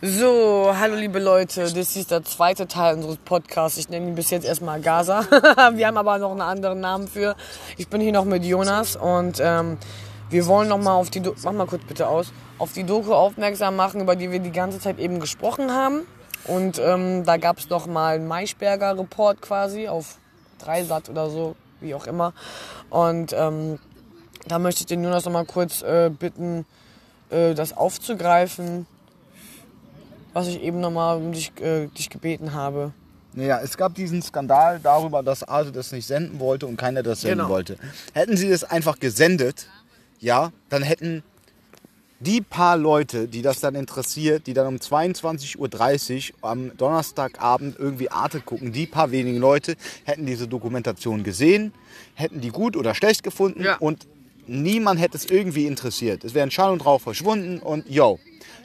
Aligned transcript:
So, 0.00 0.72
hallo 0.74 0.94
liebe 0.94 1.18
Leute, 1.18 1.60
das 1.60 1.96
ist 1.96 2.10
der 2.10 2.24
zweite 2.24 2.66
Teil 2.66 2.94
unseres 2.94 3.18
Podcasts. 3.18 3.78
Ich 3.78 3.88
nenne 3.88 4.08
ihn 4.08 4.14
bis 4.14 4.30
jetzt 4.30 4.44
erstmal 4.44 4.80
Gaza. 4.80 5.24
wir 5.74 5.86
haben 5.86 5.96
aber 5.96 6.18
noch 6.18 6.30
einen 6.30 6.40
anderen 6.40 6.80
Namen 6.80 7.06
für. 7.08 7.36
Ich 7.76 7.88
bin 7.88 8.00
hier 8.00 8.12
noch 8.12 8.24
mit 8.24 8.44
Jonas 8.44 8.96
und 8.96 9.38
ähm, 9.40 9.78
wir 10.30 10.46
wollen 10.46 10.68
noch 10.68 10.78
mal 10.78 10.94
auf 10.94 11.10
die, 11.10 11.20
Do 11.20 11.34
mach 11.44 11.52
mal 11.52 11.66
kurz 11.66 11.84
bitte 11.84 12.08
aus, 12.08 12.32
auf 12.58 12.72
die 12.72 12.84
Doku 12.84 13.12
aufmerksam 13.12 13.76
machen, 13.76 14.00
über 14.00 14.16
die 14.16 14.30
wir 14.30 14.40
die 14.40 14.50
ganze 14.50 14.80
Zeit 14.80 14.98
eben 14.98 15.20
gesprochen 15.20 15.70
haben. 15.70 16.06
Und 16.46 16.78
ähm, 16.78 17.24
da 17.24 17.36
gab 17.36 17.58
es 17.58 17.68
noch 17.68 17.86
mal 17.86 18.16
einen 18.16 18.26
Maischberger 18.26 18.98
Report 18.98 19.40
quasi 19.40 19.88
auf 19.88 20.16
Dreisat 20.58 21.10
oder 21.10 21.28
so, 21.28 21.54
wie 21.80 21.94
auch 21.94 22.06
immer. 22.06 22.32
Und 22.90 23.32
ähm, 23.34 23.78
da 24.48 24.58
möchte 24.58 24.80
ich 24.80 24.86
den 24.86 25.04
Jonas 25.04 25.26
noch 25.26 25.32
mal 25.32 25.44
kurz 25.44 25.82
äh, 25.82 26.10
bitten, 26.10 26.64
äh, 27.30 27.54
das 27.54 27.76
aufzugreifen, 27.76 28.86
was 30.32 30.48
ich 30.48 30.60
eben 30.62 30.80
noch 30.80 30.90
mal 30.90 31.16
um 31.16 31.32
dich, 31.32 31.52
äh, 31.60 31.86
dich 31.88 32.10
gebeten 32.10 32.52
habe. 32.54 32.92
Naja, 33.34 33.60
es 33.62 33.76
gab 33.76 33.94
diesen 33.94 34.20
Skandal 34.22 34.78
darüber, 34.82 35.22
dass 35.22 35.42
Arte 35.42 35.72
das 35.72 35.90
nicht 35.92 36.06
senden 36.06 36.38
wollte 36.38 36.66
und 36.66 36.76
keiner 36.76 37.02
das 37.02 37.22
senden 37.22 37.38
Genau. 37.38 37.48
wollte. 37.50 37.78
Hätten 38.12 38.36
sie 38.36 38.50
das 38.50 38.62
einfach 38.64 38.98
gesendet, 38.98 39.68
ja, 40.20 40.52
dann 40.68 40.82
hätten 40.82 41.22
die 42.20 42.40
paar 42.40 42.76
Leute, 42.76 43.26
die 43.26 43.42
das 43.42 43.58
dann 43.60 43.74
interessiert, 43.74 44.46
die 44.46 44.52
dann 44.54 44.66
um 44.68 44.76
22.30 44.76 46.34
Uhr 46.40 46.48
am 46.48 46.76
Donnerstagabend 46.76 47.78
irgendwie 47.78 48.10
Arte 48.10 48.40
gucken, 48.40 48.72
die 48.72 48.86
paar 48.86 49.10
wenigen 49.10 49.38
Leute 49.38 49.74
hätten 50.04 50.26
diese 50.26 50.46
Dokumentation 50.46 51.24
gesehen, 51.24 51.72
hätten 52.14 52.40
die 52.40 52.50
gut 52.50 52.76
oder 52.76 52.94
schlecht 52.94 53.22
gefunden 53.24 53.64
Ja. 53.64 53.76
und 53.78 54.06
niemand 54.46 55.00
hätte 55.00 55.16
es 55.16 55.24
irgendwie 55.24 55.66
interessiert. 55.66 56.22
Es 56.22 56.34
wäre 56.34 56.44
in 56.44 56.50
Schall 56.50 56.70
und 56.72 56.84
Rauch 56.84 57.00
verschwunden 57.00 57.58
und 57.58 57.88
yo. 57.88 58.18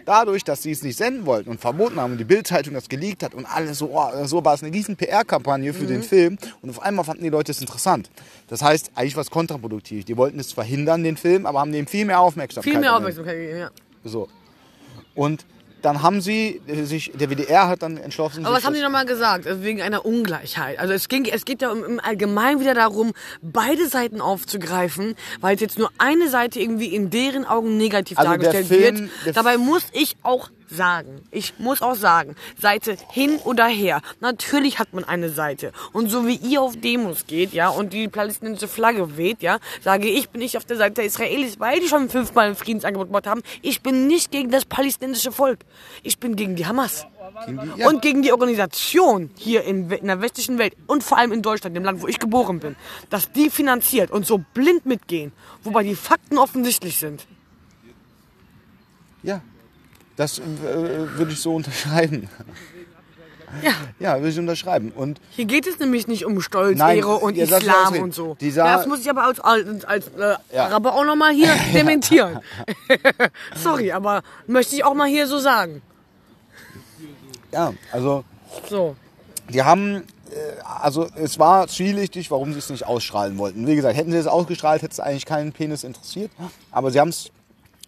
Dadurch, 0.08 0.46
dass 0.46 0.64
sie 0.64 0.72
es 0.72 0.84
nicht 0.84 0.98
senden 0.98 1.26
wollten 1.26 1.50
und 1.50 1.60
verboten 1.60 2.00
haben 2.00 2.14
und 2.14 2.18
die 2.18 2.24
Bildzeitung 2.24 2.74
das 2.74 2.88
geleakt 2.88 3.24
hat 3.24 3.34
und 3.34 3.46
alles 3.46 3.80
so, 3.80 3.90
oh, 3.94 4.26
so 4.26 4.45
war 4.45 4.54
es 4.54 4.64
eine 4.64 4.73
riesen 4.73 4.95
PR-Kampagne 4.95 5.73
für 5.73 5.84
Mhm. 5.84 5.88
den 5.88 6.02
Film 6.04 6.38
und 6.62 6.70
auf 6.70 6.81
einmal 6.81 7.04
fanden 7.04 7.23
die 7.23 7.30
Leute 7.30 7.52
es 7.52 7.59
interessant. 7.59 8.09
Das 8.48 8.62
heißt, 8.62 8.92
eigentlich 8.96 9.18
war 9.18 9.22
es 9.23 9.30
kontraproduktiv. 9.30 10.06
Die 10.06 10.16
wollten 10.16 10.40
es 10.40 10.54
verhindern, 10.54 11.04
den 11.04 11.18
Film, 11.18 11.46
aber 11.46 11.59
haben 11.59 11.73
dem 11.73 11.88
viel 11.88 12.06
mehr 12.06 12.22
Aufmerksamkeit. 12.22 12.72
Viel 12.72 12.80
mehr. 12.80 12.96
Aufmerksamkeit 12.96 13.36
gegeben, 13.36 13.59
ja. 13.59 13.70
So. 14.06 14.30
Und 15.14 15.46
dann 15.81 16.02
haben 16.02 16.22
sie 16.22 16.61
äh, 16.67 16.83
sich, 16.83 17.11
der 17.14 17.30
WDR 17.30 17.67
hat 17.67 17.81
dann 17.83 17.97
entschlossen, 17.97 18.45
Aber 18.45 18.56
was 18.56 18.64
haben 18.66 18.73
die 18.73 18.80
das- 18.80 18.86
nochmal 18.89 19.06
gesagt? 19.06 19.45
Also 19.47 19.64
Wegen 19.64 19.81
einer 19.81 20.06
Ungleichheit. 20.06 20.80
Also 20.80 20.94
es, 20.94 21.08
ging, 21.08 21.25
es 21.25 21.45
geht 21.45 21.61
ja 21.61 21.72
im 21.72 22.00
Allgemeinen 22.00 22.59
wieder 22.59 22.73
darum, 22.73 23.14
beide 23.42 23.88
Seiten 23.88 24.19
aufzugreifen, 24.22 25.16
weil 25.42 25.56
es 25.56 25.61
jetzt 25.61 25.78
nur 25.78 25.89
eine 25.97 26.30
Seite 26.30 26.59
irgendwie 26.59 26.88
in 26.95 27.09
deren 27.09 27.45
Augen 27.45 27.78
negativ 27.78 28.17
Also 28.17 28.30
dargestellt 28.31 28.67
Film- 28.67 29.09
wird. 29.23 29.38
Dabei 29.38 29.58
muss 29.58 29.84
ich 29.94 30.16
auch 30.23 30.50
sagen, 30.70 31.22
ich 31.32 31.60
muss 31.60 31.82
auch 31.82 31.96
sagen, 31.96 32.36
Seite 32.60 32.98
hin 33.12 33.38
oder 33.46 33.66
her. 33.68 34.02
Natürlich 34.20 34.80
hat 34.80 34.94
man 34.94 35.04
eine 35.04 35.30
Seite. 35.30 35.72
Und 35.94 36.09
so 36.09 36.28
wie 36.28 36.36
ihr 36.36 36.62
auf 36.62 36.76
Demos 36.76 37.26
geht, 37.28 37.54
ja, 37.54 37.70
und 37.70 37.94
die 37.94 38.08
palästinensische 38.08 38.68
Flagge 38.68 39.18
weht, 39.18 39.42
ja, 39.42 39.59
sage 39.82 40.08
ich, 40.09 40.30
bin 40.30 40.42
ich 40.42 40.58
auf 40.58 40.66
der 40.66 40.78
Seite 40.78 40.96
der 40.96 41.06
Israelis, 41.06 41.59
weil 41.59 41.80
die 41.80 41.88
schon 41.88 42.09
fünfmal 42.09 42.48
ein 42.50 42.56
Friedensangebot 42.56 43.08
gemacht 43.08 43.28
haben. 43.28 43.42
Ich 43.62 43.82
bin 43.82 44.08
nicht 44.08 44.32
gegen 44.32 44.52
das 44.52 44.66
palästinensische 44.66 45.32
Volk. 45.32 45.59
Ich 46.04 46.20
bin 46.20 46.36
gegen 46.36 46.56
die 46.56 46.66
Hamas. 46.66 47.06
die- 47.48 47.80
ja. 47.80 47.88
Und 47.90 48.02
gegen 48.02 48.22
die 48.24 48.31
Organisation 48.31 49.30
hier 49.38 49.64
in, 49.64 49.90
in 49.92 50.08
der 50.08 50.22
westlichen 50.22 50.58
Welt 50.58 50.74
und 50.88 51.04
vor 51.04 51.18
allem 51.18 51.31
in 51.31 51.42
Deutschland, 51.42 51.76
dem 51.76 51.84
Land, 51.84 52.02
wo 52.02 52.08
ich 52.08 52.20
geboren 52.20 52.59
bin, 52.59 52.76
dass 53.09 53.31
die 53.31 53.50
finanziert 53.50 54.12
und 54.12 54.26
so 54.26 54.40
blind 54.54 54.86
mitgehen, 54.86 55.31
wobei 55.64 55.84
die 55.84 55.96
Fakten 55.96 56.38
offensichtlich 56.38 56.98
sind. 56.98 57.28
Ja, 59.24 59.42
das 60.18 60.40
äh, 60.40 60.44
würde 61.18 61.32
ich 61.32 61.40
so 61.40 61.56
unterschreiben. 61.56 62.28
Ja. 63.64 63.72
Ja, 64.00 64.16
würde 64.18 64.28
ich 64.30 64.38
unterschreiben. 64.40 64.92
Und 64.94 65.22
Hier 65.30 65.46
geht 65.46 65.66
es 65.68 65.80
nämlich 65.80 66.06
nicht 66.08 66.26
um 66.26 66.42
Stolz, 66.42 66.78
Nein, 66.78 66.98
Ehre 66.98 67.16
und 67.16 67.38
ja, 67.38 67.46
Islam 67.46 67.94
und 68.02 68.14
so. 68.14 68.36
Dieser- 68.41 68.66
das 68.66 68.88
muss 68.88 69.00
ich 69.00 69.09
aber 69.09 69.24
als, 69.24 69.40
als, 69.40 69.86
als 69.86 70.08
äh, 70.09 70.36
Ja. 70.53 70.66
Araber 70.66 70.94
auch 70.96 71.06
nochmal 71.06 71.34
hier 71.34 71.47
dementieren. 71.74 72.41
Sorry, 73.56 73.94
aber 73.94 74.22
möchte 74.47 74.75
ich 74.75 74.84
auch 74.84 74.94
mal 74.94 75.08
hier 75.08 75.28
so 75.28 75.40
sagen. 75.40 75.81
ja, 77.53 77.74
also 77.94 78.25
So. 78.70 78.97
die 79.50 79.64
haben, 79.64 80.03
äh, 80.30 80.62
also 80.81 81.08
es 81.16 81.40
war 81.40 81.70
zwielichtig, 81.70 82.30
warum 82.31 82.52
sie 82.52 82.59
es 82.59 82.70
nicht 82.70 82.86
ausstrahlen 82.86 83.38
wollten. 83.38 83.66
Wie 83.66 83.75
gesagt, 83.78 83.96
hätten 83.96 84.12
sie 84.12 84.18
es 84.18 84.28
ausgestrahlt, 84.28 84.81
hätte 84.81 84.91
es 84.91 85.00
eigentlich 85.00 85.25
keinen 85.25 85.53
Penis 85.53 85.86
interessiert. 85.86 86.31
Aber 86.72 86.91
sie 86.91 87.00
haben 87.00 87.09
es, 87.09 87.31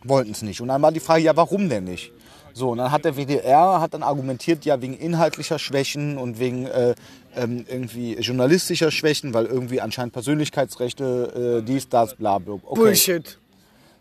wollten 0.06 0.32
es 0.32 0.42
nicht. 0.42 0.62
Und 0.62 0.70
dann 0.70 0.82
war 0.82 0.94
die 0.94 1.02
Frage, 1.02 1.22
ja, 1.24 1.36
warum 1.36 1.68
denn 1.68 1.84
nicht? 1.84 2.14
So, 2.54 2.70
und 2.72 2.78
dann 2.80 2.92
hat 2.92 3.06
der 3.06 3.16
WDR 3.16 3.80
hat 3.82 3.94
dann 3.94 4.04
argumentiert, 4.04 4.66
ja, 4.66 4.82
wegen 4.82 4.96
inhaltlicher 4.98 5.60
Schwächen 5.60 6.18
und 6.18 6.40
wegen 6.40 6.66
äh, 6.68 6.96
ähm, 7.36 7.66
irgendwie 7.68 8.16
journalistischer 8.18 8.92
Schwächen, 8.92 9.34
weil 9.34 9.46
irgendwie 9.46 9.82
anscheinend 9.82 10.14
Persönlichkeitsrechte, 10.14 11.60
äh, 11.60 11.66
dies, 11.66 11.90
das, 11.90 12.16
bla, 12.16 12.38
bla. 12.40 12.56
Okay. 12.56 12.76
Bullshit. 12.76 13.40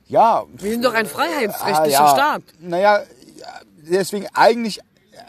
Ja, 0.07 0.45
Wir 0.57 0.71
sind 0.71 0.85
doch 0.85 0.95
ein 0.95 1.07
freiheitsrechtlicher 1.07 2.01
Ah, 2.01 2.07
ja. 2.07 2.09
Staat. 2.09 2.43
Naja, 2.61 2.99
ja, 3.39 3.47
deswegen 3.91 4.27
eigentlich 4.33 4.81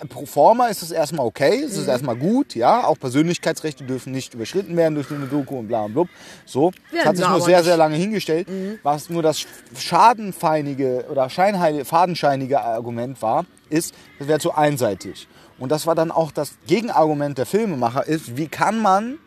pro 0.09 0.25
forma 0.25 0.67
ist 0.67 0.81
es 0.83 0.91
erstmal 0.91 1.25
okay, 1.25 1.63
es 1.63 1.77
ist 1.77 1.83
Mhm. 1.83 1.89
erstmal 1.89 2.15
gut, 2.15 2.55
ja. 2.55 2.85
Auch 2.85 2.97
Persönlichkeitsrechte 2.99 3.83
dürfen 3.83 4.11
nicht 4.11 4.33
überschritten 4.33 4.75
werden 4.77 4.95
durch 4.95 5.09
eine 5.11 5.25
Doku 5.27 5.57
und 5.59 5.67
bla 5.67 5.83
und 5.85 5.93
blub. 5.93 6.09
So, 6.45 6.71
das 6.91 7.05
hat 7.05 7.17
sich 7.17 7.27
nur 7.27 7.41
sehr. 7.41 7.59
Mhm. 7.59 7.63
sehr 7.63 7.77
lange 7.77 7.95
hingestellt. 7.95 8.47
Was 8.83 9.09
nur 9.09 9.23
das 9.23 9.45
schadenfeinige 9.77 11.05
oder 11.09 11.29
fadenscheinige 11.29 12.61
Argument 12.61 13.21
war, 13.21 13.45
ist, 13.69 13.93
das 14.17 14.27
wäre 14.27 14.39
zu 14.39 14.53
einseitig. 14.53 15.27
Und 15.57 15.71
das 15.71 15.85
war 15.85 15.95
dann 15.95 16.11
auch 16.11 16.31
das 16.31 16.53
Gegenargument 16.67 17.37
der 17.37 17.45
Filmemacher 17.45 18.07
ist, 18.07 18.37
wie 18.37 18.47
kann 18.47 18.79
man 18.79 19.17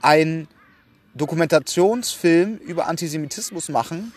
einen 0.00 0.48
Dokumentationsfilm 1.14 2.56
über 2.58 2.86
Antisemitismus 2.86 3.68
machen 3.68 4.12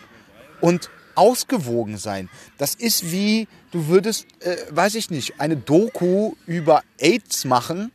und 0.62 0.90
ausgewogen 1.16 1.98
sein. 1.98 2.30
Das 2.58 2.76
ist 2.76 3.12
wie, 3.12 3.48
du 3.74 3.88
würdest, 3.88 4.26
äh, 4.40 4.56
weiß 4.70 4.96
ich 4.96 5.10
nicht, 5.10 5.40
eine 5.40 5.58
Doku 5.58 6.34
über 6.46 6.84
AIDS 6.98 7.46
machen 7.46 7.92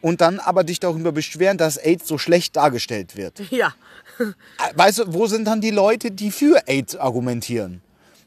und 0.00 0.20
dann 0.20 0.38
aber 0.38 0.64
dich 0.64 0.80
darüber 0.80 1.12
beschweren, 1.12 1.56
dass 1.56 1.76
AIDS 1.76 2.06
so 2.06 2.18
schlecht 2.18 2.56
dargestellt 2.56 3.16
wird. 3.16 3.40
Ja. 3.50 3.74
Äh, 4.18 4.24
Weißt 4.74 4.98
du, 4.98 5.14
wo 5.14 5.26
sind 5.26 5.46
dann 5.46 5.60
die 5.60 5.70
Leute, 5.70 6.10
die 6.10 6.30
für 6.30 6.68
AIDS 6.68 6.96
argumentieren? 6.96 7.80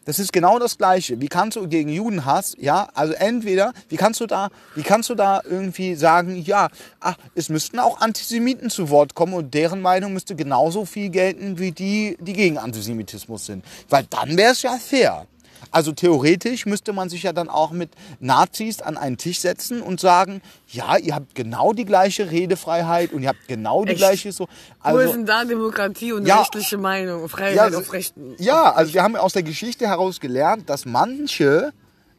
Das 0.05 0.19
ist 0.19 0.33
genau 0.33 0.59
das 0.59 0.77
Gleiche. 0.77 1.21
Wie 1.21 1.29
kannst 1.29 1.55
du 1.55 1.67
gegen 1.67 1.89
Judenhass, 1.89 2.55
ja, 2.59 2.89
also 2.93 3.13
entweder, 3.13 3.73
wie 3.87 3.95
kannst 3.95 4.19
du 4.19 4.25
da, 4.25 4.49
wie 4.75 4.83
kannst 4.83 5.09
du 5.09 5.15
da 5.15 5.41
irgendwie 5.49 5.95
sagen, 5.95 6.41
ja, 6.41 6.67
ach, 6.99 7.15
es 7.35 7.47
müssten 7.47 7.79
auch 7.79 8.01
Antisemiten 8.01 8.69
zu 8.69 8.89
Wort 8.89 9.15
kommen 9.15 9.33
und 9.33 9.53
deren 9.53 9.81
Meinung 9.81 10.13
müsste 10.13 10.35
genauso 10.35 10.85
viel 10.85 11.09
gelten 11.09 11.57
wie 11.57 11.71
die, 11.71 12.17
die 12.19 12.33
gegen 12.33 12.57
Antisemitismus 12.57 13.45
sind. 13.45 13.63
Weil 13.89 14.05
dann 14.09 14.35
wäre 14.35 14.51
es 14.51 14.61
ja 14.61 14.77
fair. 14.77 15.25
Also 15.71 15.91
theoretisch 15.91 16.65
müsste 16.65 16.93
man 16.93 17.09
sich 17.09 17.23
ja 17.23 17.33
dann 17.33 17.49
auch 17.49 17.71
mit 17.71 17.89
Nazis 18.19 18.81
an 18.81 18.97
einen 18.97 19.17
Tisch 19.17 19.39
setzen 19.39 19.81
und 19.81 19.99
sagen, 19.99 20.41
ja, 20.69 20.97
ihr 20.97 21.15
habt 21.15 21.35
genau 21.35 21.73
die 21.73 21.85
gleiche 21.85 22.31
Redefreiheit 22.31 23.11
und 23.13 23.23
ihr 23.23 23.29
habt 23.29 23.47
genau 23.47 23.85
die 23.85 23.91
Echt? 23.91 23.99
gleiche 23.99 24.31
so. 24.31 24.47
Wo 24.83 24.97
ist 24.97 25.01
Also, 25.03 25.13
denn 25.13 25.25
da 25.25 25.45
Demokratie 25.45 26.11
und 26.13 26.25
Ja. 26.25 26.39
rechtliche 26.39 26.77
Meinung, 26.77 27.27
Freiheit 27.29 27.71
ja, 27.71 27.77
auf 27.77 27.91
Rechten? 27.93 28.35
ja, 28.39 28.71
also 28.73 28.93
wir 28.93 29.03
haben 29.03 29.15
aus 29.15 29.33
der 29.33 29.43
Geschichte 29.43 29.87
heraus 29.87 30.19
gelernt, 30.19 30.69
dass 30.69 30.85
manche 30.85 31.73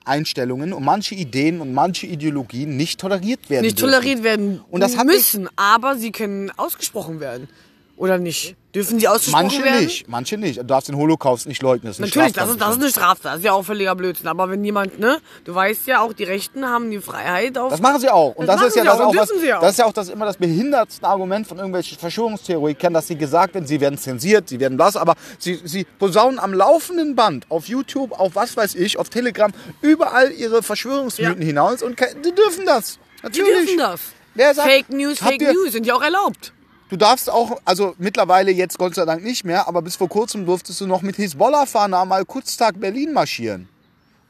Einstellungen 0.05 0.72
und 0.72 0.84
manche 0.84 1.15
Ideen 1.15 1.61
und 1.61 1.72
manche 1.72 2.06
Ideologien 2.06 2.76
nicht 2.76 3.00
toleriert 3.00 3.49
werden 3.49 3.62
nicht 3.65 3.78
dürfen. 3.81 3.93
toleriert 3.93 4.22
werden 4.22 4.61
Und 4.71 4.81
das 4.82 4.97
müssen, 5.05 5.49
aber 5.56 5.97
sie 5.97 6.12
können 6.12 6.50
ausgesprochen 6.56 7.21
werden. 7.21 7.49
Oder 7.97 8.19
nicht? 8.19 8.56
Dürfen 8.75 8.99
sie 8.99 9.07
ausgesprochen 9.07 9.43
Manche 9.47 9.62
werden? 9.65 9.85
nicht, 9.85 10.09
manche 10.09 10.37
nicht. 10.37 10.59
Du 10.59 10.65
darfst 10.65 10.89
den 10.89 10.97
Holocaust 10.97 11.47
nicht 11.47 11.62
leugnen. 11.62 11.91
Das 11.91 11.99
Natürlich, 12.01 12.33
das 12.33 12.51
ist, 12.51 12.61
das 12.61 12.71
ist 12.75 12.81
eine 12.83 12.91
Straftat. 12.91 13.33
Das 13.35 13.39
ist 13.39 13.45
ja 13.45 13.53
auch 13.53 13.62
völliger 13.62 13.95
Blödsinn. 13.95 14.27
Aber 14.27 14.51
wenn 14.51 14.65
jemand, 14.65 14.99
ne, 14.99 15.19
du 15.45 15.55
weißt 15.55 15.87
ja 15.87 16.00
auch, 16.00 16.12
die 16.12 16.25
Rechten 16.25 16.67
haben 16.67 16.91
die 16.91 16.99
Freiheit 16.99 17.56
auf. 17.56 17.71
Das 17.71 17.81
machen 17.81 18.00
sie 18.00 18.11
auch. 18.11 18.35
Und 18.35 18.47
Das 18.49 18.56
das, 18.61 18.69
ist 18.71 18.76
ja 18.76 18.85
das 18.85 18.94
auch 19.00 19.15
was, 19.15 19.31
auch. 19.31 19.61
das 19.61 19.71
ist 19.71 19.79
ja 19.79 19.87
auch 19.87 19.93
das 19.93 20.09
immer 20.09 20.26
das 20.26 20.37
behindertste 20.38 21.06
Argument 21.06 21.47
von 21.47 21.59
irgendwelchen 21.59 21.97
Verschwörungstheoretikern, 21.99 22.93
dass 22.93 23.06
sie 23.06 23.17
gesagt 23.17 23.55
werden, 23.55 23.67
sie 23.67 23.81
werden 23.81 23.97
zensiert, 23.97 24.49
sie 24.49 24.59
werden 24.59 24.79
was, 24.79 24.97
aber 24.97 25.15
sie, 25.38 25.61
sie 25.65 25.85
posaunen 25.99 26.38
am 26.41 26.53
laufenden 26.53 27.15
Band 27.15 27.47
auf 27.50 27.67
YouTube, 27.69 28.12
auf 28.19 28.35
was 28.35 28.56
weiß 28.56 28.75
ich, 28.75 28.99
auf 28.99 29.09
Telegram, 29.09 29.53
überall 29.82 30.32
ihre 30.32 30.62
Verschwörungsmythen 30.65 31.41
Ja. 31.43 31.47
hinaus 31.47 31.82
und 31.82 31.99
die 32.25 32.35
dürfen 32.35 32.67
das. 32.67 32.99
die 33.19 33.23
Natürlich. 33.23 33.67
dürfen 33.67 33.79
das. 33.79 34.00
Wer 34.35 34.53
sagt, 34.53 34.69
Fake 34.69 34.91
News, 34.91 35.19
Fake 35.19 35.41
ihr- 35.41 35.53
News 35.53 35.71
sind 35.73 35.87
ja 35.87 35.94
auch 35.94 36.03
erlaubt. 36.03 36.53
Du 36.94 36.99
darfst 36.99 37.29
auch, 37.29 37.61
also 37.64 37.96
mittlerweile 37.99 38.52
jetzt 38.52 38.79
Gott 38.79 38.94
sei 38.94 39.05
Dank 39.05 39.25
nicht 39.25 39.44
mehr, 39.44 39.67
aber 39.67 39.82
bis 39.82 39.96
vor 39.96 40.08
kurzem 40.08 40.46
durftest 40.46 40.81
du 40.81 40.87
noch 40.87 41.02
mit 41.02 41.17
Hisbollah-Fahne 41.17 41.99
einmal 41.99 42.25
Kurztag 42.25 42.79
Berlin 42.79 43.12
marschieren. 43.12 43.69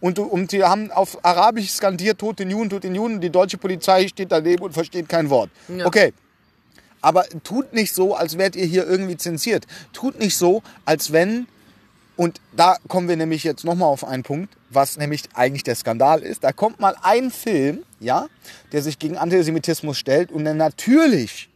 Und, 0.01 0.19
und 0.19 0.51
die 0.51 0.65
haben 0.65 0.91
auf 0.91 1.23
Arabisch 1.23 1.69
skandiert, 1.69 2.21
tot 2.21 2.39
den 2.39 2.49
Juden, 2.49 2.71
tot 2.71 2.85
den 2.85 2.95
Juden. 2.95 3.21
Die 3.21 3.29
deutsche 3.29 3.59
Polizei 3.59 4.09
steht 4.09 4.33
daneben 4.33 4.63
und 4.63 4.73
versteht 4.73 5.11
kein 5.11 5.29
Wort. 5.29 5.51
Ja. 5.69 5.85
Okay. 5.85 6.15
Aber 7.03 7.27
tut 7.43 7.75
nicht 7.75 7.93
so, 7.93 8.15
als 8.15 8.39
wärt 8.39 8.57
ihr 8.57 8.65
hier 8.65 8.87
irgendwie 8.87 9.19
zensiert. 9.19 9.67
Tut 9.93 10.19
nicht 10.19 10.39
so, 10.39 10.63
als 10.87 11.13
wenn 11.13 11.47
Und 12.17 12.41
da 12.57 12.79
kommen 12.89 13.11
wir 13.11 13.17
nämlich 13.19 13.45
jetzt 13.45 13.65
nochmal 13.65 13.91
auf 13.91 14.05
einen 14.05 14.23
Punkt, 14.23 14.57
was 14.71 14.97
nämlich 14.97 15.25
eigentlich 15.35 15.65
der 15.65 15.75
Skandal 15.75 16.23
ist. 16.23 16.45
Da 16.45 16.53
kommt 16.53 16.81
mal 16.81 16.97
ein 17.03 17.31
Film, 17.31 17.83
ja, 18.01 18.29
der 18.73 18.83
sich 18.83 18.99
gegen 18.99 19.19
Antisemitismus 19.19 19.99
stellt 19.99 20.33
und 20.33 20.45
der 20.45 20.55
natürlich 20.55 21.51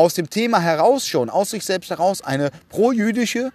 aus 0.00 0.14
dem 0.14 0.30
Thema 0.30 0.60
heraus 0.60 1.06
schon, 1.06 1.28
aus 1.28 1.50
sich 1.50 1.62
selbst 1.64 1.90
heraus, 1.90 2.22
eine 2.22 2.50
pro-jüdische 2.70 3.50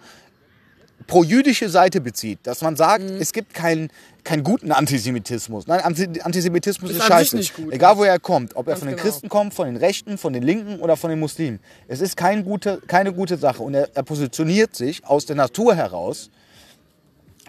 pro-jüdische 1.07 1.69
Seite 1.69 2.01
bezieht. 2.01 2.39
Dass 2.43 2.61
man 2.61 2.75
sagt, 2.75 3.03
Mhm. 3.03 3.17
es 3.19 3.31
gibt 3.33 3.53
keinen 3.53 3.89
keinen 4.23 4.43
guten 4.43 4.71
Antisemitismus. 4.71 5.67
Nein, 5.67 5.81
Anti- 5.81 6.19
Antisemitismus 6.21 6.89
Ist 6.89 6.97
ist, 6.97 7.03
scheiße. 7.05 7.37
gut. 7.55 7.71
Egal 7.73 7.95
woher 7.97 8.11
er 8.13 8.19
kommt. 8.19 8.55
Ob 8.55 8.67
er 8.67 8.75
von 8.75 8.87
den 8.87 8.95
genau. 8.97 9.07
Christen 9.07 9.29
kommt, 9.29 9.53
von 9.53 9.67
den 9.67 9.75
Rechten, 9.77 10.17
von 10.17 10.33
den 10.33 10.41
Linken 10.41 10.79
oder 10.79 10.95
von 10.97 11.11
den 11.11 11.19
Muslimen. 11.19 11.59
Es 11.87 12.01
ist 12.01 12.17
kein 12.17 12.43
gute, 12.43 12.81
keine 12.87 13.13
gute 13.13 13.37
Sache. 13.37 13.61
Und 13.61 13.75
er, 13.75 13.89
er 13.95 14.01
positioniert 14.03 14.75
sich 14.75 15.05
aus 15.05 15.27
der 15.27 15.35
Natur 15.35 15.75
heraus. 15.75 16.31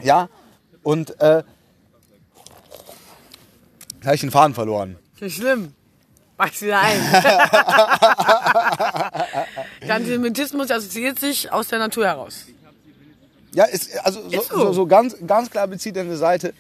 Ja, 0.02 0.28
und 0.82 1.12
äh, 1.20 1.42
da 4.00 4.04
habe 4.04 4.14
ich 4.16 4.20
den 4.20 4.30
Faden 4.30 4.54
verloren. 4.54 4.96
Nicht 5.20 5.36
schlimm. 5.36 5.72
Weiß 6.36 6.60
wieder 6.62 6.80
ein. 6.80 7.00
Der 9.82 9.94
Antisemitismus 9.94 10.70
assoziiert 10.70 11.18
sich 11.18 11.50
aus 11.50 11.68
der 11.68 11.78
Natur 11.78 12.06
heraus. 12.06 12.44
Ja, 13.54 13.64
ist, 13.64 13.98
also 14.04 14.20
so, 14.22 14.28
Ist 14.40 14.48
so. 14.50 14.58
so. 14.58 14.72
So, 14.72 14.86
ganz, 14.86 15.16
ganz 15.26 15.50
klar 15.50 15.66
bezieht 15.66 15.96
er 15.96 16.02
eine 16.02 16.16
Seite. 16.16 16.52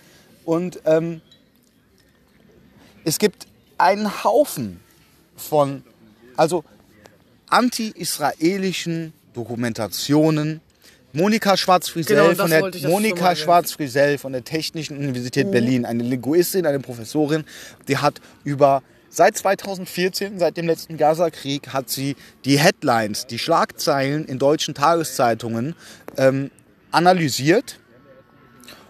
Und 0.44 0.80
ähm, 0.86 1.20
es 3.04 3.18
gibt 3.18 3.46
einen 3.76 4.24
Haufen 4.24 4.80
von, 5.36 5.84
also 6.36 6.64
anti-israelischen 7.50 9.12
Dokumentationen. 9.34 10.60
Monika 11.12 11.56
Schwarz-Friesell 11.56 12.16
Genau, 12.34 12.34
von 12.42 12.50
der 12.50 12.90
Monika. 12.90 13.36
Schwarz-Friesell 13.36 14.18
von 14.18 14.32
der 14.32 14.44
Technischen 14.44 14.96
Mhm. 14.96 15.04
Universität 15.04 15.50
Berlin, 15.50 15.84
eine 15.84 16.02
Linguistin, 16.02 16.66
eine 16.66 16.80
Professorin, 16.80 17.44
die 17.88 17.96
hat 17.98 18.20
über 18.44 18.82
seit 19.16 19.36
2014, 19.38 20.38
seit 20.38 20.58
dem 20.58 20.66
letzten 20.66 20.98
Gaza-Krieg, 20.98 21.72
hat 21.72 21.88
sie 21.88 22.16
die 22.44 22.58
Headlines, 22.58 23.26
die 23.26 23.38
Schlagzeilen 23.38 24.26
in 24.26 24.38
deutschen 24.38 24.74
Tageszeitungen 24.74 25.74
ähm, 26.18 26.50
analysiert 26.90 27.80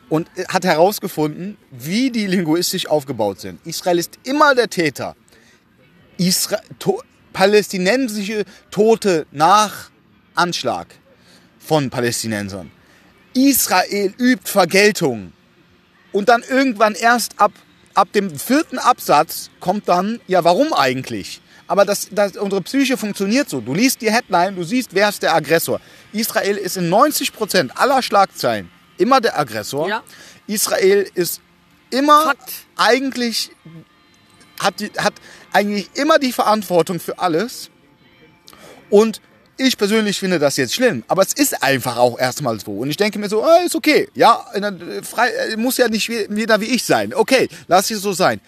und 0.09 0.29
hat 0.49 0.65
herausgefunden, 0.65 1.57
wie 1.71 2.11
die 2.11 2.27
linguistisch 2.27 2.89
aufgebaut 2.89 3.41
sind. 3.41 3.65
Israel 3.65 4.01
ist 4.01 4.19
immer 4.25 4.57
der 4.57 4.69
Täter. 4.69 5.15
Isra 6.19 6.59
to 6.81 7.01
palästinensische 7.33 8.45
Tote 8.73 9.27
nach 9.31 9.91
Anschlag 10.35 10.89
von 11.61 11.89
Palästinensern. 11.89 12.73
Israel 13.33 14.13
übt 14.19 14.51
Vergeltung. 14.51 15.33
Und 16.11 16.31
dann 16.31 16.43
irgendwann 16.49 16.95
erst 16.95 17.39
ab, 17.39 17.53
ab 17.97 18.13
dem 18.13 18.39
vierten 18.39 18.79
Absatz 18.79 19.51
kommt 19.59 19.89
dann, 19.89 20.21
ja, 20.27 20.45
warum 20.45 20.73
eigentlich? 20.73 21.41
Aber 21.67 21.85
das, 21.85 22.09
das, 22.13 22.37
unsere 22.37 22.63
Psyche 22.63 22.97
funktioniert 22.97 23.49
so. 23.51 23.61
Du 23.61 23.75
liest 23.75 24.01
die 24.01 24.13
Headline, 24.13 24.55
du 24.55 24.63
siehst, 24.63 24.95
wer 24.95 25.09
ist 25.09 25.23
der 25.23 25.35
Aggressor. 25.35 25.81
Israel 26.13 26.57
ist 26.57 26.77
in 26.77 26.93
90% 26.93 27.71
aller 27.75 28.03
Schlagzeilen 28.03 28.71
immer 28.99 29.21
der 29.21 29.39
Aggressor. 29.39 29.89
Ja. 29.89 30.03
Israel 30.47 31.11
ist 31.15 31.41
immer 31.91 32.23
Fakt. 32.23 32.53
eigentlich, 32.77 33.51
hat, 34.61 34.81
die, 34.81 34.91
hat 34.97 35.15
eigentlich 35.53 35.91
immer 35.95 36.19
die 36.19 36.33
Verantwortung 36.33 37.01
für 37.01 37.19
alles. 37.19 37.71
Und 38.91 39.21
ich 39.59 39.79
persönlich 39.79 40.19
finde 40.19 40.39
das 40.39 40.57
jetzt 40.57 40.75
schlimm, 40.75 41.05
aber 41.09 41.23
es 41.23 41.33
ist 41.33 41.63
einfach 41.63 41.97
auch 41.97 42.19
erstmal 42.19 42.59
so. 42.61 42.73
Und 42.73 42.91
ich 42.91 42.97
denke 42.97 43.19
mir 43.19 43.29
so, 43.29 43.43
ah, 43.43 43.59
ist 43.65 43.75
okay. 43.75 44.09
Ja, 44.15 44.45
äh, 44.53 45.03
frei, 45.03 45.31
äh, 45.31 45.57
muss 45.57 45.77
ja 45.79 45.89
nicht 45.89 46.09
jeder 46.09 46.61
wie 46.61 46.67
ich 46.67 46.85
sein. 46.85 47.15
Okay, 47.15 47.49
lass 47.69 47.91
es 47.91 48.01
so 48.01 48.13
sein. 48.13 48.41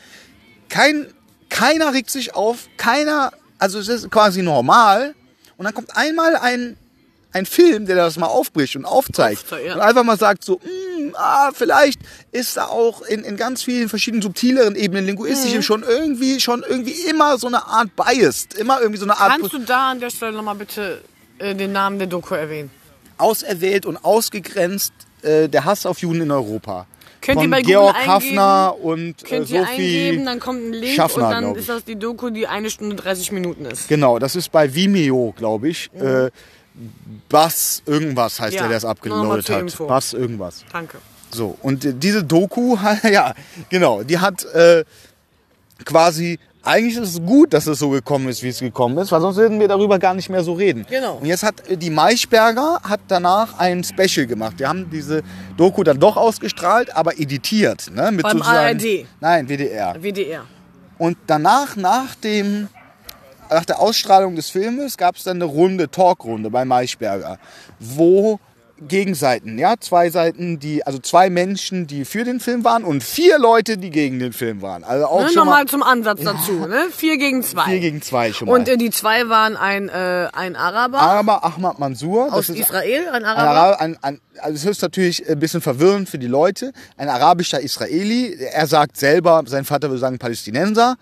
Kein, 0.69 1.07
keiner 1.49 1.95
regt 1.95 2.11
sich 2.11 2.35
auf, 2.35 2.69
keiner, 2.77 3.33
also 3.59 3.79
es 3.79 3.89
ist 3.89 4.11
quasi 4.11 4.43
normal. 4.43 5.15
Und 5.57 5.65
dann 5.65 5.75
kommt 5.75 5.97
einmal 5.97 6.37
ein, 6.37 6.77
ein 7.33 7.47
Film, 7.47 7.87
der 7.87 7.97
das 7.97 8.17
mal 8.19 8.27
aufbricht 8.27 8.77
und 8.77 8.85
aufzeigt. 8.85 9.43
Aufzeigt, 9.43 9.67
ja. 9.67 9.75
Und 9.75 9.81
einfach 9.81 10.03
mal 10.05 10.19
sagt 10.19 10.45
so, 10.45 10.61
hm, 10.63 11.15
ah, 11.15 11.51
vielleicht 11.53 12.01
ist 12.33 12.57
da 12.57 12.67
auch 12.67 13.03
in, 13.03 13.23
in 13.25 13.37
ganz 13.37 13.63
vielen 13.63 13.89
verschiedenen 13.89 14.23
subtileren 14.23 14.75
Ebenen 14.77 15.05
linguistisch 15.07 15.55
Mhm. 15.55 15.63
schon 15.63 15.83
irgendwie, 15.83 16.41
schon 16.41 16.65
irgendwie 16.67 16.95
immer 17.09 17.37
so 17.39 17.47
eine 17.47 17.67
Art 17.67 17.91
Biased. 17.97 18.55
Immer 18.55 18.81
irgendwie 18.81 18.99
so 18.99 19.05
eine 19.05 19.19
Art 19.19 19.33
Kannst 19.33 19.53
du 19.53 19.59
da 19.59 19.91
an 19.91 20.01
der 20.01 20.11
Stelle 20.11 20.33
nochmal 20.33 20.55
bitte 20.55 21.03
äh, 21.39 21.55
den 21.55 21.73
Namen 21.73 21.99
der 21.99 22.09
Doku 22.09 22.35
erwähnen? 22.35 22.71
auserwählt 23.19 23.85
und 23.85 23.97
ausgegrenzt 24.05 24.93
äh, 25.23 25.49
der 25.49 25.65
Hass 25.65 25.87
auf 25.87 25.99
Juden 25.99 26.23
in 26.23 26.31
Europa. 26.31 26.87
Könnt 27.21 27.43
ihr 27.43 27.51
bei 27.51 27.63
Google 27.63 27.75
Georg 27.75 27.97
eingeben? 27.97 28.13
Hafner 28.39 28.77
und 28.81 29.23
äh, 29.25 29.27
Könnt 29.27 29.51
ihr 29.51 29.61
Sophie 29.63 29.73
eingeben, 29.73 30.25
dann 30.25 30.39
kommt 30.39 30.63
ein 30.63 30.73
Link 30.73 30.95
Schaffner, 30.95 31.27
und 31.27 31.31
dann 31.33 31.55
ist 31.57 31.69
das 31.69 31.85
die 31.85 31.97
Doku, 31.97 32.31
die 32.31 32.47
eine 32.47 32.71
Stunde 32.71 32.95
30 32.95 33.33
Minuten 33.33 33.65
ist. 33.65 33.89
Genau, 33.89 34.21
das 34.21 34.37
ist 34.37 34.53
bei 34.53 34.73
Vimeo, 34.73 35.35
glaube 35.37 35.69
ich. 35.69 35.91
Äh, 35.95 36.31
Bass 37.29 37.83
irgendwas 37.87 38.41
heißt 38.41 38.55
Ja, 38.55 38.63
der, 38.63 38.69
der 38.69 38.79
es 38.79 38.85
abgeloadet 38.85 39.51
hat. 39.51 39.61
Info. 39.61 39.87
Bass 39.87 40.13
irgendwas. 40.13 40.65
Danke. 40.73 40.99
So, 41.31 41.57
und 41.63 41.87
diese 42.03 42.25
Doku, 42.25 42.77
ja, 43.11 43.35
genau, 43.69 44.03
die 44.03 44.19
hat 44.19 44.45
äh, 44.47 44.85
quasi, 45.85 46.39
eigentlich 46.63 46.97
ist 46.97 47.15
es 47.15 47.23
gut, 47.23 47.53
dass 47.53 47.67
es 47.67 47.79
so 47.79 47.91
gekommen 47.91 48.29
ist, 48.29 48.43
wie 48.43 48.49
es 48.49 48.61
gekommen 48.61 48.97
ist, 48.99 49.13
weil 49.13 49.21
sonst 49.21 49.37
würden 49.37 49.61
wir 49.61 49.69
darüber 49.69 49.99
gar 49.99 50.15
nicht 50.15 50.29
mehr 50.31 50.43
so 50.43 50.55
reden. 50.55 50.87
Genau. 50.89 51.17
Und 51.17 51.27
jetzt 51.27 51.43
hat 51.43 51.69
äh, 51.69 51.77
die 51.77 51.91
Maischberger 51.91 52.81
hat 52.83 53.01
danach 53.09 53.59
ein 53.59 53.85
Special 53.85 54.27
gemacht. 54.27 54.59
Die 54.59 54.67
haben 54.67 54.89
diese 54.91 55.23
Doku 55.57 55.83
dann 55.83 56.01
doch 56.01 56.17
ausgestrahlt, 56.17 56.95
aber 56.97 57.19
editiert. 57.19 57.91
Ne, 57.95 58.11
mit 58.11 58.23
Beim 58.23 58.41
ARD. 58.41 59.07
Nein, 59.21 59.49
WDR. 59.49 60.03
WDR. 60.03 60.45
Und 60.97 61.17
danach, 61.27 61.77
nach 61.77 62.15
dem, 62.17 62.69
nach 63.51 63.65
der 63.65 63.81
Ausstrahlung 63.81 64.37
des 64.37 64.51
Filmes, 64.51 64.97
gab 64.97 65.17
es 65.17 65.25
dann 65.25 65.39
eine 65.39 65.45
Runde, 65.45 65.91
Talkrunde 65.91 66.51
bei 66.51 66.65
Maischberger, 66.65 67.39
wo 67.79 68.41
Gegenseiten, 68.87 69.59
ja, 69.59 69.75
zwei 69.81 70.11
Seiten, 70.11 70.59
die, 70.61 70.87
also 70.87 70.99
zwei 70.99 71.31
Menschen, 71.31 71.87
die 71.87 72.05
für 72.05 72.25
den 72.25 72.39
Film 72.39 72.65
waren 72.65 72.85
und 72.85 73.03
vier 73.03 73.39
Leute, 73.39 73.77
die 73.77 73.91
gegen 73.91 74.19
den 74.19 74.33
Film 74.33 74.63
waren. 74.63 74.85
Also 74.85 75.07
auch 75.07 75.23
Ne, 75.23 75.29
schon 75.29 75.37
mal 75.37 75.45
Nochmal 75.45 75.67
zum 75.67 75.83
Ansatz 75.83 76.21
dazu. 76.23 76.53
Ne? 76.53 76.87
Vier 76.95 77.19
gegen 77.19 77.43
zwei. 77.43 77.65
vier 77.65 77.81
gegen 77.81 78.03
zwei 78.03 78.33
schon 78.33 78.49
mal. 78.49 78.55
und 78.55 78.69
äh, 78.69 78.77
die 78.77 78.91
zwei 78.91 79.29
waren 79.29 79.57
ein, 79.57 79.89
äh, 79.89 80.29
ein 80.33 80.55
Araber 80.55 81.01
Aber 81.01 81.45
Ahmad 81.45 81.79
Mansur, 81.79 82.33
aus 82.33 82.49
Israel, 82.51 83.09
ein 83.09 83.15
ein, 83.15 83.25
Araber. 83.25 83.49
Ara 83.49 83.75
ein, 83.77 83.99
ein, 84.03 84.21
also 84.41 84.55
es 84.55 84.65
ist 84.65 84.83
natürlich 84.83 85.29
ein 85.29 85.39
bisschen 85.41 85.61
verwirrend 85.61 86.09
für 86.09 86.19
die 86.19 86.27
Leute. 86.27 86.73
Ein 86.97 87.09
arabischer 87.09 87.61
Israeli, 87.61 88.37
er 88.53 88.67
sagt 88.67 88.97
selber, 88.97 89.43
sein 89.47 89.65
Vater 89.65 89.89
würde 89.89 89.99
sagen 89.99 90.19
Palästinenser. 90.19 90.97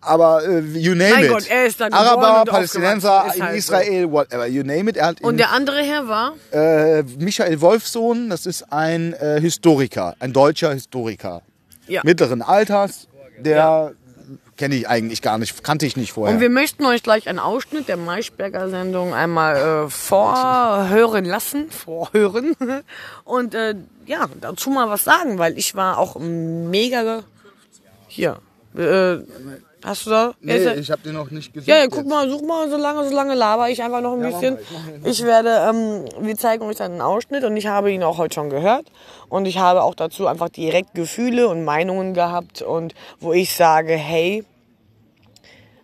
Aber 0.00 0.44
äh, 0.46 0.60
you 0.60 0.94
name 0.94 1.10
Mein 1.10 1.24
it. 1.24 1.30
Gott, 1.30 1.46
er 1.50 1.66
ist 1.66 1.80
da 1.80 1.88
geboren 1.88 2.06
Araber, 2.06 2.50
Palästinenser, 2.50 3.32
in 3.34 3.42
halt 3.42 3.52
so. 3.52 3.56
Israel, 3.74 4.10
whatever, 4.12 4.46
you 4.46 4.62
name 4.62 4.88
it. 4.90 4.96
Er 4.96 5.06
hat 5.08 5.20
Und 5.22 5.38
der 5.38 5.50
andere 5.52 5.82
Herr 5.82 6.06
war? 6.08 6.34
äh, 6.52 7.02
Michael 7.18 7.60
Wolfsohn, 7.60 8.30
das 8.30 8.46
ist 8.46 8.72
ein 8.72 9.12
äh, 9.14 9.40
Historiker, 9.40 10.14
ein 10.20 10.32
deutscher 10.32 10.72
Historiker. 10.72 11.42
Ja. 11.88 12.02
Mittleren 12.04 12.42
Alters, 12.42 13.08
der 13.38 13.56
Ja. 13.56 13.90
kenne 14.56 14.74
ich 14.76 14.88
eigentlich 14.88 15.22
gar 15.22 15.38
nicht, 15.38 15.64
kannte 15.64 15.86
ich 15.86 15.96
nicht 15.96 16.12
vorher. 16.12 16.34
Und 16.34 16.40
wir 16.40 16.50
möchten 16.50 16.84
euch 16.84 17.02
gleich 17.02 17.28
einen 17.28 17.38
Ausschnitt 17.38 17.88
der 17.88 17.96
Maischberger 17.96 18.68
Sendung 18.68 19.14
einmal 19.14 19.56
äh, 19.86 19.90
vorhören 19.90 21.24
lassen, 21.24 21.70
vorhören 21.70 22.54
und 23.24 23.54
äh, 23.54 23.74
ja, 24.06 24.26
dazu 24.40 24.70
mal 24.70 24.88
was 24.90 25.04
sagen, 25.04 25.38
weil 25.38 25.58
ich 25.58 25.74
war 25.74 25.98
auch 25.98 26.18
mega 26.20 27.24
hier. 28.06 28.38
Äh, 28.76 29.18
hast 29.84 30.06
du 30.06 30.10
da? 30.10 30.32
nee, 30.40 30.52
er- 30.56 30.76
ich 30.78 30.90
habe 30.90 31.02
den 31.02 31.14
noch 31.14 31.30
nicht 31.30 31.52
gesehen. 31.54 31.72
ja, 31.74 31.80
ja, 31.82 31.86
guck 31.88 32.06
mal, 32.06 32.28
such 32.28 32.42
mal 32.42 32.68
so 32.70 32.76
lange, 32.76 33.08
so 33.08 33.14
lange 33.14 33.34
laber 33.34 33.70
ich 33.70 33.82
einfach 33.82 34.00
noch 34.00 34.14
ein 34.14 34.20
bisschen. 34.22 34.58
Ich 35.04 35.22
werde, 35.24 35.50
ähm, 35.70 36.04
wir 36.26 36.36
zeigen 36.36 36.64
euch 36.64 36.76
dann 36.76 36.92
einen 36.92 37.00
Ausschnitt 37.00 37.44
und 37.44 37.56
ich 37.56 37.66
habe 37.66 37.92
ihn 37.92 38.02
auch 38.02 38.18
heute 38.18 38.34
schon 38.34 38.50
gehört 38.50 38.86
und 39.28 39.46
ich 39.46 39.58
habe 39.58 39.82
auch 39.82 39.94
dazu 39.94 40.26
einfach 40.26 40.48
direkt 40.48 40.94
Gefühle 40.94 41.48
und 41.48 41.64
Meinungen 41.64 42.14
gehabt 42.14 42.62
und 42.62 42.94
wo 43.20 43.32
ich 43.32 43.54
sage, 43.54 43.94
hey, 43.94 44.44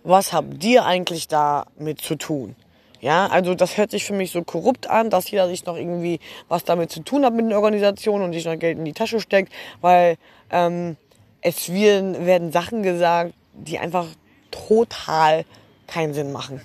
was 0.02 0.32
habt 0.32 0.62
ihr 0.64 0.84
eigentlich 0.84 1.28
damit 1.28 2.00
zu 2.00 2.16
tun? 2.16 2.56
Ja, 3.00 3.26
also 3.26 3.54
das 3.54 3.76
hört 3.76 3.90
sich 3.90 4.04
für 4.04 4.14
mich 4.14 4.30
so 4.32 4.42
korrupt 4.42 4.88
an, 4.88 5.10
dass 5.10 5.30
jeder 5.30 5.46
sich 5.48 5.66
noch 5.66 5.76
irgendwie 5.76 6.20
was 6.48 6.64
damit 6.64 6.90
zu 6.90 7.00
tun 7.02 7.24
hat 7.24 7.34
mit 7.34 7.44
den 7.44 7.52
Organisationen 7.52 8.24
und 8.24 8.32
sich 8.32 8.46
noch 8.46 8.58
Geld 8.58 8.78
in 8.78 8.84
die 8.86 8.94
Tasche 8.94 9.20
steckt, 9.20 9.52
weil 9.82 10.16
ähm, 10.50 10.96
es 11.42 11.70
werden 11.70 12.50
Sachen 12.50 12.82
gesagt, 12.82 13.34
die 13.54 13.78
einfach 13.78 14.06
total 14.50 15.44
keinen 15.86 16.14
Sinn 16.14 16.32
machen. 16.32 16.60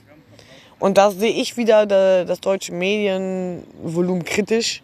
Und 0.79 0.97
da 0.97 1.11
sehe 1.11 1.31
ich 1.33 1.57
wieder 1.57 1.85
da- 1.85 2.23
das 2.23 2.39
deutsche 2.39 2.71
Medienvolumen 2.73 4.23
kritisch. 4.23 4.81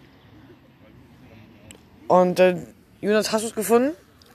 Und 2.07 2.39
äh, 2.39 2.57
Jonas, 3.01 3.31
hast 3.31 3.43
du 3.43 3.47
es 3.47 3.55
gefunden? 3.55 3.91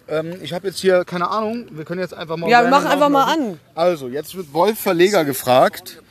Ähm, 0.09 0.39
ich 0.43 0.53
habe 0.53 0.67
jetzt 0.69 0.81
hier, 0.81 1.05
keine 1.05 1.29
Ahnung, 1.31 1.67
wir 1.71 1.85
können 1.85 2.01
jetzt 2.01 2.15
einfach 2.15 2.37
mal... 2.37 2.49
Ja, 2.51 2.63
wir 2.63 2.71
machen 2.71 2.87
einfach 2.89 3.09
mal 3.09 3.25
an. 3.33 3.61
Also, 3.75 4.09
jetzt 4.09 4.35
wird 4.35 4.53
Wolf 4.53 4.79
Verleger 4.79 5.25
gefragt. 5.25 6.03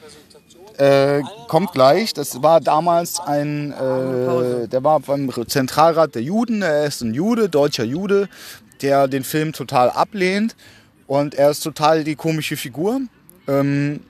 äh, 0.78 1.22
kommt 1.50 1.74
gleich. 1.74 2.14
Das 2.14 2.42
war 2.42 2.62
damals 2.62 3.20
ein, 3.20 3.74
äh, 3.74 4.68
der 4.70 4.84
war 4.84 5.02
beim 5.02 5.30
Zentralrat 5.48 6.16
der 6.16 6.22
Juden. 6.22 6.62
Er 6.62 6.86
ist 6.86 7.02
ein 7.02 7.14
Jude, 7.14 7.50
deutscher 7.50 7.84
Jude, 7.84 8.30
der 8.82 9.10
den 9.10 9.26
Film 9.26 9.52
total 9.52 9.90
ablehnt. 9.90 10.56
Und 11.10 11.34
er 11.34 11.50
ist 11.50 11.62
total 11.62 12.04
die 12.04 12.16
komische 12.16 12.56
Figur. 12.56 13.02
Ähm, 13.48 14.02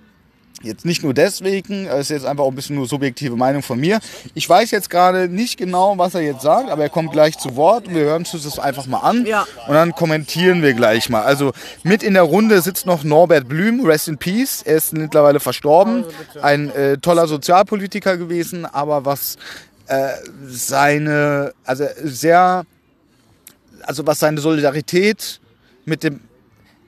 Jetzt 0.62 0.84
nicht 0.84 1.04
nur 1.04 1.14
deswegen, 1.14 1.86
es 1.88 2.02
ist 2.02 2.10
jetzt 2.10 2.26
einfach 2.26 2.44
auch 2.44 2.50
ein 2.50 2.56
bisschen 2.56 2.76
nur 2.76 2.86
subjektive 2.86 3.38
Meinung 3.38 3.62
von 3.64 3.80
mir. 3.80 4.00
Ich 4.34 4.50
weiß 4.50 4.72
jetzt 4.72 4.90
gerade 4.90 5.30
nicht 5.30 5.56
genau, 5.58 5.98
was 5.98 6.16
er 6.16 6.20
jetzt 6.20 6.42
sagt, 6.42 6.70
aber 6.70 6.84
er 6.84 6.90
kommt 6.90 7.14
gleich 7.14 7.38
zu 7.38 7.56
Wort. 7.56 7.90
Wir 7.90 8.02
hören 8.02 8.24
uns 8.24 8.32
das 8.34 8.60
einfach 8.60 8.86
mal 8.86 8.98
an 9.00 9.26
Ja. 9.26 9.48
und 9.70 9.74
dann 9.74 9.94
kommentieren 9.94 10.62
wir 10.62 10.74
gleich 10.74 11.10
mal. 11.10 11.22
Also 11.22 11.54
mit 11.84 12.04
in 12.04 12.14
der 12.14 12.24
Runde 12.24 12.62
sitzt 12.62 12.86
noch 12.86 13.06
Norbert 13.06 13.48
Blüm, 13.48 13.86
Rest 13.86 14.10
in 14.10 14.18
Peace. 14.18 14.62
Er 14.62 14.76
ist 14.76 14.92
mittlerweile 14.92 15.40
verstorben, 15.40 16.04
ein 16.42 16.70
äh, 16.72 16.98
toller 16.98 17.30
Sozialpolitiker 17.30 18.18
gewesen, 18.18 18.66
aber 18.66 19.06
was 19.06 19.38
äh, 19.88 20.10
seine, 20.46 21.54
also 21.64 21.86
sehr, 22.04 22.66
also 23.84 24.06
was 24.06 24.20
seine 24.20 24.42
Solidarität 24.42 25.40
mit 25.86 26.04
dem 26.04 26.20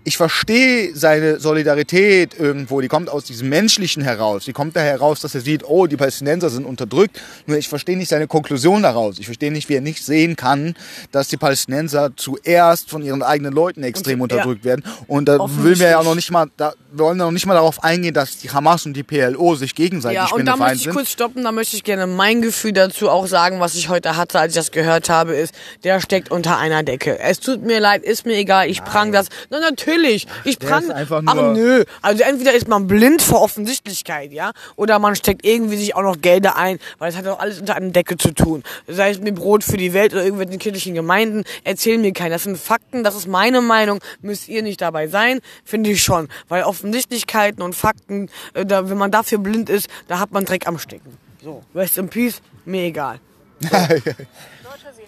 ich 0.03 0.17
verstehe 0.17 0.96
seine 0.96 1.39
Solidarität 1.39 2.38
irgendwo, 2.39 2.81
die 2.81 2.88
kommt 2.88 3.10
aus 3.10 3.25
diesem 3.25 3.50
Menschlichen 3.50 4.01
heraus. 4.03 4.46
Die 4.46 4.53
kommt 4.53 4.75
da 4.75 4.79
heraus, 4.79 5.20
dass 5.22 5.36
er 5.36 5.41
sieht, 5.41 5.63
oh, 5.67 5.86
die 5.86 5.96
Palästinenser 5.98 6.50
sind 6.50 6.65
unterdrückt. 6.65 7.22
Nur 7.46 7.58
ich 7.58 7.67
verstehe 7.70 7.96
nicht 7.98 8.10
seine 8.10 8.27
Konklusion 8.27 8.81
daraus. 8.81 9.20
Ich 9.20 9.25
verstehe 9.25 9.51
nicht, 9.51 9.70
wie 9.70 9.75
er 9.75 9.81
nicht 9.81 10.03
sehen 10.03 10.36
kann, 10.36 10.75
dass 11.12 11.27
die 11.27 11.38
Palästinenser 11.38 12.12
zuerst 12.15 12.89
von 12.89 13.03
ihren 13.03 13.22
eigenen 13.22 13.53
Leuten 13.53 13.84
extrem 13.84 14.22
Und- 14.22 14.31
unterdrückt 14.31 14.65
werden. 14.65 14.84
Und 15.08 15.25
da 15.25 15.38
will 15.39 15.75
mir 15.77 15.91
ja 15.91 16.00
auch 16.00 16.03
noch 16.03 16.15
nicht 16.15 16.31
mal, 16.31 16.48
da 16.58 16.74
wir 16.93 17.05
wollen 17.05 17.17
noch 17.17 17.31
nicht 17.31 17.46
mal 17.46 17.53
darauf 17.53 17.84
eingehen, 17.86 18.13
dass 18.13 18.38
die 18.39 18.50
Hamas 18.50 18.86
und 18.86 18.93
die 18.93 19.03
PLO 19.03 19.55
sich 19.55 19.75
gegenseitig 19.75 20.17
Ja, 20.17 20.27
und 20.34 20.46
da 20.46 20.58
möchte 20.58 20.75
ich 20.75 20.84
sind. 20.84 20.93
kurz 20.93 21.10
stoppen, 21.10 21.41
da 21.43 21.53
möchte 21.53 21.77
ich 21.77 21.86
gerne 21.86 22.05
mein 22.05 22.41
Gefühl 22.41 22.74
dazu 22.74 23.10
auch 23.10 23.27
sagen, 23.27 23.62
was 23.62 23.75
ich 23.75 23.88
heute 23.88 24.17
hatte, 24.17 24.39
als 24.39 24.51
ich 24.53 24.58
das 24.58 24.72
gehört 24.72 25.10
habe, 25.10 25.34
ist, 25.34 25.53
der 25.86 26.01
steckt 26.01 26.31
unter 26.31 26.58
einer 26.58 26.84
Decke. 26.84 27.17
Es 27.20 27.39
tut 27.39 27.63
mir 27.63 27.79
leid, 27.79 28.03
ist 28.03 28.25
mir 28.25 28.36
egal, 28.36 28.70
ich 28.70 28.84
prang 28.84 29.13
das. 29.13 29.27
Na 29.50 29.62
natürlich, 29.62 29.90
ich 29.95 30.27
Der 30.60 30.67
prang. 30.67 30.83
ist 30.83 30.91
einfach 30.91 31.21
Ach 31.25 31.36
nur- 31.36 31.53
nö, 31.53 31.83
also 32.01 32.24
entweder 32.24 32.53
ist 32.53 32.67
man 32.67 32.88
blind 32.88 33.21
vor 33.21 33.41
Offensichtlichkeit, 33.41 34.31
ja, 34.31 34.51
oder 34.75 35.00
man 35.00 35.15
steckt 35.15 35.45
irgendwie 35.45 35.77
sich 35.77 35.95
auch 35.95 36.01
noch 36.01 36.19
Gelder 36.21 36.57
ein, 36.57 36.79
weil 37.00 37.10
es 37.10 37.17
hat 37.17 37.27
auch 37.27 37.39
alles 37.39 37.60
unter 37.60 37.75
einer 37.75 37.89
Decke 37.89 38.17
zu 38.17 38.33
tun. 38.33 38.63
Sei 38.88 39.10
es 39.12 39.19
mit 39.19 39.36
Brot 39.36 39.63
für 39.63 39.77
die 39.77 39.93
Welt 39.93 40.13
oder 40.13 40.24
irgendwelchen 40.24 40.60
kirchlichen 40.60 40.93
Gemeinden, 40.95 41.43
erzählen 41.63 42.01
mir 42.01 42.13
keinen. 42.13 42.31
Das 42.31 42.43
sind 42.43 42.57
Fakten, 42.57 43.03
das 43.03 43.15
ist 43.15 43.27
meine 43.27 43.62
Meinung, 43.62 44.00
müsst 44.21 44.48
ihr 44.50 44.62
nicht 44.63 44.81
dabei 44.81 45.07
sein, 45.07 45.39
finde 45.65 45.89
ich 45.91 46.01
schon, 46.03 46.27
weil 46.48 46.63
Offensichtlichkeiten 46.63 47.62
und 47.62 47.75
Fakten, 47.75 48.29
äh, 48.53 48.65
da, 48.65 48.89
wenn 48.89 48.98
man 48.98 49.12
dafür 49.12 49.38
blind 49.39 49.69
ist, 49.69 49.88
da 50.07 50.19
hat 50.19 50.31
man 50.31 50.45
Dreck 50.45 50.67
am 50.67 50.77
Stecken. 50.79 51.17
So, 51.43 51.63
rest 51.75 51.98
in 51.98 52.07
peace, 52.10 52.41
mir 52.65 52.83
egal. 52.83 53.19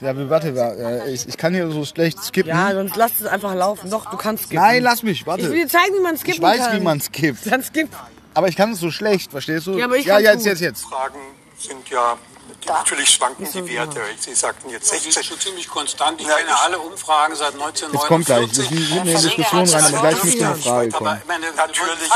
Ja, 0.04 0.30
warte, 0.30 0.50
äh, 0.50 1.12
ich, 1.14 1.28
ich 1.28 1.38
kann 1.38 1.54
hier 1.54 1.70
so 1.72 1.86
schlecht 1.86 2.22
skippen. 2.24 2.50
Ja, 2.50 2.74
sonst 2.74 2.96
lass 2.96 3.12
es 3.20 3.26
einfach 3.26 3.56
laufen. 3.56 3.90
Doch, 3.90 4.10
du 4.10 4.18
kannst 4.18 4.46
skippen. 4.46 4.64
Nein, 4.64 4.84
lass 4.84 5.02
mich, 5.04 5.22
Ich 5.22 5.26
will 5.26 5.32
warte. 5.32 5.50
dir 5.50 5.68
zeigen, 5.68 5.96
wie 5.96 6.02
man 6.02 6.18
skippen 6.18 6.34
Ich 6.36 6.42
weiß, 6.42 6.60
kann. 6.60 6.78
wie 6.78 6.84
man 6.84 7.02
skippt. 7.02 7.52
Dann 7.52 7.64
skipp. 7.64 7.90
Aber 8.34 8.48
ich 8.48 8.56
kann 8.56 8.74
es 8.74 8.80
so 8.80 8.92
schlecht, 8.92 9.32
verstehst 9.32 9.68
du? 9.68 9.78
Ja, 9.78 9.86
aber 9.86 9.98
ich 9.98 10.06
ja, 10.06 10.20
jetzt, 10.20 10.46
jetzt, 10.46 10.62
jetzt. 10.62 10.84
Fragen 10.84 11.20
sind 11.58 11.88
ja, 11.90 12.18
natürlich 12.68 13.10
schwanken 13.10 13.48
die 13.54 13.74
Werte. 13.76 14.02
Sie 14.20 14.34
sagten 14.34 14.70
jetzt 14.70 14.90
Sie 14.90 14.96
ist 14.98 15.04
16. 15.04 15.24
schon 15.24 15.40
ziemlich 15.40 15.68
konstant. 15.68 16.20
Ich 16.20 16.28
kenne 16.28 16.60
alle 16.66 16.80
Umfragen 16.80 17.36
seit 17.36 17.54
Jetzt 17.54 18.08
kommt 18.08 18.26
gleich. 18.26 18.40
Wir 18.58 18.66
1949. 18.66 18.68
sind 18.68 18.98
in 18.98 19.06
die 19.06 19.14
Diskussion 19.14 19.70
rein, 19.70 19.86
aber 19.94 20.02
gleich 20.10 20.24
müsste 20.24 20.46
eine 20.48 20.56
Frage 20.56 20.90
kommen. 20.90 21.22
Natürlich, 21.56 22.10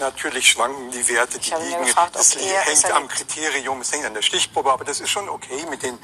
Natürlich 0.00 0.50
schwanken 0.50 0.90
die 0.90 1.08
Werte, 1.08 1.38
die 1.38 1.50
liegen. 1.50 1.84
gefragt, 1.84 2.16
es 2.18 2.34
hängt 2.36 2.92
am 2.94 3.06
Kriterium, 3.08 3.80
es 3.80 3.92
hängt 3.92 4.04
an 4.04 4.14
der 4.14 4.22
Stichprobe, 4.22 4.72
aber 4.72 4.84
das 4.84 5.00
ist 5.00 5.10
schon 5.10 5.28
okay 5.28 5.64
mit 5.70 5.82
den, 5.82 5.98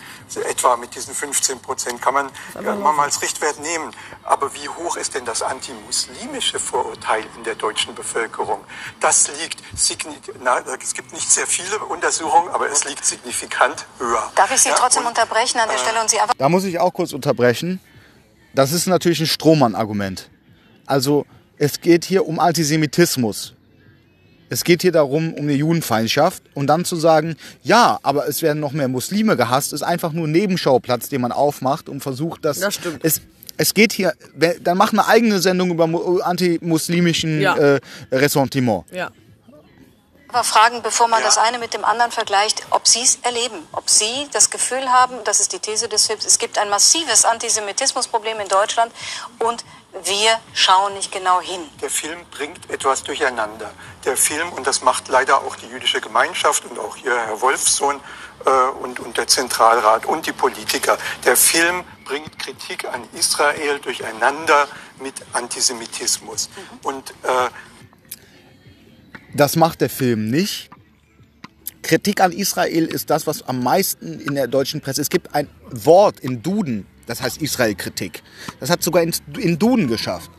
etwa 0.49 0.77
mit 0.77 0.95
diesen 0.95 1.15
15 1.15 1.61
Prozent 1.61 2.01
kann 2.01 2.15
man 2.15 2.31
ja, 2.63 2.75
mal 2.75 3.05
als 3.05 3.21
Richtwert 3.23 3.59
nehmen. 3.61 3.95
Aber 4.23 4.55
wie 4.55 4.69
hoch 4.69 4.97
ist 4.97 5.15
denn 5.15 5.25
das 5.25 5.43
antimuslimische 5.43 6.59
Vorurteil 6.61 7.25
in 7.37 7.45
der 7.45 7.57
deutschen 7.57 7.95
Bevölkerung? 7.95 8.61
Das 9.01 9.29
liegt, 9.41 9.61
signi- 9.77 10.17
na, 10.43 10.61
es 10.83 10.95
gibt 10.95 11.13
nicht 11.13 11.31
sehr 11.31 11.47
viele 11.47 11.79
Untersuchungen, 11.81 12.49
aber 12.51 12.71
es 12.71 12.85
liegt 12.85 13.05
signifikant 13.05 13.87
höher. 13.99 14.31
Darf 14.37 14.51
ich 14.53 14.61
Sie 14.61 14.69
Ja, 14.69 14.77
trotzdem 14.77 15.03
und- 15.03 15.09
unterbrechen 15.09 15.59
an 15.59 15.69
der 15.69 15.79
Stelle 15.79 16.01
und 16.01 16.09
Sie 16.11 16.21
einfach 16.21 16.35
Da 16.39 16.49
muss 16.49 16.65
ich 16.65 16.79
auch 16.79 16.93
kurz 16.93 17.13
unterbrechen. 17.13 17.81
Das 18.55 18.73
ist 18.73 18.87
natürlich 18.87 19.21
ein 19.21 19.27
Strohmann-Argument. 19.27 20.29
Also 20.87 21.25
es 21.59 21.81
geht 21.81 22.05
hier 22.05 22.27
um 22.27 22.39
Antisemitismus. 22.41 23.55
Es 24.51 24.65
geht 24.65 24.83
hier 24.83 24.93
darum, 24.93 25.33
um 25.33 25.45
eine 25.45 25.55
Judenfeindschaft. 25.55 26.43
Und 26.55 26.67
dann 26.67 26.85
zu 26.85 26.97
sagen, 26.97 27.37
ja, 27.63 27.99
aber 28.03 28.29
es 28.29 28.43
werden 28.43 28.61
noch 28.61 28.73
mehr 28.73 28.89
Muslime 28.89 29.37
gehasst, 29.37 29.73
ist 29.73 29.83
einfach 29.83 30.13
nur 30.13 30.27
ein 30.29 30.33
Nebenschauplatz, 30.33 31.09
den 31.09 31.23
man 31.23 31.33
aufmacht 31.33 31.89
und 31.89 32.01
versucht, 32.03 32.45
dass... 32.45 32.59
Das 32.61 32.75
stimmt. 32.75 33.01
Es, 33.03 33.21
es 33.57 33.73
geht 33.75 33.93
hier, 33.93 34.13
dann 34.63 34.77
mach 34.77 34.93
eine 34.93 35.07
eigene 35.07 35.39
Sendung 35.41 35.71
über 35.71 35.87
mu- 35.87 36.19
antimuslimischen 36.21 37.41
Ja. 37.41 37.57
äh, 37.57 37.81
Ressentiment. 38.13 38.85
Ja. 38.93 39.11
Aber 40.33 40.45
fragen, 40.45 40.81
bevor 40.83 41.09
man 41.09 41.21
Ja. 41.23 41.27
das 41.27 41.39
eine 41.39 41.59
mit 41.59 41.75
dem 41.75 41.85
anderen 41.85 42.13
vergleicht, 42.13 42.63
ob 42.71 42.87
Sie 42.87 43.03
es 43.03 43.17
erleben, 43.23 43.67
ob 43.73 43.91
Sie 43.91 44.29
das 44.33 44.51
Gefühl 44.51 44.89
haben, 44.93 45.25
das 45.25 45.41
ist 45.41 45.53
die 45.53 45.59
These 45.59 45.89
des 45.89 46.07
Films, 46.07 46.25
es 46.25 46.39
gibt 46.39 46.57
ein 46.57 46.71
massives 46.71 47.25
Antisemitismusproblem 47.25 48.39
in 48.39 48.47
Deutschland 48.47 48.93
und 49.41 49.65
wir 50.05 50.39
schauen 50.55 50.95
nicht 50.95 51.11
genau 51.11 51.41
hin. 51.41 51.69
Der 51.83 51.91
Film 51.91 52.25
bringt 52.31 52.71
etwas 52.71 53.03
durcheinander. 53.03 53.73
Der 54.05 54.17
Film, 54.17 54.53
und 54.53 54.69
das 54.69 54.83
macht 54.83 55.09
leider 55.09 55.39
auch 55.39 55.57
die 55.57 55.67
jüdische 55.67 56.01
Gemeinschaft 56.01 56.65
und 56.65 56.79
auch 56.79 56.95
hier 56.95 57.13
Herr 57.13 57.41
Wolfsohn 57.41 58.01
äh, 58.47 58.51
und, 58.51 59.01
und 59.01 59.17
der 59.17 59.27
Zentralrat 59.27 60.07
und 60.07 60.27
die 60.27 60.33
Politiker, 60.33 60.97
der 61.25 61.37
Film 61.37 61.85
bringt 62.05 62.39
Kritik 62.39 62.85
an 62.85 63.03
Israel 63.15 63.81
durcheinander 63.81 64.69
mit 65.01 65.15
Antisemitismus. 65.33 66.51
Und 66.85 67.11
äh, 67.25 67.51
Das 69.35 69.57
macht 69.57 69.81
der 69.81 69.91
Film 69.91 70.31
nicht. 70.31 70.71
Kritik 71.83 72.21
an 72.21 72.33
Israel 72.33 72.87
ist 72.87 73.11
das, 73.11 73.27
was 73.27 73.43
am 73.43 73.63
meisten 73.63 74.21
in 74.21 74.35
der 74.35 74.49
deutschen 74.49 74.81
Presse. 74.81 75.01
Es 75.01 75.09
gibt 75.09 75.35
ein 75.35 75.49
Wort 75.71 76.21
in 76.21 76.43
Duden, 76.43 76.87
das 77.07 77.23
heißt 77.23 77.41
Israel-Kritik. 77.41 78.23
Das 78.59 78.71
hat 78.71 78.83
sogar 78.83 79.03
in, 79.03 79.15
in 79.39 79.59
Duden 79.59 79.89
geschafft. 79.89 80.31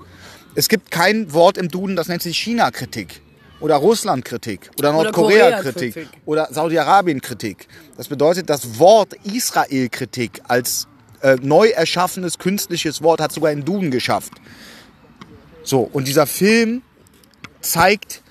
Es 0.53 0.67
gibt 0.67 0.91
kein 0.91 1.33
Wort 1.33 1.57
im 1.57 1.69
Duden, 1.69 1.95
das 1.95 2.07
nennt 2.09 2.21
sich 2.21 2.37
China-Kritik 2.37 3.21
oder 3.61 3.75
Russland-Kritik 3.75 4.69
oder 4.77 4.89
Oder 4.89 5.03
Nordkorea-Kritik 5.03 5.93
Korea-Kritik. 5.93 6.21
oder 6.25 6.47
Saudi-Arabien-Kritik. 6.51 7.67
Das 7.95 8.07
bedeutet, 8.07 8.49
das 8.49 8.77
Wort 8.79 9.13
Israel-Kritik 9.23 10.41
als 10.47 10.87
äh, 11.21 11.37
neu 11.41 11.69
erschaffenes 11.69 12.37
künstliches 12.37 13.01
Wort 13.01 13.21
hat 13.21 13.31
sogar 13.31 13.51
in 13.51 13.63
Duden 13.63 13.91
geschafft. 13.91 14.33
So, 15.63 15.81
und 15.81 16.07
dieser 16.07 16.27
Film 16.27 16.81
zeigt 17.61 18.23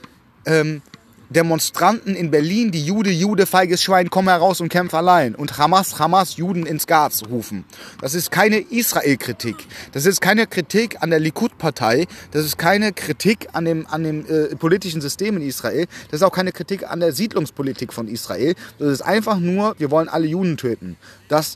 ähm, 0.47 0.83
Demonstranten 1.31 2.17
in 2.17 2.33
Berlin, 2.33 2.73
die 2.73 2.85
Jude, 2.85 3.11
Jude, 3.11 3.47
feiges 3.47 3.85
Schwein, 3.85 4.11
komm 4.11 4.27
heraus 4.29 4.61
und 4.61 4.69
kämpf 4.69 4.95
allein. 4.95 5.37
Und 5.37 5.59
Hamas, 5.59 6.01
Hamas, 6.01 6.37
Juden 6.37 6.67
ins 6.67 6.89
Gas 6.89 7.23
rufen. 7.31 7.65
Das 8.01 8.15
ist 8.15 8.33
keine 8.33 8.59
Israel-Kritik. 8.59 9.57
Das 9.93 10.07
ist 10.07 10.21
keine 10.21 10.49
Kritik 10.49 11.01
an 11.03 11.11
der 11.11 11.21
Likud-Partei. 11.21 12.09
Das 12.33 12.45
ist 12.45 12.59
keine 12.59 12.93
Kritik 12.93 13.47
an 13.53 13.65
dem, 13.65 13.87
an 13.87 14.03
dem 14.03 14.27
äh, 14.27 14.57
politischen 14.57 15.01
System 15.01 15.37
in 15.37 15.43
Israel. 15.43 15.87
Das 16.11 16.21
ist 16.21 16.27
auch 16.27 16.33
keine 16.33 16.51
Kritik 16.51 16.91
an 16.91 16.99
der 16.99 17.13
Siedlungspolitik 17.13 17.93
von 17.93 18.09
Israel. 18.09 18.57
Das 18.81 18.89
ist 18.89 19.03
einfach 19.03 19.39
nur, 19.39 19.77
wir 19.79 19.93
wollen 19.93 20.09
alle 20.09 20.27
Juden 20.27 20.57
töten. 20.57 20.97
Das 21.29 21.55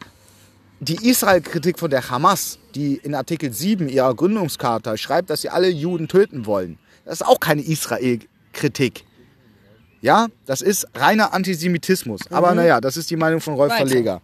die 0.78 1.08
Israel-Kritik 1.08 1.78
von 1.78 1.90
der 1.90 2.10
Hamas, 2.10 2.58
die 2.74 2.96
in 2.96 3.14
Artikel 3.14 3.52
7 3.52 3.88
ihrer 3.88 4.14
Gründungscharta 4.14 4.96
schreibt, 4.96 5.30
dass 5.30 5.40
sie 5.40 5.48
alle 5.48 5.68
Juden 5.68 6.08
töten 6.08 6.46
wollen, 6.46 6.78
das 7.04 7.20
ist 7.20 7.26
auch 7.26 7.40
keine 7.40 7.62
Israel-Kritik. 7.62 8.28
Ja, 10.00 10.26
das 10.44 10.60
ist 10.60 10.86
reiner 10.94 11.32
Antisemitismus. 11.32 12.20
Aber 12.30 12.54
naja, 12.54 12.80
das 12.80 12.98
ist 12.98 13.10
die 13.10 13.16
Meinung 13.16 13.40
von 13.40 13.54
Rolf 13.54 13.72
Weiter. 13.72 13.86
Verleger. 13.86 14.20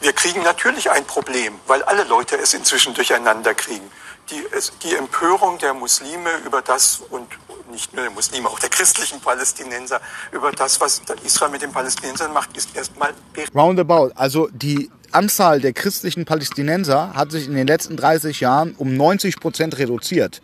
wir 0.00 0.12
kriegen 0.12 0.42
natürlich 0.42 0.90
ein 0.90 1.04
Problem, 1.04 1.54
weil 1.68 1.82
alle 1.84 2.02
Leute 2.04 2.36
es 2.36 2.54
inzwischen 2.54 2.92
durcheinander 2.94 3.54
kriegen. 3.54 3.84
Die, 4.30 4.42
die 4.82 4.96
Empörung 4.96 5.58
der 5.58 5.74
Muslime 5.74 6.30
über 6.44 6.60
das 6.60 7.02
und 7.10 7.28
nicht 7.70 7.92
nur 7.94 8.02
der 8.02 8.10
Muslime, 8.10 8.48
auch 8.48 8.58
der 8.58 8.70
christlichen 8.70 9.20
Palästinenser 9.20 10.00
über 10.32 10.50
das, 10.50 10.80
was 10.80 11.02
Israel 11.24 11.50
mit 11.52 11.62
den 11.62 11.72
Palästinensern 11.72 12.32
macht, 12.32 12.56
ist 12.56 12.74
erstmal 12.74 13.12
Roundabout. 13.54 14.10
Also 14.16 14.48
die 14.52 14.90
Anzahl 15.12 15.60
der 15.60 15.72
christlichen 15.72 16.24
Palästinenser 16.24 17.12
hat 17.14 17.30
sich 17.30 17.46
in 17.46 17.54
den 17.54 17.68
letzten 17.68 17.96
30 17.96 18.40
Jahren 18.40 18.74
um 18.76 18.96
90 18.96 19.38
Prozent 19.38 19.78
reduziert. 19.78 20.42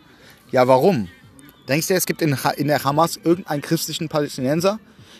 Ja, 0.51 0.67
warum? 0.67 1.09
Denkst 1.67 1.87
du, 1.87 1.93
es 1.93 2.05
gibt 2.05 2.21
in, 2.21 2.37
in 2.57 2.67
der 2.67 2.83
Hamas 2.83 3.17
irgendeinen 3.23 3.61
christlichen 3.61 4.09
Palästinenser? 4.09 4.79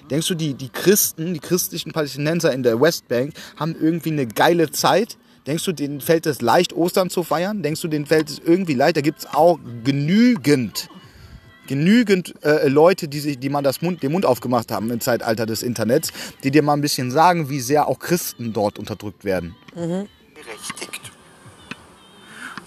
Denkst 0.10 0.28
du, 0.28 0.36
die, 0.36 0.54
die 0.54 0.70
Christen, 0.70 1.34
die 1.34 1.40
christlichen 1.40 1.92
Palästinenser 1.92 2.52
in 2.52 2.64
der 2.64 2.82
Westbank 2.82 3.34
haben 3.58 3.76
irgendwie 3.80 4.12
eine 4.12 4.28
geile 4.28 4.72
Zeit? 4.72 5.18
Denkst 5.48 5.64
du, 5.66 5.72
denen 5.72 6.02
fällt 6.02 6.26
es 6.26 6.42
leicht, 6.42 6.74
Ostern 6.74 7.10
zu 7.10 7.24
feiern? 7.24 7.64
Denkst 7.64 7.82
du, 7.82 7.88
denen 7.88 8.06
fällt 8.06 8.30
es 8.30 8.40
irgendwie 8.40 8.74
leicht? 8.74 8.98
Da 8.98 9.02
gibt 9.02 9.20
es 9.20 9.26
auch 9.28 9.60
genügend 9.84 10.90
genügend 11.68 12.34
äh, 12.44 12.68
Leute, 12.68 13.08
die 13.08 13.22
sich, 13.22 13.40
die 13.40 13.48
mal 13.48 13.62
das 13.62 13.82
Mund, 13.82 14.04
den 14.04 14.12
Mund 14.12 14.26
aufgemacht 14.26 14.72
haben 14.72 14.92
im 14.92 15.00
Zeitalter 15.00 15.46
des 15.46 15.64
Internets, 15.64 16.12
die 16.44 16.52
dir 16.52 16.64
mal 16.64 16.74
ein 16.74 16.82
bisschen 16.82 17.12
sagen, 17.12 17.50
wie 17.50 17.62
sehr 17.62 17.88
auch 17.88 18.00
Christen 18.00 18.52
dort 18.52 18.78
unterdrückt 18.78 19.24
werden. 19.24 19.56
berechtigt. 19.74 21.01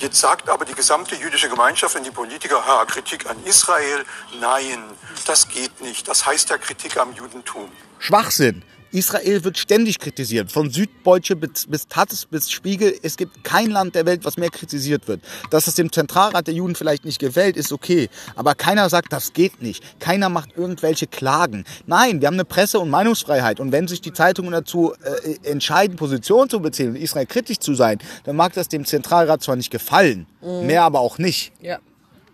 Jetzt 0.05 0.21
sagt 0.21 0.51
aber 0.51 0.67
die 0.67 0.75
gesamte 0.75 1.15
jüdische 1.17 1.49
Gemeinschaft 1.49 1.97
und 1.97 2.05
die 2.05 2.11
Politiker, 2.11 2.67
ha, 2.67 2.85
Kritik 2.85 3.25
an 3.25 3.43
Israel, 3.47 4.05
nein, 4.39 4.85
das 5.27 5.49
geht 5.49 5.81
nicht. 5.81 6.07
Das 6.07 6.27
heißt 6.27 6.51
ja 6.51 6.59
Kritik 6.59 6.99
am 6.99 7.15
Judentum. 7.15 7.73
Schwachsinn. 8.01 8.63
Israel 8.95 9.43
wird 9.43 9.59
ständig 9.59 9.99
kritisiert. 9.99 10.53
Von 10.53 10.71
Süddeutsche 10.71 11.35
bis, 11.35 11.67
bis 11.67 11.89
Taz 11.89 12.27
bis 12.27 12.51
Spiegel. 12.51 12.95
Es 13.03 13.17
gibt 13.17 13.43
kein 13.43 13.71
Land 13.71 13.97
der 13.97 14.07
Welt, 14.07 14.25
was 14.25 14.37
mehr 14.37 14.51
kritisiert 14.51 15.09
wird. 15.09 15.21
Dass 15.51 15.67
es 15.67 15.75
dem 15.75 15.91
Zentralrat 15.91 16.47
der 16.47 16.55
Juden 16.55 16.77
vielleicht 16.77 17.05
nicht 17.05 17.19
gefällt, 17.19 17.57
ist 17.57 17.73
okay. 17.73 18.09
Aber 18.37 18.55
keiner 18.55 18.89
sagt, 18.89 19.13
das 19.13 19.33
geht 19.33 19.61
nicht. 19.61 19.83
Keiner 19.99 20.29
macht 20.29 20.57
irgendwelche 20.57 21.09
Klagen. 21.09 21.65
Nein, 21.87 22.21
wir 22.21 22.29
haben 22.29 22.35
eine 22.35 22.45
Presse- 22.45 22.79
und 22.79 22.89
Meinungsfreiheit. 22.89 23.59
Und 23.59 23.73
wenn 23.73 23.89
sich 23.89 24.01
die 24.01 24.13
Zeitungen 24.13 24.53
dazu 24.53 24.95
äh, 25.03 25.51
entscheiden, 25.51 25.97
Position 25.97 26.49
zu 26.49 26.61
beziehen 26.61 26.91
und 26.91 26.97
Israel 26.97 27.27
kritisch 27.27 27.59
zu 27.59 27.75
sein, 27.75 27.99
dann 28.23 28.37
mag 28.37 28.53
das 28.53 28.69
dem 28.69 28.85
Zentralrat 28.85 29.43
zwar 29.43 29.57
nicht 29.57 29.71
gefallen, 29.71 30.27
mehr 30.41 30.85
aber 30.85 31.01
auch 31.01 31.19
nicht. 31.19 31.53
Ja. 31.61 31.79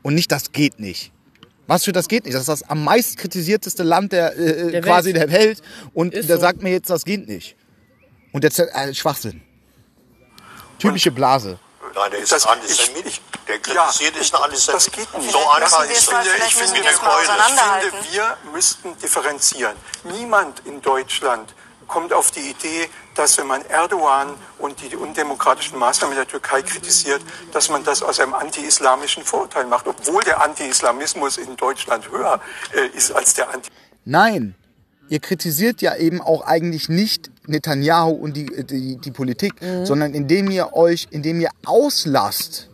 Und 0.02 0.14
nicht, 0.14 0.30
das 0.30 0.52
geht 0.52 0.78
nicht. 0.78 1.10
Was 1.70 1.84
für 1.84 1.92
das 1.92 2.08
geht 2.08 2.24
nicht? 2.24 2.34
Das 2.34 2.40
ist 2.40 2.48
das 2.48 2.62
am 2.68 2.82
meist 2.82 3.16
kritisierteste 3.16 3.84
Land 3.84 4.10
der, 4.10 4.36
äh, 4.36 4.72
Der 4.72 4.80
quasi 4.80 5.14
Welt. 5.14 5.22
der 5.22 5.30
Welt. 5.30 5.62
Und 5.94 6.12
Ist 6.14 6.28
der 6.28 6.34
so. 6.36 6.42
sagt 6.42 6.62
mir 6.62 6.70
jetzt, 6.72 6.90
das 6.90 7.04
geht 7.04 7.28
nicht. 7.28 7.54
Und 8.32 8.42
der 8.42 8.50
Z- 8.50 8.68
äh, 8.74 8.92
Schwachsinn. 8.92 9.40
Typische 10.80 11.12
Blase. 11.12 11.60
Nein, 11.94 12.10
der 12.10 12.20
ist 12.20 12.32
Das- 12.32 12.44
Antisemit. 12.46 13.06
ich- 13.06 13.20
der 13.46 13.58
kritisiert 13.60 14.16
ist 14.16 14.34
ein 14.34 14.42
Antisemit. 14.42 14.74
Das 14.76 14.90
geht 14.90 15.18
nicht. 15.18 15.30
So 15.30 15.38
einfach 15.48 15.80
müssen 15.80 15.90
wir 15.90 15.96
ist 15.96 16.10
finde, 16.10 16.28
ich 16.48 16.54
finde, 16.56 16.80
ich 16.80 18.14
wir 18.16 18.36
müssten 18.52 18.98
differenzieren. 18.98 19.76
Niemand 20.02 20.62
in 20.66 20.82
Deutschland 20.82 21.54
kommt 21.90 22.12
auf 22.12 22.30
die 22.30 22.40
Idee, 22.40 22.88
dass 23.16 23.36
wenn 23.36 23.48
man 23.48 23.62
Erdogan 23.66 24.28
und 24.58 24.80
die 24.80 24.96
undemokratischen 24.96 25.78
Maßnahmen 25.78 26.16
der 26.16 26.26
Türkei 26.26 26.62
kritisiert, 26.62 27.20
dass 27.52 27.68
man 27.68 27.84
das 27.84 28.02
aus 28.02 28.20
einem 28.20 28.32
anti-islamischen 28.32 29.24
Vorurteil 29.24 29.66
macht, 29.66 29.86
obwohl 29.86 30.22
der 30.22 30.42
Anti-Islamismus 30.42 31.36
in 31.36 31.56
Deutschland 31.56 32.10
höher 32.10 32.40
äh, 32.72 32.96
ist 32.96 33.10
als 33.10 33.34
der 33.34 33.52
Anti. 33.52 33.70
Nein, 34.04 34.54
ihr 35.08 35.18
kritisiert 35.18 35.82
ja 35.82 35.96
eben 35.96 36.22
auch 36.22 36.46
eigentlich 36.46 36.88
nicht 36.88 37.30
Netanyahu 37.46 38.12
und 38.12 38.36
die, 38.36 38.64
die, 38.64 38.96
die 38.96 39.10
Politik, 39.10 39.54
sondern 39.84 40.14
indem 40.14 40.50
ihr 40.50 40.72
euch, 40.74 41.08
indem 41.10 41.40
ihr 41.40 41.50
auslasst, 41.66 42.69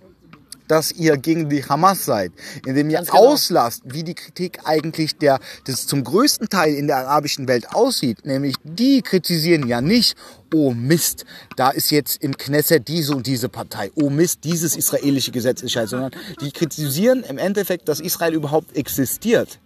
dass 0.68 0.92
ihr 0.92 1.16
gegen 1.16 1.48
die 1.48 1.64
Hamas 1.64 2.04
seid, 2.04 2.32
indem 2.64 2.90
ihr 2.90 3.00
genau. 3.00 3.12
auslasst, 3.12 3.82
wie 3.84 4.04
die 4.04 4.14
Kritik 4.14 4.60
eigentlich 4.64 5.16
der, 5.16 5.40
das 5.64 5.86
zum 5.86 6.04
größten 6.04 6.48
Teil 6.48 6.74
in 6.74 6.86
der 6.86 6.98
arabischen 6.98 7.48
Welt 7.48 7.74
aussieht, 7.74 8.24
nämlich 8.24 8.56
die 8.64 9.02
kritisieren 9.02 9.66
ja 9.68 9.80
nicht, 9.80 10.16
oh 10.54 10.72
Mist, 10.72 11.24
da 11.56 11.70
ist 11.70 11.90
jetzt 11.90 12.22
im 12.22 12.36
Knesset 12.36 12.88
diese 12.88 13.14
und 13.14 13.26
diese 13.26 13.48
Partei, 13.48 13.90
oh 13.94 14.10
Mist, 14.10 14.44
dieses 14.44 14.76
israelische 14.76 15.30
Gesetz 15.30 15.62
ist 15.62 15.72
scheiße, 15.72 15.90
sondern 15.90 16.12
die 16.40 16.52
kritisieren 16.52 17.22
im 17.24 17.38
Endeffekt, 17.38 17.88
dass 17.88 18.00
Israel 18.00 18.34
überhaupt 18.34 18.76
existiert. 18.76 19.58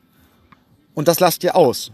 Und 0.94 1.08
das 1.08 1.20
lasst 1.20 1.44
ihr 1.44 1.56
aus. 1.56 1.92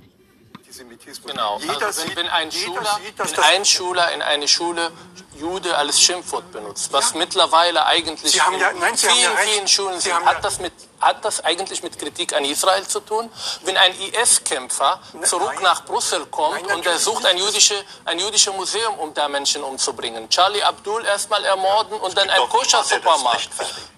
Antisemitismus. 0.76 1.30
Genau. 1.32 1.58
Jeder 1.58 1.86
also 1.86 2.00
wenn, 2.02 2.08
sieht, 2.08 2.16
wenn 2.16 2.28
ein 2.28 2.52
Schüler, 2.52 3.00
sieht, 3.04 3.18
wenn 3.18 3.44
ein 3.44 3.64
Schüler 3.64 4.12
in 4.12 4.22
eine 4.22 4.48
Schule 4.48 4.92
Jude 5.38 5.76
als 5.76 6.00
Schimpfwort 6.00 6.50
benutzt, 6.52 6.92
was 6.92 7.14
mittlerweile 7.14 7.84
eigentlich 7.86 8.32
Sie 8.32 8.40
haben 8.40 8.54
in 8.54 8.60
ja- 8.60 8.72
nein, 8.72 8.96
Sie 8.96 9.06
haben 9.08 9.16
vielen, 9.16 9.32
ja 9.32 9.38
recht. 9.38 9.50
vielen 9.52 9.68
Schulen 9.68 9.94
Sie 9.96 10.00
sind, 10.08 10.14
haben 10.14 10.24
ja- 10.24 10.34
hat 10.34 10.44
das 10.44 10.58
mit 10.58 10.72
hat 11.00 11.24
das 11.24 11.44
eigentlich 11.44 11.82
mit 11.82 11.98
Kritik 11.98 12.34
an 12.34 12.44
Israel 12.44 12.86
zu 12.86 13.00
tun? 13.00 13.30
Wenn 13.62 13.76
ein 13.76 13.92
IS-Kämpfer 14.00 15.00
zurück 15.24 15.52
nein. 15.56 15.62
nach 15.62 15.84
Brüssel 15.84 16.24
kommt 16.26 16.66
Nein, 16.66 16.76
und 16.76 16.86
er 16.86 16.98
sucht 16.98 17.26
ein, 17.26 17.36
jüdische, 17.36 17.74
ein 18.06 18.18
jüdisches 18.18 18.52
Museum, 18.54 18.98
um 18.98 19.12
da 19.12 19.28
Menschen 19.28 19.62
umzubringen. 19.62 20.28
Charlie 20.30 20.62
Abdul 20.62 21.04
erstmal 21.04 21.44
ermorden 21.44 22.00
und 22.00 22.16
dann 22.16 22.30
ein 22.30 22.48
Koscher-Supermarkt. 22.48 23.50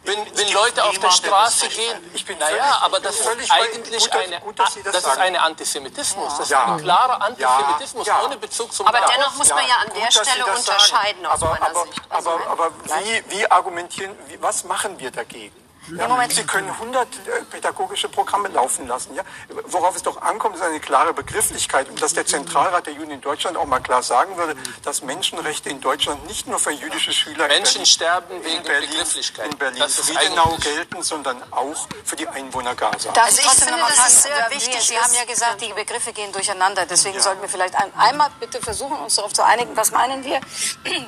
Wenn, 0.04 0.18
wenn 0.36 0.52
Leute 0.52 0.84
auf 0.84 0.98
der 0.98 1.10
Straße 1.10 1.68
gehen, 1.68 1.98
naja, 2.38 2.78
aber 2.82 2.98
das 2.98 3.16
ist 3.16 3.50
eigentlich 3.50 4.12
eine, 4.12 4.40
das 4.56 4.78
das 4.82 4.96
ist 4.96 5.18
eine 5.18 5.40
Antisemitismus. 5.40 6.32
Das 6.38 6.46
ist 6.46 6.50
Ja. 6.68 6.74
ein 6.76 6.82
klarer 6.82 7.22
Antisemitismus 7.22 8.06
Ja, 8.06 8.18
ja. 8.20 8.26
ohne 8.26 8.36
Bezug 8.36 8.72
zum 8.72 8.86
Aber 8.86 8.98
Glauben. 8.98 9.12
dennoch 9.16 9.34
muss 9.36 9.48
man 9.48 9.66
ja 9.66 9.74
an 9.76 9.92
der 9.94 10.02
gut, 10.02 10.12
Sie 10.12 10.18
Stelle 10.20 10.44
sagen. 10.44 10.56
unterscheiden 10.58 11.26
aus 11.26 11.42
aber, 11.42 11.50
meiner 11.52 11.66
aber, 11.70 11.82
Sicht. 11.84 12.02
Also 12.10 12.30
aber, 12.30 12.46
aber 12.50 12.70
wie, 12.84 13.24
wie 13.30 13.50
argumentieren, 13.50 14.16
wie, 14.28 14.40
was 14.42 14.64
machen 14.64 14.98
wir 14.98 15.10
dagegen? 15.10 15.54
Ja, 15.96 16.08
Moment. 16.08 16.32
Sie 16.32 16.44
können 16.44 16.68
100 16.70 17.06
äh, 17.06 17.42
pädagogische 17.50 18.08
Programme 18.08 18.48
laufen 18.48 18.86
lassen. 18.86 19.14
Ja? 19.14 19.22
Worauf 19.66 19.96
es 19.96 20.02
doch 20.02 20.20
ankommt, 20.22 20.56
ist 20.56 20.62
eine 20.62 20.80
klare 20.80 21.14
Begrifflichkeit. 21.14 21.88
Und 21.88 22.00
dass 22.02 22.12
der 22.14 22.26
Zentralrat 22.26 22.86
der 22.86 22.94
Juden 22.94 23.10
in 23.12 23.20
Deutschland 23.20 23.56
auch 23.56 23.64
mal 23.66 23.80
klar 23.80 24.02
sagen 24.02 24.36
würde, 24.36 24.54
dass 24.84 25.02
Menschenrechte 25.02 25.70
in 25.70 25.80
Deutschland 25.80 26.26
nicht 26.26 26.46
nur 26.46 26.58
für 26.58 26.72
jüdische 26.72 27.12
Schüler 27.12 27.44
in 27.46 27.50
Menschen 27.62 27.72
Berlin, 27.78 27.86
sterben 27.86 28.36
in 28.36 28.44
wegen 28.44 28.62
Berlin, 28.64 28.90
Begrifflichkeit. 28.90 29.50
in 29.52 29.58
Berlin 29.58 29.78
Das 29.80 29.98
ist 29.98 30.10
Friedenau 30.10 30.56
gelten, 30.60 31.02
sondern 31.02 31.42
auch 31.52 31.88
für 32.04 32.16
die 32.16 32.28
Einwohner 32.28 32.74
Gaza. 32.74 33.10
Darf 33.12 33.26
Also 33.26 33.40
ich 33.42 33.48
finde, 33.48 33.74
es 33.80 33.94
fragen? 33.96 34.10
sehr 34.12 34.38
Ja, 34.38 34.50
wichtig 34.50 34.80
Sie, 34.82 34.98
haben 34.98 35.10
ist- 35.12 35.16
ja 35.18 35.24
gesagt, 35.24 35.60
die 35.60 35.72
Begriffe 35.72 36.12
gehen 36.12 36.32
durcheinander. 36.32 36.86
Deswegen 36.86 37.20
sollten 37.20 37.40
wir 37.42 37.48
vielleicht 37.48 37.74
ein, 37.74 37.92
einmal 37.96 38.28
bitte 38.40 38.60
versuchen, 38.60 38.96
uns 38.98 39.14
darauf 39.16 39.32
zu 39.32 39.44
einigen, 39.44 39.76
was 39.76 39.90
meinen 39.92 40.24
wir, 40.24 40.40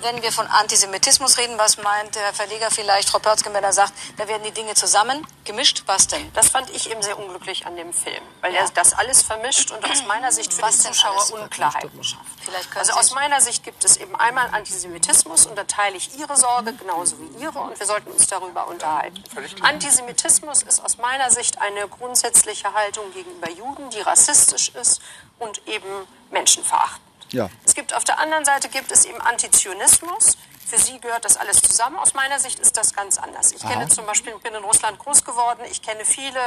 wenn 0.03 0.23
wir 0.23 0.33
von 0.33 0.47
Antisemitismus 0.47 1.37
reden, 1.39 1.59
was 1.59 1.77
meint 1.79 2.15
der 2.15 2.23
Herr 2.23 2.33
Verleger 2.35 2.71
vielleicht, 2.71 3.11
Frau 3.11 3.19
Pörzgen, 3.19 3.53
wenn 3.55 3.65
er 3.65 3.73
sagt, 3.73 3.93
da 4.17 4.27
werden 4.29 4.43
die 4.45 4.51
Dinge 4.53 4.70
zusammen 4.75 5.27
gemischt. 5.45 5.83
Was 5.87 6.07
denn? 6.07 6.33
Das 6.33 6.49
fand 6.49 6.71
ich 6.71 6.91
eben 6.91 7.03
sehr 7.03 7.19
unglücklich 7.19 7.67
an 7.67 7.77
dem 7.77 7.93
Film, 7.93 8.23
weil 8.41 8.55
er 8.55 8.69
das 8.71 8.93
alles 8.93 9.23
vermischt 9.23 9.71
und 9.71 9.85
aus 9.91 10.05
meiner 10.05 10.33
Sicht 10.33 10.53
für 10.53 10.63
Was 10.63 10.83
den 10.83 10.93
Zuschauer? 10.93 11.41
Unklarheiten 11.41 12.05
schafft. 12.05 12.27
Also 12.75 12.93
aus 12.93 13.15
meiner 13.15 13.41
Sicht 13.41 13.63
gibt 13.65 13.85
es 13.85 13.97
eben 13.97 14.15
einmal 14.17 14.49
Antisemitismus 14.53 15.47
und 15.47 15.57
da 15.57 15.65
teile 15.65 15.97
ich 15.97 16.19
Ihre 16.19 16.37
Sorge 16.37 16.73
genauso 16.73 17.17
wie 17.19 17.43
Ihre 17.43 17.59
und 17.59 17.79
wir 17.79 17.87
sollten 17.87 18.11
uns 18.11 18.27
darüber 18.27 18.69
unterhalten. 18.69 19.23
Antisemitismus 19.63 20.63
ist 20.63 20.85
aus 20.85 20.99
meiner 20.99 21.31
Sicht 21.31 21.61
eine 21.61 21.89
grundsätzliche 21.89 22.73
Haltung 22.73 23.13
gegenüber 23.13 23.51
Juden, 23.51 23.91
die 23.91 24.01
rassistisch 24.01 24.71
ist 24.71 25.01
und 25.39 25.67
eben 25.67 25.89
menschenverachtend. 26.31 27.11
Ja. 27.33 27.49
Es 27.65 27.75
gibt 27.75 27.95
auf 27.95 28.05
der 28.05 28.19
anderen 28.19 28.45
Seite 28.45 28.69
gibt 28.69 28.91
es 28.91 29.05
eben 29.05 29.21
Antizionismus. 29.21 30.37
Für 30.71 30.79
sie 30.79 31.01
gehört 31.01 31.25
das 31.25 31.37
alles 31.37 31.61
zusammen. 31.63 31.97
Aus 31.97 32.15
meiner 32.15 32.39
Sicht 32.39 32.61
ist 32.61 32.77
das 32.77 32.95
ganz 32.95 33.19
anders. 33.19 33.51
Ich 33.51 33.61
kenne 33.61 33.89
zum 33.89 34.07
Beispiel, 34.07 34.33
bin 34.41 34.55
in 34.55 34.63
Russland 34.63 35.01
groß 35.01 35.25
geworden. 35.25 35.63
Ich 35.69 35.83
kenne 35.83 36.05
viele 36.05 36.39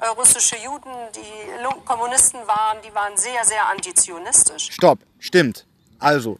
äh, 0.00 0.06
russische 0.16 0.56
Juden, 0.56 0.90
die 1.14 1.84
Kommunisten 1.84 2.40
waren. 2.46 2.78
Die 2.88 2.94
waren 2.94 3.18
sehr, 3.18 3.44
sehr 3.44 3.68
antizionistisch. 3.68 4.70
Stopp, 4.72 4.98
stimmt. 5.18 5.66
Also, 5.98 6.38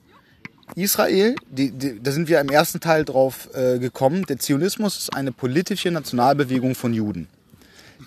Israel, 0.76 1.36
die, 1.46 1.72
die, 1.72 2.02
da 2.02 2.10
sind 2.10 2.26
wir 2.28 2.40
im 2.40 2.48
ersten 2.48 2.80
Teil 2.80 3.04
drauf 3.04 3.50
äh, 3.52 3.78
gekommen, 3.78 4.24
der 4.24 4.38
Zionismus 4.38 4.96
ist 4.96 5.14
eine 5.14 5.30
politische 5.30 5.90
Nationalbewegung 5.90 6.74
von 6.74 6.94
Juden. 6.94 7.28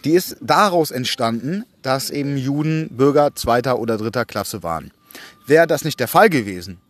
Die 0.06 0.14
ist 0.14 0.38
daraus 0.42 0.90
entstanden, 0.90 1.66
dass 1.84 2.10
eben 2.10 2.36
Juden 2.36 2.90
Bürger 2.98 3.36
zweiter 3.36 3.78
oder 3.78 3.98
dritter 3.98 4.26
Klasse 4.26 4.64
waren. 4.64 4.92
Wäre 5.46 5.68
das 5.68 5.84
nicht 5.84 6.00
der 6.00 6.08
Fall 6.08 6.32
gewesen, 6.32 6.82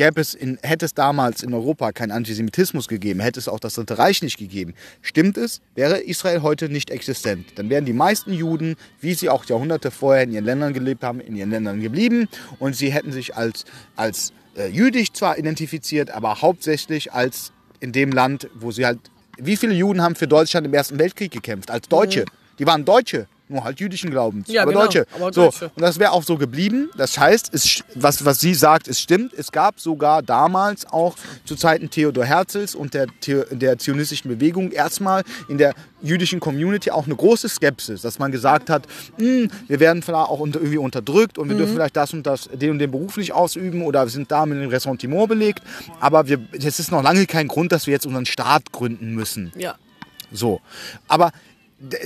gäbe 0.00 0.18
es 0.18 0.32
in, 0.32 0.58
hätte 0.62 0.86
es 0.86 0.94
damals 0.94 1.42
in 1.42 1.52
Europa 1.52 1.92
keinen 1.92 2.10
Antisemitismus 2.10 2.88
gegeben, 2.88 3.20
hätte 3.20 3.38
es 3.38 3.48
auch 3.48 3.60
das 3.60 3.74
Dritte 3.74 3.98
Reich 3.98 4.22
nicht 4.22 4.38
gegeben. 4.38 4.72
Stimmt 5.02 5.36
es, 5.36 5.60
wäre 5.74 5.98
Israel 5.98 6.40
heute 6.40 6.70
nicht 6.70 6.88
existent. 6.88 7.52
Dann 7.56 7.68
wären 7.68 7.84
die 7.84 7.92
meisten 7.92 8.32
Juden, 8.32 8.76
wie 9.02 9.12
sie 9.12 9.28
auch 9.28 9.44
Jahrhunderte 9.44 9.90
vorher 9.90 10.22
in 10.22 10.32
ihren 10.32 10.46
Ländern 10.46 10.72
gelebt 10.72 11.04
haben, 11.04 11.20
in 11.20 11.36
ihren 11.36 11.50
Ländern 11.50 11.82
geblieben 11.82 12.28
und 12.58 12.74
sie 12.74 12.90
hätten 12.90 13.12
sich 13.12 13.36
als, 13.36 13.66
als 13.94 14.32
äh, 14.56 14.68
jüdisch 14.68 15.12
zwar 15.12 15.36
identifiziert, 15.36 16.10
aber 16.10 16.40
hauptsächlich 16.40 17.12
als 17.12 17.52
in 17.80 17.92
dem 17.92 18.10
Land, 18.10 18.48
wo 18.54 18.70
sie 18.70 18.86
halt. 18.86 19.00
Wie 19.36 19.58
viele 19.58 19.74
Juden 19.74 20.00
haben 20.00 20.14
für 20.14 20.26
Deutschland 20.26 20.66
im 20.66 20.72
Ersten 20.72 20.98
Weltkrieg 20.98 21.30
gekämpft? 21.30 21.70
Als 21.70 21.88
Deutsche. 21.88 22.24
Die 22.58 22.66
waren 22.66 22.86
Deutsche. 22.86 23.26
Nur 23.50 23.64
halt 23.64 23.80
jüdischen 23.80 24.10
Glaubens. 24.10 24.48
Ja, 24.48 24.62
aber 24.62 24.72
genau, 24.72 24.84
Deutsche. 24.84 25.06
aber 25.14 25.32
so, 25.32 25.42
Deutsche. 25.44 25.70
und 25.74 25.82
das 25.82 25.98
wäre 25.98 26.12
auch 26.12 26.22
so 26.22 26.36
geblieben. 26.36 26.88
Das 26.96 27.18
heißt, 27.18 27.52
es, 27.52 27.82
was, 27.94 28.24
was 28.24 28.40
sie 28.40 28.54
sagt, 28.54 28.86
es 28.88 29.00
stimmt. 29.00 29.32
Es 29.34 29.50
gab 29.52 29.80
sogar 29.80 30.22
damals 30.22 30.86
auch 30.86 31.16
zu 31.44 31.56
Zeiten 31.56 31.90
Theodor 31.90 32.24
Herzls 32.24 32.74
und 32.74 32.94
der, 32.94 33.06
der 33.50 33.78
zionistischen 33.78 34.30
Bewegung 34.30 34.70
erstmal 34.70 35.24
in 35.48 35.58
der 35.58 35.74
jüdischen 36.00 36.40
Community 36.40 36.90
auch 36.90 37.04
eine 37.06 37.16
große 37.16 37.48
Skepsis, 37.48 38.02
dass 38.02 38.18
man 38.18 38.32
gesagt 38.32 38.70
hat, 38.70 38.86
"Hm, 39.18 39.50
wir 39.68 39.80
werden 39.80 40.02
vielleicht 40.02 40.28
auch 40.28 40.40
unter, 40.40 40.60
irgendwie 40.60 40.78
unterdrückt 40.78 41.36
und 41.36 41.48
wir 41.50 41.56
dürfen 41.56 41.74
vielleicht 41.74 41.96
das 41.96 42.14
und 42.14 42.26
das, 42.26 42.48
den 42.52 42.70
und 42.70 42.78
den 42.78 42.90
Beruf 42.90 43.16
nicht 43.16 43.32
ausüben 43.32 43.82
oder 43.82 44.04
wir 44.04 44.10
sind 44.10 44.30
da 44.30 44.46
mit 44.46 44.58
einem 44.58 44.70
Ressentiment 44.70 45.28
belegt. 45.28 45.62
Aber 46.00 46.24
das 46.24 46.78
ist 46.78 46.90
noch 46.90 47.02
lange 47.02 47.26
kein 47.26 47.48
Grund, 47.48 47.72
dass 47.72 47.86
wir 47.86 47.92
jetzt 47.92 48.06
unseren 48.06 48.26
Staat 48.26 48.72
gründen 48.72 49.14
müssen. 49.14 49.52
Ja. 49.56 49.74
So. 50.32 50.60
Aber 51.08 51.32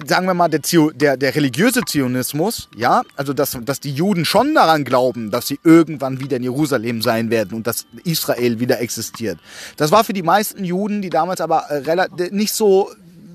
sagen 0.07 0.27
wir 0.27 0.35
mal, 0.35 0.49
der, 0.49 0.61
der, 0.95 1.17
der 1.17 1.35
religiöse 1.35 1.83
Zionismus, 1.85 2.69
ja, 2.77 3.03
also 3.17 3.33
dass, 3.33 3.59
dass 3.65 3.81
die 3.81 3.93
Juden 3.93 4.25
schon 4.25 4.55
daran 4.55 4.85
glauben, 4.85 5.31
dass 5.31 5.49
sie 5.49 5.59
irgendwann 5.65 6.21
wieder 6.21 6.37
in 6.37 6.45
Jerusalem 6.45 7.03
sein 7.03 7.31
werden 7.31 7.55
und 7.55 7.67
dass 7.67 7.87
Israel 8.05 8.61
wieder 8.61 8.81
existiert. 8.81 9.39
Das 9.77 9.91
war 9.91 10.05
für 10.05 10.13
die 10.13 10.23
meisten 10.23 10.65
Juden, 10.65 11.03
die 11.03 11.11
damals 11.11 11.41
aber 11.41 11.71
äh, 11.71 12.31
nicht 12.31 12.53
so 12.53 12.91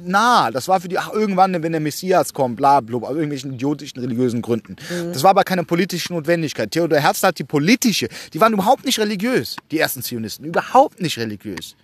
nah. 0.06 0.50
Das 0.52 0.68
war 0.70 0.80
für 0.80 0.88
die, 0.88 0.98
ach, 0.98 1.12
irgendwann, 1.12 1.62
wenn 1.62 1.74
der 1.74 1.82
Messias 1.82 2.34
kommt, 2.34 2.56
bla, 2.56 2.80
bla, 2.80 3.00
aus 3.00 3.10
irgendwelchen 3.10 3.54
idiotischen 3.54 4.00
religiösen 4.00 4.42
Gründen. 4.42 4.78
Das 5.14 5.24
war 5.24 5.32
aber 5.32 5.44
keine 5.44 5.66
politische 5.66 6.14
Notwendigkeit. 6.14 6.72
Theodor 6.72 7.00
Herzl 7.00 7.28
hat 7.28 7.40
die 7.40 7.44
politische, 7.44 8.08
die 8.34 8.40
waren 8.40 8.54
überhaupt 8.54 8.86
nicht 8.86 9.00
religiös, 9.00 9.58
die 9.72 9.80
ersten 9.80 10.02
Zionisten, 10.02 10.46
überhaupt 10.46 11.02
nicht 11.02 11.18
religiös. 11.18 11.76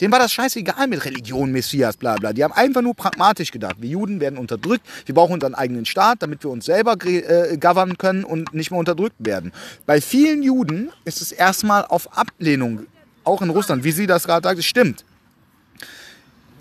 Denen 0.00 0.12
war 0.12 0.18
das 0.18 0.32
scheißegal 0.32 0.88
mit 0.88 1.04
Religion, 1.04 1.52
Messias, 1.52 1.96
bla 1.96 2.16
bla. 2.16 2.32
Die 2.32 2.42
haben 2.42 2.52
einfach 2.52 2.82
nur 2.82 2.94
pragmatisch 2.94 3.50
gedacht. 3.50 3.76
Wir 3.78 3.90
Juden 3.90 4.20
werden 4.20 4.38
unterdrückt, 4.38 4.84
wir 5.06 5.14
brauchen 5.14 5.34
unseren 5.34 5.54
eigenen 5.54 5.84
Staat, 5.86 6.22
damit 6.22 6.42
wir 6.42 6.50
uns 6.50 6.64
selber 6.66 6.96
äh, 7.04 7.56
governen 7.58 7.96
können 7.96 8.24
und 8.24 8.52
nicht 8.54 8.70
mehr 8.70 8.80
unterdrückt 8.80 9.16
werden. 9.18 9.52
Bei 9.86 10.00
vielen 10.00 10.42
Juden 10.42 10.90
ist 11.04 11.20
es 11.20 11.30
erstmal 11.32 11.84
auf 11.86 12.16
Ablehnung, 12.18 12.86
auch 13.22 13.40
in 13.40 13.50
Russland, 13.50 13.84
wie 13.84 13.92
sie 13.92 14.06
das 14.06 14.24
gerade 14.24 14.46
sagt, 14.48 14.64
stimmt. 14.64 15.04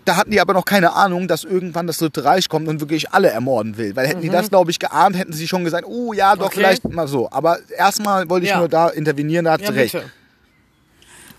Da 0.05 0.17
hatten 0.17 0.31
die 0.31 0.41
aber 0.41 0.53
noch 0.53 0.65
keine 0.65 0.93
Ahnung, 0.93 1.29
dass 1.29 1.45
irgendwann 1.45 1.87
das 1.87 1.97
Dritte 1.97 2.25
Reich 2.25 2.49
kommt 2.49 2.67
und 2.67 2.81
wirklich 2.81 3.11
alle 3.11 3.29
ermorden 3.29 3.77
will. 3.77 3.95
Weil 3.95 4.05
hätten 4.07 4.19
die 4.21 4.29
das, 4.29 4.49
glaube 4.49 4.69
ich, 4.69 4.77
geahnt, 4.77 5.17
hätten 5.17 5.31
sie 5.31 5.47
schon 5.47 5.63
gesagt, 5.63 5.85
oh 5.87 6.11
ja, 6.11 6.35
doch, 6.35 6.47
Okay. 6.47 6.55
vielleicht 6.57 6.89
mal 6.89 7.07
so. 7.07 7.29
Aber 7.31 7.57
erstmal 7.77 8.29
wollte 8.29 8.43
ich 8.45 8.49
Ja. 8.51 8.59
nur 8.59 8.67
da 8.67 8.89
intervenieren, 8.89 9.45
da 9.45 9.53
hat 9.53 9.61
Ja, 9.61 9.67
sie 9.71 9.73
recht. 9.79 9.93
bitte. 9.93 10.05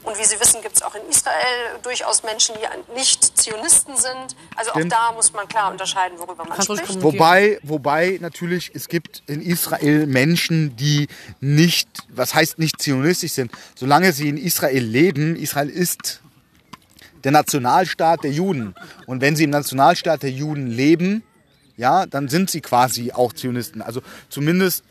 Und 0.04 0.18
wie 0.18 0.24
Sie 0.24 0.38
wissen, 0.38 0.60
gibt 0.60 0.76
es 0.76 0.82
auch 0.82 0.94
in 0.94 1.08
Israel 1.08 1.80
durchaus 1.82 2.22
Menschen, 2.22 2.54
die 2.56 2.94
nicht 2.94 3.38
Zionisten 3.38 3.96
sind. 3.96 4.36
Also 4.54 4.70
Stimmt. 4.70 4.92
auch 4.92 4.98
da 4.98 5.12
muss 5.12 5.32
man 5.32 5.48
klar 5.48 5.72
unterscheiden, 5.72 6.18
worüber 6.18 6.44
man 6.44 6.58
Kannst 6.58 6.70
spricht. 6.70 7.02
Wobei, 7.02 7.58
wobei 7.62 8.18
natürlich, 8.20 8.70
es 8.74 8.88
gibt 8.88 9.22
in 9.26 9.40
Israel 9.40 10.06
Menschen, 10.06 10.76
die 10.76 11.08
nicht, 11.40 11.88
was 12.10 12.34
heißt 12.34 12.58
nicht 12.58 12.82
zionistisch 12.82 13.32
sind, 13.32 13.50
solange 13.74 14.12
sie 14.12 14.28
in 14.28 14.36
Israel 14.36 14.84
leben, 14.84 15.36
Israel 15.36 15.70
ist 15.70 16.20
der 17.24 17.32
Nationalstaat 17.32 18.24
der 18.24 18.30
Juden. 18.30 18.74
Und 19.06 19.22
wenn 19.22 19.36
sie 19.36 19.44
im 19.44 19.50
Nationalstaat 19.50 20.22
der 20.22 20.30
Juden 20.30 20.66
leben, 20.66 21.22
ja, 21.78 22.04
dann 22.04 22.28
sind 22.28 22.50
sie 22.50 22.60
quasi 22.60 23.10
auch 23.10 23.32
Zionisten. 23.32 23.80
Also 23.80 24.02
zumindest, 24.28 24.84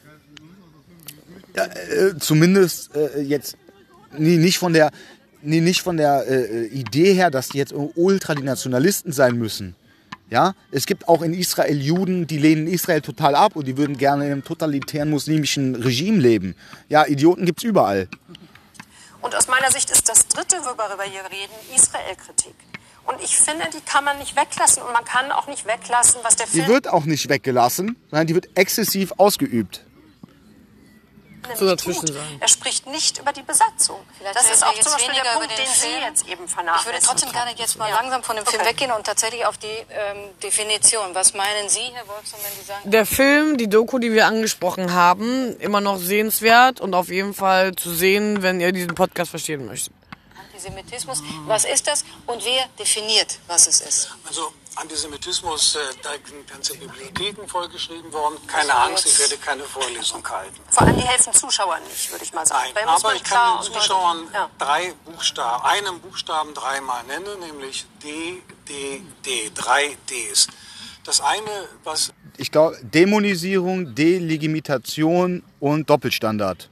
äh, 1.53 2.15
zumindest 2.19 2.95
äh, 2.95 3.21
jetzt 3.21 3.57
nee, 4.17 4.37
nicht 4.37 4.59
von 4.59 4.73
der, 4.73 4.91
nee, 5.41 5.61
nicht 5.61 5.81
von 5.81 5.97
der 5.97 6.25
äh, 6.27 6.65
Idee 6.67 7.13
her, 7.13 7.31
dass 7.31 7.49
die 7.49 7.57
jetzt 7.57 7.73
ultra 7.73 8.35
die 8.35 8.43
Nationalisten 8.43 9.11
sein 9.11 9.37
müssen. 9.37 9.75
Ja, 10.29 10.55
es 10.71 10.87
gibt 10.87 11.07
auch 11.07 11.21
in 11.21 11.33
Israel 11.33 11.79
Juden, 11.79 12.25
die 12.25 12.39
lehnen 12.39 12.65
Israel 12.65 13.01
total 13.01 13.35
ab 13.35 13.55
und 13.55 13.67
die 13.67 13.77
würden 13.77 13.97
gerne 13.97 14.25
in 14.25 14.31
einem 14.31 14.43
totalitären 14.43 15.09
muslimischen 15.09 15.75
Regime 15.75 16.19
leben. 16.19 16.55
Ja, 16.89 17.05
Idioten 17.05 17.45
gibt's 17.45 17.63
überall. 17.63 18.07
Und 19.21 19.35
aus 19.35 19.47
meiner 19.47 19.69
Sicht 19.69 19.91
ist 19.91 20.09
das 20.09 20.27
Dritte, 20.27 20.57
worüber 20.63 20.89
wir 20.97 21.05
hier 21.05 21.21
reden, 21.25 21.53
Israel-Kritik. 21.75 22.55
Und 23.05 23.21
ich 23.21 23.37
finde, 23.37 23.65
die 23.73 23.81
kann 23.81 24.03
man 24.05 24.17
nicht 24.17 24.35
weglassen. 24.35 24.81
Und 24.83 24.93
man 24.93 25.05
kann 25.05 25.31
auch 25.31 25.47
nicht 25.47 25.65
weglassen, 25.65 26.21
was 26.23 26.35
der 26.35 26.45
Die 26.47 26.53
Film 26.53 26.67
wird 26.67 26.87
auch 26.87 27.05
nicht 27.05 27.29
weggelassen, 27.29 27.95
sondern 28.09 28.27
die 28.27 28.35
wird 28.35 28.49
exzessiv 28.55 29.13
ausgeübt. 29.17 29.85
Nämlich 31.43 31.59
So 31.59 31.67
dazwischen 31.67 32.05
tut. 32.07 32.15
sagen. 32.15 32.37
Er 32.39 32.47
spricht 32.47 32.87
nicht 32.87 33.17
über 33.19 33.31
die 33.33 33.41
Besatzung. 33.43 33.97
Vielleicht 34.17 34.35
das 34.35 34.49
ist 34.51 34.63
auch 34.65 34.73
zum 34.73 34.91
Beispiel 34.93 35.13
der 35.13 35.23
weniger 35.23 35.33
Punkt, 35.33 35.45
über 35.47 35.55
den 35.55 35.65
den 35.65 35.73
Sie 35.73 36.05
jetzt 36.07 36.27
eben 36.27 36.45
Ich 36.45 36.51
vernachlässigen. 36.51 36.93
würde 36.93 37.05
trotzdem 37.05 37.31
gerne 37.31 37.51
jetzt 37.57 37.77
mal 37.77 37.89
Ja. 37.89 37.95
langsam 38.01 38.23
von 38.23 38.35
dem 38.35 38.45
Film 38.45 38.61
Okay. 38.61 38.69
weggehen 38.71 38.91
und 38.91 39.05
tatsächlich 39.05 39.45
auf 39.45 39.57
die 39.57 39.67
ähm, 39.67 40.17
Definition. 40.41 41.13
Was 41.13 41.33
meinen 41.33 41.69
Sie, 41.69 41.79
Herr 41.93 42.07
Wolfson, 42.07 42.39
wenn 42.43 42.59
Sie 42.61 42.67
sagen, 42.67 42.91
Der 42.91 43.05
Film, 43.05 43.57
die 43.57 43.67
Doku, 43.69 43.99
die 43.99 44.13
wir 44.13 44.25
angesprochen 44.27 44.93
haben, 44.93 45.55
immer 45.59 45.81
noch 45.81 45.97
sehenswert 45.97 46.81
und 46.81 46.93
auf 46.93 47.09
jeden 47.09 47.33
Fall 47.33 47.75
zu 47.75 47.93
sehen, 47.93 48.41
wenn 48.43 48.59
ihr 48.59 48.71
diesen 48.71 48.95
Podcast 48.95 49.29
verstehen 49.31 49.65
möchtet. 49.65 49.93
Antisemitismus, 50.63 51.21
was 51.45 51.65
ist 51.65 51.87
das 51.87 52.05
und 52.25 52.43
wer 52.45 52.65
definiert, 52.79 53.39
was 53.47 53.67
es 53.67 53.81
ist? 53.81 54.15
Also 54.27 54.53
Antisemitismus, 54.75 55.75
äh, 55.75 55.79
da 56.01 56.11
sind 56.27 56.47
ganze 56.47 56.75
Bibliotheken 56.77 57.47
vollgeschrieben 57.47 58.11
worden. 58.11 58.35
Keine 58.47 58.73
Also 58.73 58.91
Angst, 58.91 59.05
ich 59.05 59.19
werde 59.19 59.37
keine 59.37 59.63
Vorlesung 59.63 60.27
halten. 60.27 60.55
Vor 60.69 60.87
allem 60.87 60.95
die 60.97 61.03
helfen 61.03 61.33
Zuschauern 61.33 61.83
nicht, 61.83 62.11
würde 62.11 62.23
ich 62.23 62.33
mal 62.33 62.45
sagen. 62.45 62.69
Nein, 62.73 62.87
aber 62.87 63.13
ich 63.13 63.23
kann 63.23 63.61
den 63.61 63.71
Zuschauern 63.73 64.27
Ja. 64.33 64.49
drei 64.57 64.93
Buchstaben, 65.05 65.63
einen 65.63 65.99
Buchstaben 65.99 66.53
dreimal 66.53 67.03
nennen, 67.03 67.39
nämlich 67.41 67.85
D, 68.01 68.41
D, 68.67 69.01
D, 69.25 69.51
drei 69.53 69.95
Ds. 70.09 70.47
Das 71.03 71.19
eine, 71.21 71.67
was 71.83 72.13
Ich 72.37 72.49
glaube, 72.51 72.77
Dämonisierung, 72.81 73.93
Delegimitation 73.93 75.43
und 75.59 75.89
Doppelstandard. 75.89 76.69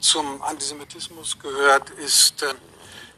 Zum 0.00 0.42
Antisemitismus 0.42 1.38
gehört, 1.38 1.90
ist 1.90 2.42
äh, 2.42 2.54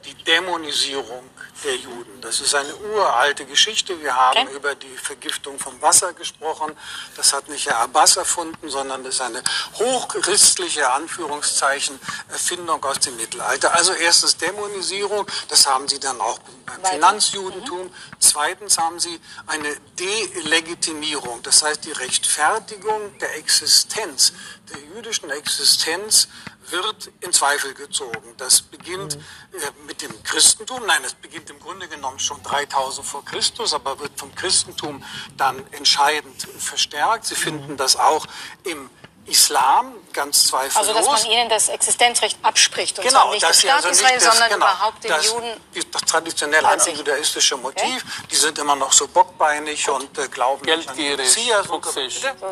die 0.05 0.15
Dämonisierung 0.25 1.31
der 1.63 1.77
Juden. 1.77 2.21
Das 2.23 2.41
ist 2.41 2.57
eine 2.57 2.75
uralte 2.75 3.45
Geschichte. 3.45 4.01
Wir 4.03 4.17
haben 4.17 4.41
Okay. 4.49 4.57
über 4.57 4.75
die 4.75 4.97
Vergiftung 4.97 5.61
von 5.61 5.81
Wasser 5.81 6.13
gesprochen. 6.13 6.77
Das 7.17 7.33
hat 7.33 7.49
nicht 7.49 7.67
Herr 7.69 7.79
Abbas 7.79 8.17
erfunden, 8.17 8.69
sondern 8.69 9.05
das 9.05 9.15
ist 9.15 9.21
eine 9.21 9.45
hochchristliche 9.75 10.91
Anführungszeichen 10.91 12.01
Erfindung 12.31 12.83
aus 12.85 12.99
dem 12.99 13.15
Mittelalter. 13.15 13.73
Also 13.77 13.93
erstens 13.93 14.37
Dämonisierung, 14.39 15.25
das 15.49 15.69
haben 15.69 15.87
sie 15.87 16.01
dann 16.01 16.21
auch 16.21 16.41
beim 16.67 16.83
Weiter. 16.83 16.95
Finanzjudentum. 16.95 17.95
Zweitens 18.19 18.79
haben 18.79 18.99
sie 18.99 19.21
eine 19.47 19.77
Delegitimierung, 20.01 21.45
das 21.45 21.63
heißt 21.63 21.85
die 21.85 21.93
Rechtfertigung 21.93 23.17
der 23.19 23.37
Existenz, 23.37 24.33
der 24.73 24.81
jüdischen 24.97 25.31
Existenz 25.31 26.27
wird 26.73 27.11
in 27.21 27.33
Zweifel 27.33 27.75
gezogen. 27.75 28.35
Das 28.39 28.63
beginnt 28.63 29.15
äh, 29.15 29.59
mit 29.87 30.03
dem 30.03 30.23
Christentum. 30.23 30.85
Nein, 30.87 31.03
es 31.05 31.15
beginnt 31.15 31.51
im 31.51 31.61
Grunde 31.61 31.87
genommen 31.87 32.19
schon 32.19 32.43
3000 32.43 33.07
vor 33.07 33.25
Christus, 33.25 33.75
aber 33.75 34.01
wird 34.01 34.13
vom 34.19 34.35
Christentum 34.35 35.05
dann 35.37 35.65
entscheidend 35.73 36.43
verstärkt. 36.59 37.27
Sie 37.27 37.35
finden 37.35 37.77
das 37.77 37.97
auch 37.97 38.27
im 38.65 38.91
Islam 39.27 39.95
ganz 40.13 40.49
zweifellos. 40.49 40.77
Also, 40.77 40.93
dass 40.93 41.23
man 41.23 41.31
ihnen 41.31 41.49
das 41.49 41.69
Existenzrecht 41.69 42.39
abspricht 42.43 42.99
und 42.99 43.07
Genau, 43.07 43.23
zwar 43.23 43.31
nicht 43.31 43.43
dass 43.43 43.61
dem 43.61 43.69
Staat 43.69 43.85
also 43.85 43.89
Israel, 43.89 44.15
das, 44.19 44.25
sondern 44.25 44.51
genau, 44.51 44.67
überhaupt 44.67 45.05
den 45.05 45.11
das, 45.11 45.27
Juden. 45.27 45.61
Das 45.93 46.03
traditionelle 46.03 46.63
sich. 46.63 46.89
antijudaistische 46.89 47.57
Motiv, 47.57 48.05
die 48.31 48.37
sind 48.37 48.59
immer 48.59 48.75
noch 48.75 48.93
so 48.93 49.07
bockbeinig 49.07 49.89
und 49.89 50.19
äh, 50.19 50.29
glauben 50.29 50.65
nicht 50.65 50.89
an 50.89 50.97
den 50.97 51.17
Geldgierig, 51.17 51.37
Messias 51.37 51.67
und 51.69 51.85
so 51.85 52.01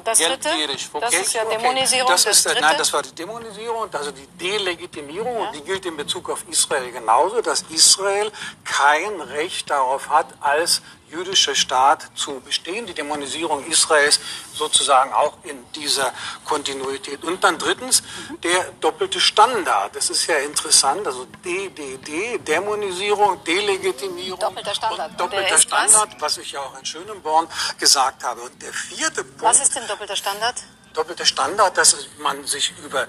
das 0.04 0.18
Geldgierig, 0.18 0.88
das 0.92 1.02
okay. 1.02 1.20
ist 1.20 1.32
ja 1.32 1.42
Okay, 1.42 1.56
Dämonisierung. 1.56 2.10
Das 2.10 2.24
Das 2.24 2.36
ist, 2.36 2.46
dritte, 2.46 2.60
nein, 2.60 2.76
das 2.78 2.92
war 2.92 3.02
die 3.02 3.14
Dämonisierung, 3.14 3.92
also 3.92 4.10
die 4.12 4.26
Delegitimierung. 4.26 5.36
Und 5.36 5.54
die 5.54 5.62
gilt 5.62 5.84
in 5.86 5.96
Bezug 5.96 6.30
auf 6.30 6.44
Israel 6.48 6.90
genauso, 6.92 7.40
dass 7.40 7.62
Israel 7.70 8.30
kein 8.64 9.20
Recht 9.20 9.70
darauf 9.70 10.08
hat, 10.08 10.26
als 10.40 10.82
jüdischer 11.10 11.54
Staat 11.54 12.10
zu 12.14 12.40
bestehen. 12.40 12.86
Die 12.86 12.94
Dämonisierung 12.94 13.66
Israels 13.66 14.20
sozusagen 14.54 15.12
auch 15.12 15.38
in 15.44 15.64
dieser 15.72 16.12
Kontinuität. 16.44 17.24
Und 17.24 17.42
dann 17.42 17.58
drittens 17.58 18.02
der 18.42 18.72
doppelte 18.80 19.20
Standard. 19.20 19.94
Das 19.96 20.10
ist 20.10 20.26
ja 20.26 20.36
interessant. 20.38 21.06
Also 21.06 21.26
DDD, 21.44 22.38
Dämonisierung, 22.38 23.42
Delegitimierung. 23.44 24.40
Doppelter 24.40 24.74
Standard. 24.74 25.10
Und 25.10 25.20
doppelter 25.20 25.54
ist 25.54 25.70
was? 25.70 25.90
Standard, 25.90 26.20
was 26.20 26.38
ich 26.38 26.52
ja 26.52 26.60
auch 26.60 26.78
in 26.78 26.84
Schönenborn 26.84 27.48
gesagt 27.78 28.24
habe. 28.24 28.40
Und 28.42 28.62
der 28.62 28.72
vierte 28.72 29.24
Punkt. 29.24 29.42
was 29.42 29.60
ist 29.60 29.74
denn 29.74 29.86
doppelter 29.86 30.16
Standard? 30.16 30.56
Doppelter 30.94 31.24
Standard, 31.24 31.76
dass 31.76 31.96
man 32.18 32.44
sich 32.44 32.72
über 32.84 33.02
äh, 33.02 33.06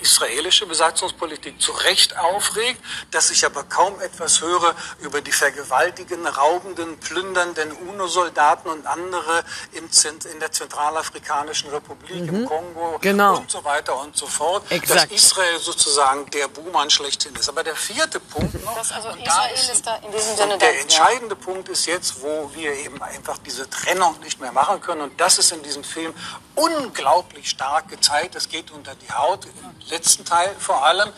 israelische 0.00 0.66
Besatzungspolitik 0.66 1.60
zu 1.60 1.72
Recht 1.72 2.16
aufregt, 2.16 2.82
dass 3.10 3.30
ich 3.30 3.44
aber 3.44 3.62
kaum 3.64 4.00
etwas 4.00 4.40
höre 4.40 4.74
über 5.00 5.20
die 5.20 5.32
vergewaltigenden, 5.32 6.26
raubenden, 6.26 6.98
plündernden 6.98 7.72
UNO-Soldaten 7.72 8.68
und 8.68 8.86
andere 8.86 9.44
im 9.72 9.90
Zent 9.92 10.24
in 10.24 10.40
der 10.40 10.50
Zentralafrikanischen 10.52 11.70
Republik, 11.70 12.28
im 12.28 12.46
Kongo 12.46 12.98
Genau. 13.00 13.36
und 13.36 13.50
so 13.50 13.62
weiter 13.64 13.98
und 14.00 14.16
so 14.16 14.26
fort, 14.26 14.70
Exakt. 14.70 15.10
dass 15.12 15.12
Israel 15.12 15.58
sozusagen 15.58 16.28
der 16.30 16.48
Buhmann 16.48 16.90
schlechthin 16.90 17.34
ist. 17.36 17.48
Aber 17.48 17.62
der 17.62 17.76
vierte 17.76 18.18
Punkt 18.20 18.62
noch, 18.64 18.74
Das 18.76 18.92
also 18.92 19.10
und 19.10 19.20
Israel 19.24 19.54
ist 19.54 19.86
da 19.86 19.96
in 19.96 20.12
diesem 20.12 20.36
Sinne 20.36 20.58
der 20.58 20.68
dann, 20.68 20.74
ja. 20.76 20.82
entscheidende 20.82 21.36
Punkt 21.36 21.68
ist 21.68 21.86
jetzt, 21.86 22.20
wo 22.22 22.50
wir 22.54 22.72
eben 22.74 23.00
einfach 23.02 23.38
diese 23.38 23.68
Trennung 23.70 24.18
nicht 24.20 24.40
mehr 24.40 24.52
machen 24.52 24.80
können. 24.80 25.02
Und 25.02 25.20
das 25.20 25.38
ist 25.38 25.52
in 25.52 25.62
diesem 25.62 25.84
Film 25.84 26.12
unglaublich 26.54 27.03
stark 27.42 27.88
gezeigt. 27.88 28.34
Das 28.34 28.48
geht 28.48 28.70
unter 28.70 28.94
die 28.94 29.12
Haut, 29.12 29.44
im 29.46 29.88
letzten 29.88 30.24
Teil 30.24 30.54
vor 30.58 30.84
allem, 30.84 31.12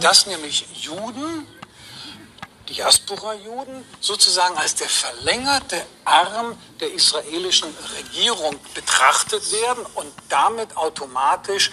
dass 0.00 0.26
nämlich 0.26 0.66
Juden, 0.74 1.46
Diaspora-Juden, 2.68 3.84
sozusagen 4.00 4.56
als 4.56 4.76
der 4.76 4.88
verlängerte 4.88 5.84
Arm 6.04 6.56
der 6.78 6.92
israelischen 6.92 7.74
Regierung 7.98 8.56
betrachtet 8.74 9.50
werden 9.52 9.84
und 9.94 10.12
damit 10.28 10.76
automatisch 10.76 11.70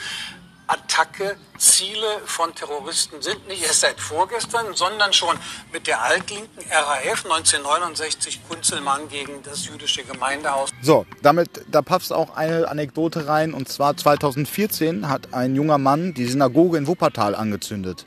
Attacke, 0.68 1.38
Ziele 1.58 2.06
von 2.26 2.54
Terroristen 2.54 3.22
sind, 3.22 3.48
nicht 3.48 3.64
erst 3.64 3.82
seit 3.82 4.00
vorgestern, 4.00 4.76
sondern 4.76 5.14
schon 5.14 5.36
mit 5.72 5.88
der 5.88 6.02
altlinken 6.02 6.64
RAF 6.70 7.24
1969 7.24 8.42
Kunzelmann 8.50 9.08
gegen 9.08 9.42
das 9.44 9.66
jüdische 9.66 10.04
Gemeindehaus. 10.04 10.70
So, 10.82 11.06
damit, 11.22 11.50
da 11.72 11.82
passt 11.82 12.12
auch 12.12 12.36
eine 12.36 12.68
Anekdote 12.68 13.28
rein. 13.28 13.54
Und 13.54 13.70
zwar 13.70 13.96
2014 13.96 15.08
hat 15.08 15.34
ein 15.34 15.56
junger 15.56 15.78
Mann 15.78 16.14
die 16.14 16.26
Synagoge 16.26 16.78
in 16.78 16.88
Wuppertal 16.88 17.34
angezündet. 17.34 18.06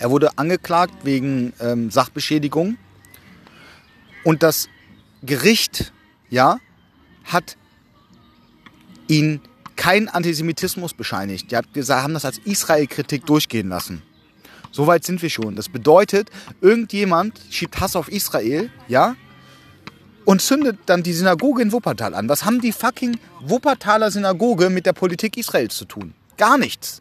Er 0.00 0.10
wurde 0.10 0.38
angeklagt 0.38 1.04
wegen 1.04 1.52
ähm, 1.60 1.90
Sachbeschädigung. 1.90 2.78
Und 4.24 4.42
das 4.42 4.68
Gericht, 5.22 5.92
ja, 6.30 6.58
hat 7.24 7.56
ihn 9.08 9.40
keinen 9.80 10.08
Antisemitismus 10.08 10.92
bescheinigt. 10.92 11.50
Die 11.50 11.56
hat 11.56 11.72
gesagt, 11.72 12.02
haben 12.02 12.12
das 12.12 12.26
als 12.26 12.36
Israel-Kritik 12.44 13.24
durchgehen 13.24 13.70
lassen. 13.70 14.02
Soweit 14.70 15.04
sind 15.04 15.22
wir 15.22 15.30
schon. 15.30 15.56
Das 15.56 15.70
bedeutet, 15.70 16.28
irgendjemand 16.60 17.40
schiebt 17.48 17.80
Hass 17.80 17.96
auf 17.96 18.08
Israel, 18.08 18.70
ja, 18.88 19.16
und 20.26 20.42
zündet 20.42 20.78
dann 20.84 21.02
die 21.02 21.14
Synagoge 21.14 21.62
in 21.62 21.72
Wuppertal 21.72 22.14
an. 22.14 22.28
Was 22.28 22.44
haben 22.44 22.60
die 22.60 22.72
fucking 22.72 23.18
Wuppertaler 23.40 24.10
Synagoge 24.10 24.68
mit 24.68 24.84
der 24.84 24.92
Politik 24.92 25.38
Israels 25.38 25.74
zu 25.74 25.86
tun? 25.86 26.12
Gar 26.36 26.58
nichts. 26.58 27.00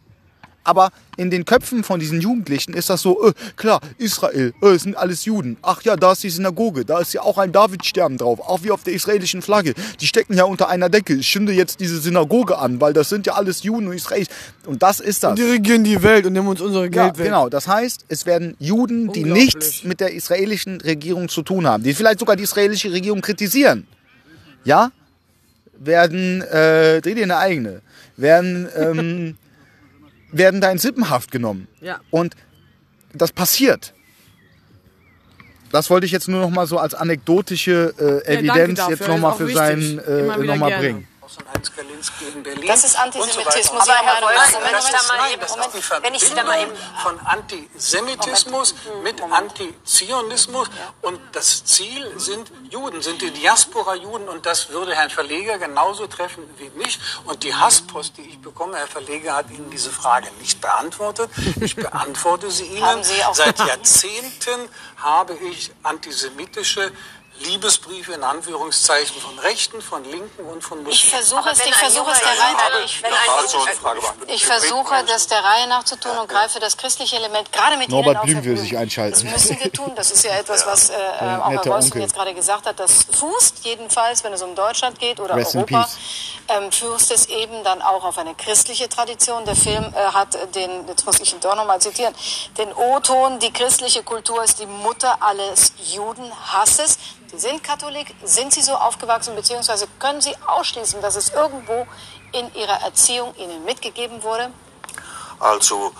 Aber 0.69 0.91
in 1.17 1.31
den 1.31 1.45
Köpfen 1.45 1.83
von 1.83 1.99
diesen 1.99 2.21
Jugendlichen 2.21 2.75
ist 2.75 2.91
das 2.91 3.01
so, 3.01 3.27
äh, 3.27 3.33
klar, 3.55 3.81
Israel, 3.97 4.53
äh, 4.61 4.67
es 4.67 4.83
sind 4.83 4.95
alles 4.95 5.25
Juden. 5.25 5.57
Ach 5.63 5.81
ja, 5.81 5.95
da 5.95 6.11
ist 6.11 6.21
die 6.21 6.29
Synagoge, 6.29 6.85
da 6.85 6.99
ist 6.99 7.11
ja 7.11 7.21
auch 7.23 7.39
ein 7.39 7.51
Davidstern 7.51 8.17
drauf, 8.17 8.39
auch 8.39 8.61
wie 8.61 8.69
auf 8.69 8.83
der 8.83 8.93
israelischen 8.93 9.41
Flagge. 9.41 9.73
Die 9.99 10.05
stecken 10.05 10.35
ja 10.35 10.43
unter 10.43 10.69
einer 10.69 10.89
Decke. 10.89 11.15
Ich 11.15 11.27
schinde 11.27 11.53
jetzt 11.53 11.79
diese 11.79 11.99
Synagoge 11.99 12.59
an, 12.59 12.79
weil 12.79 12.93
das 12.93 13.09
sind 13.09 13.25
ja 13.25 13.33
alles 13.33 13.63
Juden 13.63 13.87
und 13.87 13.93
Israelis. 13.95 14.27
Und 14.67 14.83
das 14.83 14.99
ist 14.99 15.23
das. 15.23 15.33
Die 15.33 15.41
regieren 15.41 15.83
die 15.83 16.03
Welt 16.03 16.27
und 16.27 16.33
nehmen 16.33 16.47
uns 16.47 16.61
unsere 16.61 16.83
Ja, 16.83 16.89
Geld 16.89 17.17
weg. 17.17 17.25
genau. 17.25 17.49
Das 17.49 17.67
heißt, 17.67 18.05
es 18.07 18.27
werden 18.27 18.55
Juden, 18.59 19.11
die 19.11 19.23
nichts 19.23 19.83
mit 19.83 19.99
der 20.01 20.13
israelischen 20.13 20.79
Regierung 20.81 21.29
zu 21.29 21.41
tun 21.41 21.65
haben, 21.65 21.81
die 21.83 21.95
vielleicht 21.95 22.19
sogar 22.19 22.35
die 22.35 22.43
israelische 22.43 22.91
Regierung 22.91 23.21
kritisieren, 23.21 23.87
ja, 24.63 24.91
werden, 25.79 26.41
äh, 26.43 27.01
dreh 27.01 27.15
dir 27.15 27.23
eine 27.23 27.37
eigene, 27.37 27.81
werden, 28.17 28.67
ähm, 28.75 29.37
werden 30.31 30.61
da 30.61 30.71
in 30.71 30.77
Sippenhaft 30.77 31.31
genommen. 31.31 31.67
Ja. 31.81 31.99
Und 32.11 32.35
das 33.13 33.31
passiert. 33.31 33.93
Das 35.71 35.89
wollte 35.89 36.05
ich 36.05 36.11
jetzt 36.11 36.27
nur 36.27 36.41
noch 36.41 36.49
mal 36.49 36.65
so 36.67 36.77
als 36.79 36.93
anekdotische 36.93 37.93
äh, 38.25 38.37
Evidenz 38.37 38.79
dafür. 38.79 38.95
jetzt 38.95 39.07
noch 39.07 39.17
mal 39.19 39.33
für 39.33 39.47
wichtig. 39.47 39.55
sein 39.55 39.99
äh, 39.99 40.23
noch 40.45 40.55
mal 40.55 40.67
gerne. 40.69 40.77
bringen. 40.83 41.07
Von 41.35 41.45
Heinz 41.53 41.71
Gerlinski 41.75 42.25
in 42.25 42.43
Berlin. 42.43 42.67
Das 42.67 42.83
ist 42.83 42.95
und 42.95 43.13
so 43.13 43.19
Antisemitismus. 43.19 43.87
Meinung 43.87 44.05
nach. 44.05 44.21
Nein, 44.21 44.53
Moment, 44.53 44.73
das 44.73 44.83
Moment, 44.83 45.07
nein, 45.07 45.19
Moment, 45.19 45.43
das 45.43 45.49
Moment. 45.51 45.75
ist 45.75 45.89
die 45.89 46.03
Wenn 46.03 46.13
ich 46.15 46.29
da 46.33 46.43
mal 46.43 46.57
Verbindung 46.57 46.77
von 47.03 47.19
Antisemitismus 47.19 48.75
mit 49.03 49.21
Antizionismus 49.21 50.69
und 51.01 51.19
das 51.33 51.65
Ziel 51.65 52.19
sind 52.19 52.51
Juden, 52.69 53.01
sind 53.01 53.21
die 53.21 53.31
Diaspora-Juden 53.31 54.27
und 54.27 54.45
das 54.45 54.69
würde 54.69 54.95
Herrn 54.95 55.09
Verleger 55.09 55.59
genauso 55.59 56.07
treffen 56.07 56.43
wie 56.57 56.69
mich 56.71 56.99
und 57.25 57.43
die 57.43 57.53
Hasspost, 57.53 58.17
die 58.17 58.23
ich 58.23 58.39
bekomme, 58.41 58.77
Herr 58.77 58.87
Verleger 58.87 59.35
hat 59.35 59.51
Ihnen 59.51 59.69
diese 59.69 59.91
Frage 59.91 60.27
nicht 60.39 60.61
beantwortet. 60.61 61.29
Ich 61.61 61.75
beantworte 61.75 62.49
sie 62.49 62.65
Ihnen. 62.77 63.03
Sie 63.03 63.21
Seit 63.33 63.59
Jahrzehnten 63.59 64.69
habe 64.97 65.35
ich 65.35 65.71
antisemitische 65.83 66.91
Liebesbriefe 67.39 68.13
in 68.13 68.23
Anführungszeichen 68.23 69.19
von 69.21 69.37
Rechten, 69.39 69.81
von 69.81 70.03
Linken 70.03 70.45
und 70.45 70.61
von 70.61 70.83
Muslimen. 70.83 70.93
Ich 70.93 71.09
versuche 71.09 71.49
es, 71.49 71.65
ich 71.65 71.75
versuche 71.75 72.11
es 72.11 72.19
der 72.19 72.27
Reihe 72.27 72.53
nach. 72.53 72.85
ich-. 72.85 74.33
Ich 74.35 74.45
versuche, 74.45 75.03
das 75.07 75.27
der 75.27 75.43
Reihe 75.43 75.67
nach 75.67 75.83
zu 75.83 75.99
tun 75.99 76.17
und 76.17 76.27
greife 76.27 76.59
das 76.59 76.77
christliche 76.77 77.15
Element 77.15 77.51
gerade 77.51 77.77
mit 77.77 77.89
Norbert 77.89 78.23
Ihnen 78.25 78.37
auf. 78.37 78.43
Blüm 78.43 78.43
will 78.43 78.57
sich 78.57 78.77
einschalten. 78.77 79.13
Das 79.13 79.23
müssen 79.23 79.59
wir 79.59 79.71
tun. 79.71 79.91
Das 79.95 80.11
ist 80.11 80.23
ja 80.23 80.31
etwas, 80.39 80.65
was 80.65 80.89
äh, 80.89 80.93
auch 80.93 81.49
Herr 81.49 81.65
Wolfson 81.65 81.73
Onkel. 81.73 82.01
jetzt 82.01 82.15
gerade 82.15 82.33
gesagt 82.33 82.65
hat. 82.65 82.79
Das 82.79 83.05
fußt 83.11 83.59
jedenfalls, 83.63 84.23
wenn 84.23 84.33
es 84.33 84.41
um 84.41 84.55
Deutschland 84.55 84.99
geht 84.99 85.19
oder 85.19 85.35
Rest 85.35 85.55
Europa, 85.55 85.87
ähm, 86.49 86.71
fußt 86.71 87.11
es 87.11 87.27
eben 87.27 87.63
dann 87.63 87.81
auch 87.81 88.03
auf 88.03 88.17
eine 88.17 88.35
christliche 88.35 88.89
Tradition. 88.89 89.45
Der 89.45 89.55
Film 89.55 89.93
äh, 89.93 90.11
hat 90.13 90.37
den, 90.55 90.87
jetzt 90.87 91.05
muss 91.05 91.19
ich 91.19 91.33
ihn 91.33 91.39
doch 91.39 91.55
nochmal 91.55 91.79
zitieren, 91.79 92.13
den 92.57 92.71
O-Ton, 92.73 93.39
die 93.39 93.51
christliche 93.51 94.03
Kultur 94.03 94.43
ist 94.43 94.59
die 94.59 94.65
Mutter 94.65 95.17
alles 95.21 95.73
Judenhasses. 95.93 96.97
Sie 97.31 97.37
sind 97.39 97.63
Katholik, 97.63 98.15
sind 98.23 98.53
Sie 98.53 98.61
so 98.61 98.73
aufgewachsen, 98.75 99.35
beziehungsweise 99.35 99.87
können 99.99 100.19
Sie 100.21 100.35
ausschließen, 100.47 101.01
dass 101.01 101.15
es 101.15 101.29
irgendwo 101.29 101.85
in 102.31 102.53
Ihrer 102.55 102.81
Erziehung 102.81 103.35
Ihnen 103.35 103.63
mitgegeben 103.65 104.23
wurde? 104.23 104.51
Also 105.39 105.93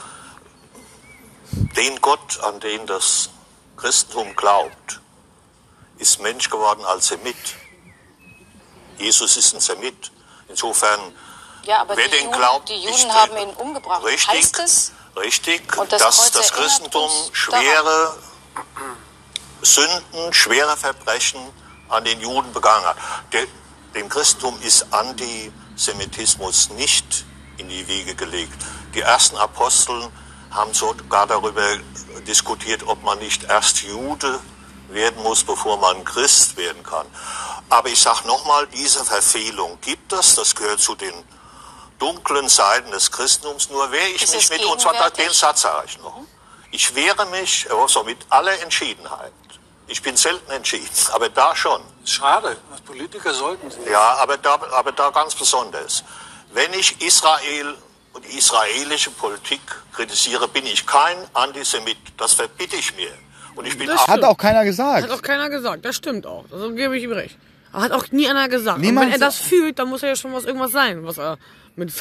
den 1.52 2.02
Gott, 2.02 2.40
an 2.44 2.60
den 2.60 2.86
das 2.88 3.30
Christentum 3.78 4.36
glaubt, 4.36 5.00
ist 5.98 6.20
Mensch 6.20 6.50
geworden 6.50 6.84
als 6.86 7.08
Semit. 7.08 7.36
Jesus 8.98 9.38
ist 9.38 9.54
ein 9.54 9.60
Semit. 9.60 10.12
Insofern, 10.48 11.00
Ja, 11.64 11.82
aber 11.82 11.96
wer 11.96 12.08
den 12.08 12.26
Juden, 12.26 12.32
glaubt, 12.38 12.70
die 12.70 12.74
ich 12.74 12.86
Juden 12.86 13.14
haben 13.14 13.32
trete- 13.34 13.44
ihn 13.44 13.54
umgebracht. 13.56 14.04
Richtig, 14.04 14.28
Heißt 14.30 14.60
es? 14.60 14.92
richtig, 15.16 15.62
das 15.90 16.02
dass 16.02 16.32
das 16.32 16.52
Christentum 16.52 17.12
schwere 17.34 18.18
Sünden, 19.62 20.34
schwere 20.34 20.78
Verbrechen 20.78 21.42
an 21.90 22.04
den 22.04 22.22
Juden 22.22 22.52
begangen 22.54 22.86
hat. 22.86 22.98
Der, 23.34 23.46
dem 23.96 24.10
Christentum 24.10 24.60
ist 24.62 24.94
Antisemitismus 24.94 26.70
nicht 26.72 27.26
in 27.58 27.70
die 27.70 27.88
Wiege 27.88 28.16
gelegt. 28.16 28.54
Die 28.94 29.02
ersten 29.02 29.38
Apostel 29.38 30.10
haben 30.52 30.74
sogar 30.74 31.28
darüber 31.28 31.78
diskutiert, 32.28 32.84
ob 32.88 33.04
man 33.04 33.20
nicht 33.20 33.44
erst 33.44 33.82
Jude 33.84 34.40
werden 34.90 35.22
muss, 35.24 35.44
bevor 35.44 35.78
man 35.78 36.04
Christ 36.04 36.58
werden 36.58 36.82
kann. 36.84 37.06
Aber 37.70 37.90
ich 37.90 38.02
sage 38.02 38.28
nochmal, 38.28 38.68
diese 38.68 39.06
Verfehlung 39.06 39.78
gibt 39.82 40.12
es, 40.14 40.36
das 40.36 40.56
gehört 40.56 40.80
zu 40.80 40.96
den 40.96 41.14
dunklen 42.00 42.50
Seiten 42.50 42.90
des 42.92 43.12
Christentums. 43.12 43.70
Nur 43.70 43.92
wehre 43.92 44.08
ich 44.08 44.24
Ist 44.24 44.34
mich 44.34 44.50
mit, 44.50 44.66
und 44.66 44.82
zwar 44.82 45.12
den 45.12 45.32
Satz 45.32 45.68
ich 45.86 46.00
noch. 46.00 46.22
Ich 46.72 46.96
wehre 46.96 47.26
mich, 47.28 47.66
Herr 47.68 47.78
Wolfson, 47.78 48.06
mit 48.06 48.18
aller 48.30 48.62
Entschiedenheit. 48.62 49.32
Ich 49.88 50.02
bin 50.02 50.16
selten 50.16 50.52
entschieden, 50.52 50.90
aber 51.14 51.30
da 51.30 51.56
schon. 51.56 51.82
Schade, 52.06 52.58
als 52.72 52.82
Politiker 52.82 53.34
sollten 53.34 53.70
Sie. 53.72 53.80
Ja, 53.90 54.18
aber 54.22 54.38
da, 54.38 54.60
aber 54.72 54.92
da 54.92 55.10
ganz 55.10 55.36
besonders. 55.36 56.04
Wenn 56.54 56.74
ich 56.74 57.02
Israel 57.02 57.76
und 58.14 58.26
die 58.26 58.38
israelische 58.38 59.12
Politik 59.12 59.62
kritisiere, 59.94 60.48
bin 60.48 60.66
ich 60.66 60.86
kein 60.86 61.18
Antisemit. 61.34 61.98
Das 62.18 62.34
verbitte 62.34 62.76
ich 62.76 62.96
mir. 62.96 63.12
Und 63.56 63.66
ich 63.66 63.78
bin 63.78 63.88
Das 63.88 64.02
auch, 64.02 64.08
Hat 64.08 64.24
auch 64.24 64.38
keiner 64.38 64.64
gesagt. 64.64 65.04
Hat 65.04 65.12
auch 65.12 65.22
keiner 65.22 65.50
gesagt, 65.50 65.84
das 65.86 65.96
stimmt 65.96 66.26
auch. 66.26 66.46
Also 66.52 66.72
gebe 66.74 66.98
ich 66.98 67.04
ihm 67.04 67.12
recht. 67.12 67.38
Aber 67.72 67.84
hat 67.84 67.92
auch 67.92 68.06
nie 68.12 68.28
einer 68.28 68.48
gesagt. 68.48 68.80
Niemand 68.80 69.08
und 69.08 69.14
wenn 69.14 69.22
er 69.22 69.28
das 69.28 69.38
fühlt, 69.38 69.78
dann 69.80 69.90
muss 69.90 70.02
er 70.02 70.10
ja 70.10 70.16
schon 70.16 70.34
was 70.34 70.46
irgendwas 70.46 70.72
sein, 70.72 71.06
was 71.06 71.18
er 71.18 71.38
mit. 71.76 71.92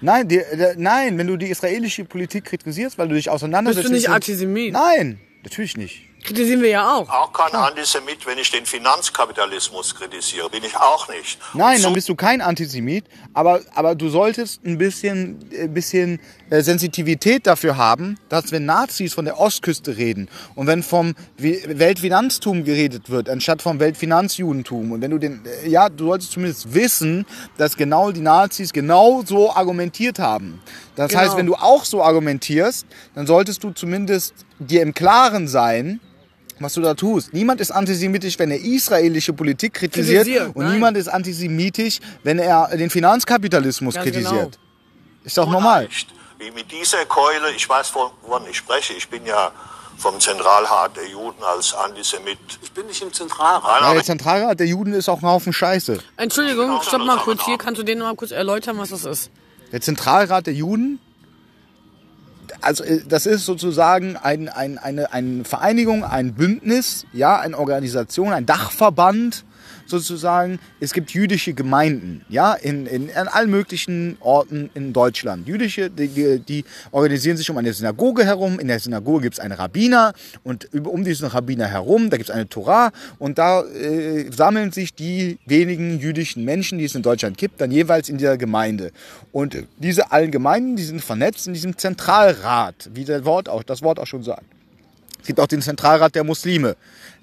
Nein, 0.00 0.28
die, 0.28 0.36
der, 0.38 0.74
nein, 0.76 1.18
wenn 1.18 1.26
du 1.26 1.36
die 1.36 1.48
israelische 1.48 2.04
Politik 2.04 2.44
kritisierst, 2.46 2.96
weil 2.98 3.08
du 3.08 3.14
dich 3.14 3.28
auseinandersetzt. 3.30 3.82
Bist 3.84 3.90
du 3.90 3.94
nicht 3.94 4.08
mit- 4.08 4.14
Antisemit? 4.14 4.72
Nein, 4.72 5.20
natürlich 5.42 5.76
nicht. 5.76 6.06
Kritisieren 6.22 6.60
wir 6.60 6.68
ja 6.68 6.96
auch. 6.96 7.08
auch 7.08 7.32
kein 7.32 7.54
Antisemit, 7.54 8.26
wenn 8.26 8.36
ich 8.36 8.50
den 8.50 8.66
Finanzkapitalismus 8.66 9.94
kritisiere. 9.94 10.50
Bin 10.50 10.62
ich 10.64 10.76
auch 10.76 11.08
nicht. 11.08 11.38
Nein, 11.54 11.76
Und 11.76 11.82
dann 11.84 11.90
so- 11.90 11.94
bist 11.94 12.08
du 12.08 12.14
kein 12.14 12.40
Antisemit, 12.40 13.04
aber, 13.32 13.60
aber 13.74 13.94
du 13.94 14.08
solltest 14.10 14.64
ein 14.64 14.78
bisschen, 14.78 15.38
ein 15.58 15.72
bisschen 15.74 16.20
äh, 16.50 16.62
Sensitivität 16.62 17.46
dafür 17.46 17.76
haben, 17.76 18.18
dass 18.28 18.52
wenn 18.52 18.64
Nazis 18.66 19.14
von 19.14 19.24
der 19.24 19.38
Ostküste 19.40 19.96
reden 19.96 20.28
und 20.54 20.66
wenn 20.66 20.82
vom 20.82 21.14
Weltfinanztum 21.38 22.64
geredet 22.64 23.08
wird, 23.10 23.28
anstatt 23.28 23.62
vom 23.62 23.80
Weltfinanzjudentum 23.80 24.92
und 24.92 25.00
wenn 25.00 25.10
du 25.10 25.18
den, 25.18 25.40
äh, 25.64 25.68
ja, 25.68 25.88
du 25.88 26.06
solltest 26.06 26.32
zumindest 26.32 26.74
wissen, 26.74 27.24
dass 27.56 27.76
genau 27.76 28.10
die 28.12 28.20
Nazis 28.20 28.72
genau 28.72 29.22
so 29.24 29.52
argumentiert 29.54 30.18
haben. 30.18 30.60
Das 30.96 31.10
Genau. 31.10 31.22
heißt, 31.22 31.36
wenn 31.36 31.46
du 31.46 31.54
auch 31.54 31.84
so 31.84 32.02
argumentierst, 32.02 32.86
dann 33.14 33.26
solltest 33.26 33.64
du 33.64 33.70
zumindest 33.70 34.34
dir 34.58 34.82
im 34.82 34.92
Klaren 34.92 35.48
sein, 35.48 36.00
was 36.58 36.74
du 36.74 36.82
da 36.82 36.92
tust. 36.94 37.32
Niemand 37.32 37.60
ist 37.60 37.70
antisemitisch, 37.70 38.38
wenn 38.38 38.50
er 38.50 38.60
israelische 38.60 39.32
Politik 39.32 39.72
kritisiert, 39.74 40.24
Kritisiert, 40.24 40.54
und 40.54 40.64
nein. 40.64 40.74
niemand 40.74 40.96
ist 40.98 41.08
antisemitisch, 41.08 42.00
wenn 42.22 42.38
er 42.38 42.68
den 42.76 42.90
Finanzkapitalismus 42.90 43.94
Ganz 43.94 44.04
kritisiert. 44.04 44.32
genau. 44.32 45.24
Ist 45.24 45.38
doch 45.38 45.50
normal. 45.50 45.84
Nicht. 45.86 46.12
Wie 46.40 46.50
mit 46.52 46.72
dieser 46.72 47.04
Keule, 47.04 47.52
ich 47.54 47.68
weiß, 47.68 47.94
wovon 47.94 48.46
ich 48.50 48.56
spreche, 48.56 48.94
ich 48.94 49.08
bin 49.08 49.26
ja 49.26 49.52
vom 49.98 50.18
Zentralrat 50.18 50.96
der 50.96 51.06
Juden 51.06 51.42
als 51.42 51.74
Antisemit. 51.74 52.38
Ich 52.62 52.72
bin 52.72 52.86
nicht 52.86 53.02
im 53.02 53.12
Zentralrat. 53.12 53.62
Nein, 53.62 53.80
Ja, 53.82 53.86
aber 53.88 53.94
der 53.96 54.04
Zentralrat 54.04 54.58
der 54.58 54.66
Juden 54.66 54.94
ist 54.94 55.10
auch 55.10 55.20
ein 55.20 55.28
Haufen 55.28 55.52
Scheiße. 55.52 55.98
Entschuldigung, 56.16 56.68
Genau, 56.68 56.82
stopp 56.82 57.04
mal 57.04 57.18
kurz 57.18 57.44
hier. 57.44 57.58
Kannst 57.58 57.78
du 57.78 57.84
den 57.84 57.98
noch 57.98 58.06
mal 58.06 58.16
kurz 58.16 58.30
erläutern, 58.30 58.78
was 58.78 58.88
das 58.88 59.04
ist? 59.04 59.30
Der 59.70 59.82
Zentralrat 59.82 60.46
der 60.46 60.54
Juden, 60.54 60.98
also 62.62 62.84
äh, 62.84 63.02
das 63.06 63.26
ist 63.26 63.44
sozusagen 63.44 64.16
ein, 64.16 64.48
ein, 64.48 64.78
eine, 64.78 65.12
eine 65.12 65.44
Vereinigung, 65.44 66.04
ein 66.04 66.34
Bündnis, 66.34 67.04
ja, 67.12 67.38
eine 67.38 67.58
Organisation, 67.58 68.32
ein 68.32 68.46
Dachverband 68.46 69.44
sozusagen. 69.90 70.58
Es 70.80 70.92
gibt 70.92 71.10
jüdische 71.10 71.52
Gemeinden, 71.52 72.24
ja, 72.28 72.54
in, 72.54 72.86
in, 72.86 73.10
an 73.14 73.28
allen 73.28 73.50
möglichen 73.50 74.16
Orten 74.20 74.70
in 74.74 74.92
Deutschland. 74.92 75.46
Jüdische, 75.46 75.90
die, 75.90 76.38
die, 76.38 76.64
organisieren 76.90 77.36
sich 77.36 77.50
um 77.50 77.58
eine 77.58 77.72
Synagoge 77.72 78.24
herum. 78.24 78.58
In 78.58 78.68
der 78.68 78.78
Synagoge 78.78 79.22
gibt 79.22 79.34
es 79.34 79.40
einen 79.40 79.52
Rabbiner 79.52 80.12
und 80.44 80.68
um 80.74 81.04
diesen 81.04 81.28
Rabbiner 81.28 81.66
herum, 81.66 82.10
da 82.10 82.16
gibt 82.16 82.30
es 82.30 82.34
eine 82.34 82.48
Torah 82.48 82.92
und 83.18 83.38
da 83.38 83.62
äh, 83.62 84.30
sammeln 84.30 84.72
sich 84.72 84.94
die 84.94 85.38
wenigen 85.46 85.98
jüdischen 85.98 86.44
Menschen, 86.44 86.78
die 86.78 86.84
es 86.84 86.94
in 86.94 87.02
Deutschland 87.02 87.36
gibt, 87.36 87.60
dann 87.60 87.70
jeweils 87.70 88.08
in 88.08 88.18
dieser 88.18 88.36
Gemeinde. 88.36 88.92
Und 89.32 89.56
diese 89.78 90.12
allen 90.12 90.30
Gemeinden, 90.30 90.76
die 90.76 90.84
sind 90.84 91.02
vernetzt 91.02 91.46
in 91.46 91.54
diesem 91.54 91.76
Zentralrat, 91.76 92.90
wie 92.94 93.04
der 93.04 93.24
Wort 93.24 93.48
auch, 93.48 93.62
das 93.62 93.82
Wort 93.82 93.98
auch 93.98 94.06
schon 94.06 94.22
sagt. 94.22 94.44
Es 95.20 95.26
gibt 95.26 95.40
auch 95.40 95.46
den 95.46 95.62
Zentralrat 95.62 96.14
der 96.14 96.24
Muslime. 96.24 96.76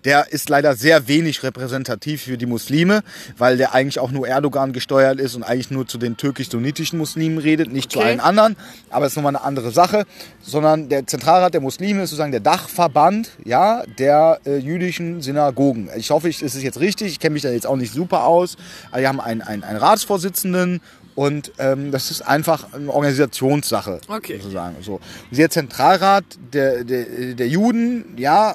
Der 0.07 0.31
ist 0.31 0.47
leider 0.47 0.73
sehr 0.73 1.09
wenig 1.09 1.43
repräsentativ 1.43 2.21
für 2.23 2.37
die 2.37 2.45
Muslime, 2.45 3.01
weil 3.37 3.57
der 3.57 3.73
eigentlich 3.73 3.99
auch 3.99 4.09
nur 4.09 4.25
Erdogan 4.25 4.71
gesteuert 4.71 5.19
ist 5.19 5.35
und 5.35 5.43
eigentlich 5.43 5.69
nur 5.69 5.85
zu 5.85 5.97
den 5.97 6.15
türkisch-sunnitischen 6.15 6.97
Muslimen 6.97 7.39
redet, 7.39 7.73
nicht 7.73 7.91
zu 7.91 7.99
Okay. 7.99 8.07
allen 8.07 8.19
anderen. 8.21 8.55
Aber 8.89 9.03
das 9.03 9.11
ist 9.11 9.17
nochmal 9.17 9.35
eine 9.35 9.43
andere 9.43 9.71
Sache. 9.71 10.05
Sondern 10.41 10.87
der 10.87 11.05
Zentralrat 11.07 11.53
der 11.53 11.59
Muslime 11.59 12.03
ist 12.03 12.11
sozusagen 12.11 12.31
der 12.31 12.39
Dachverband 12.39 13.31
ja, 13.43 13.83
der 13.99 14.39
äh, 14.45 14.55
jüdischen 14.55 15.21
Synagogen. 15.21 15.89
Ich 15.97 16.09
hoffe, 16.09 16.29
ich, 16.29 16.41
es 16.41 16.55
ist 16.55 16.63
jetzt 16.63 16.79
richtig. 16.79 17.07
Ich 17.07 17.19
kenne 17.19 17.33
mich 17.33 17.41
da 17.43 17.49
jetzt 17.49 17.67
auch 17.67 17.75
nicht 17.75 17.91
super 17.91 18.23
aus. 18.23 18.55
Aber 18.91 19.01
wir 19.01 19.09
haben 19.09 19.19
einen, 19.19 19.41
einen, 19.41 19.65
einen 19.65 19.77
Ratsvorsitzenden 19.77 20.79
und 21.15 21.51
ähm, 21.57 21.91
das 21.91 22.11
ist 22.11 22.21
einfach 22.21 22.71
eine 22.71 22.93
Organisationssache. 22.93 23.99
Okay. 24.07 24.37
Sozusagen. 24.37 24.77
So. 24.81 25.01
Der 25.31 25.49
Zentralrat 25.49 26.23
der, 26.53 26.85
der, 26.85 27.33
der 27.33 27.47
Juden, 27.49 28.05
ja, 28.15 28.53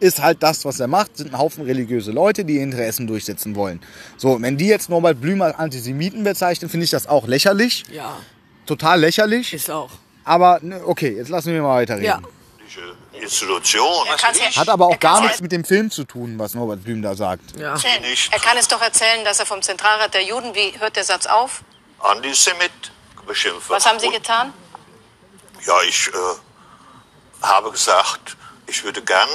ist 0.00 0.22
halt 0.22 0.42
das, 0.42 0.64
was 0.64 0.80
er 0.80 0.86
macht, 0.86 1.16
sind 1.16 1.32
ein 1.32 1.38
Haufen 1.38 1.64
religiöse 1.64 2.12
Leute, 2.12 2.44
die 2.44 2.54
ihre 2.54 2.64
Interessen 2.64 3.06
durchsetzen 3.06 3.54
wollen. 3.54 3.80
So, 4.16 4.40
wenn 4.40 4.56
die 4.56 4.66
jetzt 4.66 4.88
Norbert 4.88 5.20
Blüm 5.20 5.42
als 5.42 5.56
Antisemiten 5.58 6.24
bezeichnen, 6.24 6.70
finde 6.70 6.84
ich 6.84 6.90
das 6.90 7.06
auch 7.06 7.26
lächerlich. 7.26 7.84
Ja, 7.90 8.18
Total 8.66 9.00
lächerlich. 9.00 9.52
ist 9.54 9.70
auch. 9.70 9.90
Aber 10.24 10.58
ne, 10.62 10.80
okay, 10.84 11.16
jetzt 11.16 11.28
lassen 11.28 11.52
wir 11.52 11.62
mal 11.62 11.76
weiterreden. 11.76 12.04
Ja. 12.04 12.20
Institution, 13.20 14.06
Hat 14.56 14.68
aber 14.68 14.86
auch 14.86 15.00
gar 15.00 15.22
nichts 15.22 15.40
mit 15.40 15.50
dem 15.50 15.64
Film 15.64 15.90
zu 15.90 16.04
tun, 16.04 16.38
was 16.38 16.54
Norbert 16.54 16.84
Blüm 16.84 17.02
da 17.02 17.16
sagt. 17.16 17.58
Ja. 17.58 17.74
Er 17.74 18.38
kann 18.38 18.56
es 18.56 18.68
doch 18.68 18.80
erzählen, 18.80 19.24
dass 19.24 19.40
er 19.40 19.46
vom 19.46 19.60
Zentralrat 19.60 20.14
der 20.14 20.22
Juden, 20.22 20.54
wie 20.54 20.78
hört 20.78 20.94
der 20.94 21.02
Satz 21.02 21.26
auf? 21.26 21.62
Antisemit 21.98 22.70
beschimpft. 23.26 23.68
Was 23.70 23.86
haben 23.86 23.98
Sie 23.98 24.08
getan? 24.08 24.52
Ja, 25.66 25.74
ich 25.88 26.08
äh, 26.08 27.42
habe 27.42 27.70
gesagt, 27.72 28.36
ich 28.66 28.84
würde 28.84 29.02
gern 29.02 29.28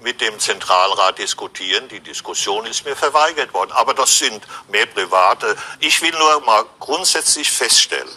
mit 0.00 0.20
dem 0.20 0.38
Zentralrat 0.38 1.18
diskutieren. 1.18 1.88
Die 1.88 2.00
Diskussion 2.00 2.66
ist 2.66 2.84
mir 2.84 2.96
verweigert 2.96 3.54
worden. 3.54 3.72
Aber 3.72 3.94
das 3.94 4.18
sind 4.18 4.46
mehr 4.68 4.86
private. 4.86 5.56
Ich 5.80 6.00
will 6.02 6.12
nur 6.12 6.40
mal 6.42 6.64
grundsätzlich 6.80 7.50
feststellen, 7.50 8.10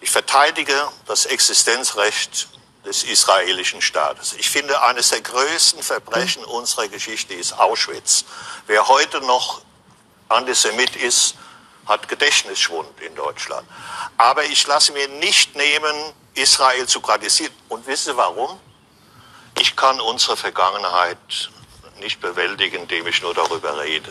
ich 0.00 0.10
verteidige 0.10 0.88
das 1.06 1.24
Existenzrecht 1.24 2.48
des 2.84 3.04
israelischen 3.04 3.80
Staates. 3.80 4.34
Ich 4.34 4.50
finde, 4.50 4.82
eines 4.82 5.08
der 5.08 5.22
größten 5.22 5.82
Verbrechen 5.82 6.44
unserer 6.44 6.88
Geschichte 6.88 7.32
ist 7.32 7.54
Auschwitz. 7.54 8.26
Wer 8.66 8.88
heute 8.88 9.22
noch 9.22 9.62
Antisemit 10.28 10.94
ist, 10.96 11.36
hat 11.86 12.08
Gedächtnisschwund 12.08 13.00
in 13.00 13.14
Deutschland. 13.14 13.66
Aber 14.18 14.44
ich 14.44 14.66
lasse 14.66 14.92
mir 14.92 15.08
nicht 15.08 15.56
nehmen, 15.56 16.12
Israel 16.34 16.86
zu 16.86 17.00
kritisieren. 17.00 17.54
Und 17.68 17.86
wissen 17.86 18.12
Sie 18.12 18.16
warum? 18.16 18.58
Ich 19.60 19.76
kann 19.76 20.00
unsere 20.00 20.36
Vergangenheit 20.36 21.50
nicht 22.00 22.20
bewältigen, 22.20 22.82
indem 22.82 23.06
ich 23.06 23.22
nur 23.22 23.34
darüber 23.34 23.80
rede. 23.82 24.10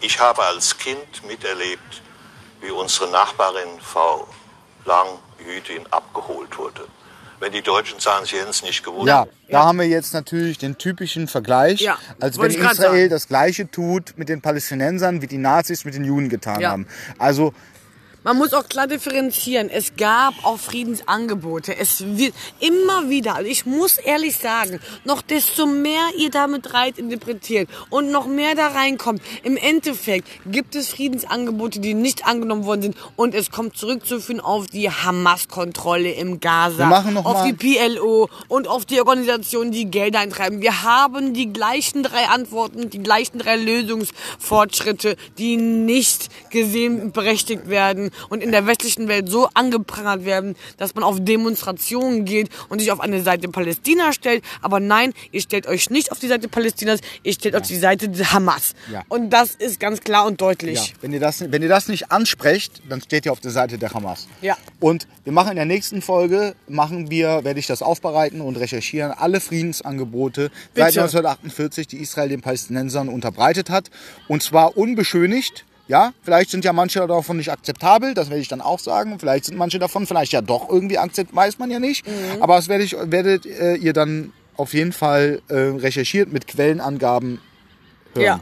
Ich 0.00 0.20
habe 0.20 0.42
als 0.42 0.76
Kind 0.78 1.26
miterlebt, 1.26 2.02
wie 2.60 2.70
unsere 2.70 3.10
Nachbarin 3.10 3.68
Frau 3.80 4.28
Lang, 4.84 5.06
Jüdin, 5.44 5.86
abgeholt 5.90 6.56
wurde. 6.58 6.86
Wenn 7.40 7.52
die 7.52 7.62
Deutschen 7.62 7.98
sagen, 7.98 8.24
sie 8.26 8.36
hätten 8.36 8.50
es 8.50 8.62
nicht 8.62 8.84
gewusst. 8.84 9.08
Ja, 9.08 9.26
da 9.50 9.64
haben 9.64 9.78
wir 9.78 9.86
jetzt 9.88 10.14
natürlich 10.14 10.58
den 10.58 10.78
typischen 10.78 11.26
Vergleich, 11.26 11.80
Ja, 11.80 11.98
als 12.20 12.38
wenn 12.38 12.50
Israel 12.50 12.74
sagen. 12.74 13.10
das 13.10 13.28
Gleiche 13.28 13.70
tut 13.70 14.16
mit 14.16 14.28
den 14.28 14.40
Palästinensern, 14.40 15.20
wie 15.20 15.26
die 15.26 15.38
Nazis 15.38 15.84
mit 15.84 15.94
den 15.94 16.04
Juden 16.04 16.28
getan 16.28 16.60
Ja. 16.60 16.70
haben. 16.70 16.86
Also 17.18 17.52
Man 18.24 18.38
muss 18.38 18.54
auch 18.54 18.66
klar 18.70 18.86
differenzieren. 18.86 19.68
Es 19.68 19.96
gab 19.96 20.32
auch 20.46 20.58
Friedensangebote. 20.58 21.76
Es 21.76 22.02
wird 22.16 22.34
immer 22.58 23.10
wieder, 23.10 23.34
also 23.36 23.50
ich 23.50 23.66
muss 23.66 23.98
ehrlich 23.98 24.38
sagen, 24.38 24.80
noch 25.04 25.20
desto 25.20 25.66
mehr 25.66 26.00
ihr 26.16 26.30
damit 26.30 26.72
rein 26.72 26.94
interpretiert 26.96 27.68
und 27.90 28.10
noch 28.10 28.26
mehr 28.26 28.54
da 28.54 28.68
reinkommt. 28.68 29.20
Im 29.42 29.58
Endeffekt 29.58 30.26
gibt 30.46 30.74
es 30.74 30.88
Friedensangebote, 30.88 31.80
die 31.80 31.92
nicht 31.92 32.26
angenommen 32.26 32.64
worden 32.64 32.80
sind 32.82 32.96
und 33.16 33.34
es 33.34 33.50
kommt 33.50 33.76
zurückzuführen 33.76 34.40
auf 34.40 34.68
die 34.68 34.88
Hamas-Kontrolle 34.90 36.12
im 36.12 36.40
Gaza, 36.40 36.88
auf 37.26 37.34
mal- 37.34 37.52
die 37.52 37.52
PLO 37.52 38.30
und 38.48 38.68
auf 38.68 38.86
die 38.86 39.00
Organisationen, 39.00 39.70
die 39.70 39.90
Gelder 39.90 40.20
eintreiben. 40.20 40.62
Wir 40.62 40.82
haben 40.82 41.34
die 41.34 41.52
gleichen 41.52 42.02
drei 42.02 42.24
Antworten, 42.28 42.88
die 42.88 43.02
gleichen 43.02 43.38
drei 43.38 43.56
Lösungsfortschritte, 43.56 45.16
die 45.36 45.56
nicht 45.58 46.30
gesehen 46.50 47.02
und 47.02 47.12
berechtigt 47.12 47.68
werden 47.68 48.12
und 48.28 48.42
in 48.42 48.52
der 48.52 48.66
westlichen 48.66 49.08
Welt 49.08 49.28
so 49.28 49.48
angeprangert 49.54 50.24
werden, 50.24 50.56
dass 50.76 50.94
man 50.94 51.04
auf 51.04 51.18
Demonstrationen 51.20 52.24
geht 52.24 52.48
und 52.68 52.80
sich 52.80 52.92
auf 52.92 53.00
eine 53.00 53.22
Seite 53.22 53.48
Palästina 53.48 54.12
stellt. 54.12 54.44
Aber 54.62 54.80
nein, 54.80 55.12
ihr 55.32 55.40
stellt 55.40 55.66
euch 55.66 55.90
nicht 55.90 56.12
auf 56.12 56.18
die 56.18 56.28
Seite 56.28 56.48
Palästinas, 56.48 57.00
ihr 57.22 57.32
stellt 57.32 57.54
euch 57.54 57.62
auf 57.62 57.68
die 57.68 57.76
Seite 57.76 58.08
der 58.08 58.32
Hamas. 58.32 58.74
Ja. 58.90 59.02
Und 59.08 59.30
das 59.30 59.54
ist 59.54 59.80
ganz 59.80 60.00
klar 60.00 60.26
und 60.26 60.40
deutlich. 60.40 60.88
Ja, 60.88 60.94
wenn 61.00 61.12
ihr, 61.12 61.20
das, 61.20 61.40
wenn 61.40 61.62
ihr 61.62 61.68
das 61.68 61.88
nicht 61.88 62.10
ansprecht, 62.10 62.82
dann 62.88 63.00
steht 63.00 63.26
ihr 63.26 63.32
auf 63.32 63.40
der 63.40 63.50
Seite 63.50 63.78
der 63.78 63.92
Hamas. 63.92 64.28
Ja. 64.42 64.56
Und 64.80 65.06
wir 65.24 65.32
machen 65.32 65.50
in 65.50 65.56
der 65.56 65.64
nächsten 65.64 66.02
Folge, 66.02 66.54
machen 66.68 67.10
wir, 67.10 67.44
werde 67.44 67.60
ich 67.60 67.66
das 67.66 67.82
aufbereiten 67.82 68.40
und 68.40 68.56
recherchieren, 68.56 69.12
alle 69.12 69.40
Friedensangebote 69.40 70.50
seit 70.74 70.88
Bitte. 70.88 71.00
1948, 71.02 71.86
die 71.86 71.98
Israel 71.98 72.28
den 72.28 72.40
Palästinensern 72.40 73.08
unterbreitet 73.08 73.70
hat. 73.70 73.90
Und 74.28 74.42
zwar 74.42 74.76
unbeschönigt. 74.76 75.64
Ja, 75.86 76.12
vielleicht 76.22 76.50
sind 76.50 76.64
ja 76.64 76.72
manche 76.72 77.06
davon 77.06 77.36
nicht 77.36 77.50
akzeptabel, 77.50 78.14
das 78.14 78.30
werde 78.30 78.40
ich 78.40 78.48
dann 78.48 78.62
auch 78.62 78.78
sagen. 78.78 79.18
Vielleicht 79.18 79.44
sind 79.44 79.58
manche 79.58 79.78
davon 79.78 80.06
vielleicht 80.06 80.32
ja 80.32 80.40
doch 80.40 80.70
irgendwie 80.70 80.98
akzeptabel, 80.98 81.36
weiß 81.36 81.58
man 81.58 81.70
ja 81.70 81.78
nicht. 81.78 82.06
Mhm. 82.06 82.42
Aber 82.42 82.56
das 82.56 82.68
werde 82.68 82.84
ich, 82.84 82.96
werdet 82.98 83.44
äh, 83.44 83.74
ihr 83.74 83.92
dann 83.92 84.32
auf 84.56 84.72
jeden 84.72 84.92
Fall 84.92 85.42
äh, 85.48 85.54
recherchiert 85.54 86.32
mit 86.32 86.46
Quellenangaben 86.46 87.40
hören. 88.14 88.24
Ja. 88.24 88.40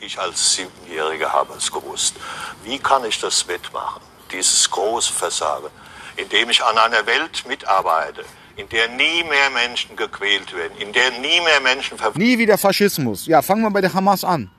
Ich 0.00 0.18
als 0.18 0.54
Siebenjähriger 0.54 1.30
habe 1.30 1.52
es 1.58 1.70
gewusst. 1.70 2.14
Wie 2.64 2.78
kann 2.78 3.04
ich 3.04 3.20
das 3.20 3.46
wettmachen, 3.46 4.00
dieses 4.32 4.70
große 4.70 5.12
Versagen, 5.12 5.66
indem 6.16 6.48
ich 6.48 6.64
an 6.64 6.78
einer 6.78 7.06
Welt 7.06 7.44
mitarbeite, 7.46 8.24
in 8.56 8.66
der 8.70 8.88
nie 8.88 9.22
mehr 9.24 9.50
Menschen 9.52 9.94
gequält 9.94 10.54
werden, 10.56 10.72
in 10.78 10.94
der 10.94 11.10
nie 11.20 11.40
mehr 11.42 11.60
Menschen 11.62 11.98
verfolgt 11.98 12.16
Nie 12.16 12.38
wieder 12.38 12.56
Faschismus. 12.56 13.26
Ja, 13.26 13.42
fangen 13.42 13.60
wir 13.62 13.70
bei 13.70 13.82
der 13.82 13.92
Hamas 13.92 14.24
an. 14.24 14.50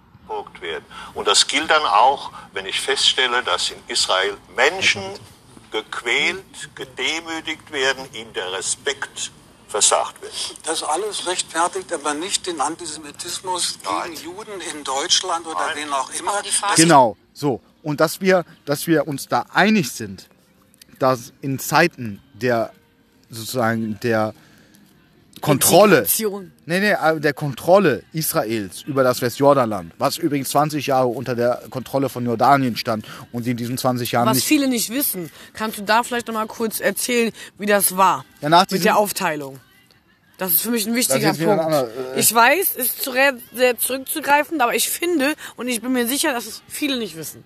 Werden. 0.61 0.85
Und 1.13 1.27
das 1.27 1.47
gilt 1.47 1.69
dann 1.69 1.83
auch, 1.83 2.31
wenn 2.53 2.65
ich 2.65 2.79
feststelle, 2.79 3.43
dass 3.43 3.71
in 3.71 3.77
Israel 3.87 4.37
Menschen 4.55 5.03
gequält, 5.71 6.69
gedemütigt 6.75 7.71
werden, 7.71 8.07
ihnen 8.13 8.33
der 8.33 8.51
Respekt 8.53 9.31
versagt 9.67 10.21
wird. 10.21 10.33
Das 10.63 10.81
alles 10.83 11.27
rechtfertigt 11.27 11.91
aber 11.91 12.13
nicht 12.13 12.47
den 12.47 12.61
Antisemitismus 12.61 13.79
Nein. 13.83 14.11
gegen 14.11 14.23
Juden 14.23 14.61
in 14.61 14.83
Deutschland 14.83 15.45
oder 15.45 15.67
Nein. 15.67 15.75
wen 15.75 15.93
auch 15.93 16.09
immer. 16.11 16.41
Genau, 16.75 17.17
so. 17.33 17.61
Und 17.83 17.99
dass 17.99 18.21
wir, 18.21 18.45
dass 18.65 18.87
wir 18.87 19.07
uns 19.07 19.27
da 19.27 19.45
einig 19.53 19.91
sind, 19.91 20.29
dass 20.99 21.33
in 21.41 21.59
Zeiten 21.59 22.21
der 22.33 22.73
sozusagen 23.29 23.99
der 24.01 24.33
Kontrolle, 25.41 26.05
nee, 26.65 26.79
nee, 26.79 26.91
äh, 26.91 27.19
der 27.19 27.33
Kontrolle 27.33 28.03
Israels 28.13 28.83
über 28.83 29.03
das 29.03 29.21
Westjordanland, 29.21 29.93
was 29.97 30.17
übrigens 30.17 30.49
20 30.49 30.87
Jahre 30.87 31.07
unter 31.07 31.35
der 31.35 31.63
Kontrolle 31.69 32.09
von 32.09 32.25
Jordanien 32.25 32.75
stand 32.75 33.05
und 33.31 33.45
die 33.45 33.51
in 33.51 33.57
diesen 33.57 33.77
20 33.77 34.11
Jahren 34.11 34.27
Was 34.27 34.37
nicht 34.37 34.47
viele 34.47 34.67
nicht 34.67 34.89
wissen, 34.89 35.29
kannst 35.53 35.77
du 35.77 35.83
da 35.83 36.03
vielleicht 36.03 36.27
noch 36.27 36.33
mal 36.33 36.47
kurz 36.47 36.79
erzählen, 36.79 37.31
wie 37.57 37.65
das 37.65 37.97
war 37.97 38.25
Ja, 38.41 38.49
nach 38.49 38.65
mit 38.69 38.83
der 38.83 38.97
Aufteilung? 38.97 39.59
Das 40.37 40.51
ist 40.51 40.61
für 40.61 40.69
mich 40.69 40.85
ein 40.85 40.93
wichtiger 40.93 41.33
Punkt. 41.33 41.59
anderer, 41.61 41.87
äh, 42.15 42.19
ich 42.19 42.31
weiß, 42.33 42.75
es 42.77 42.85
ist 42.87 43.01
zu 43.01 43.11
sehr 43.55 43.77
zurückzugreifen, 43.79 44.61
aber 44.61 44.75
ich 44.75 44.89
finde 44.89 45.33
und 45.55 45.67
ich 45.67 45.81
bin 45.81 45.93
mir 45.93 46.07
sicher, 46.07 46.31
dass 46.31 46.45
es 46.45 46.61
viele 46.67 46.97
nicht 46.99 47.17
wissen. 47.17 47.43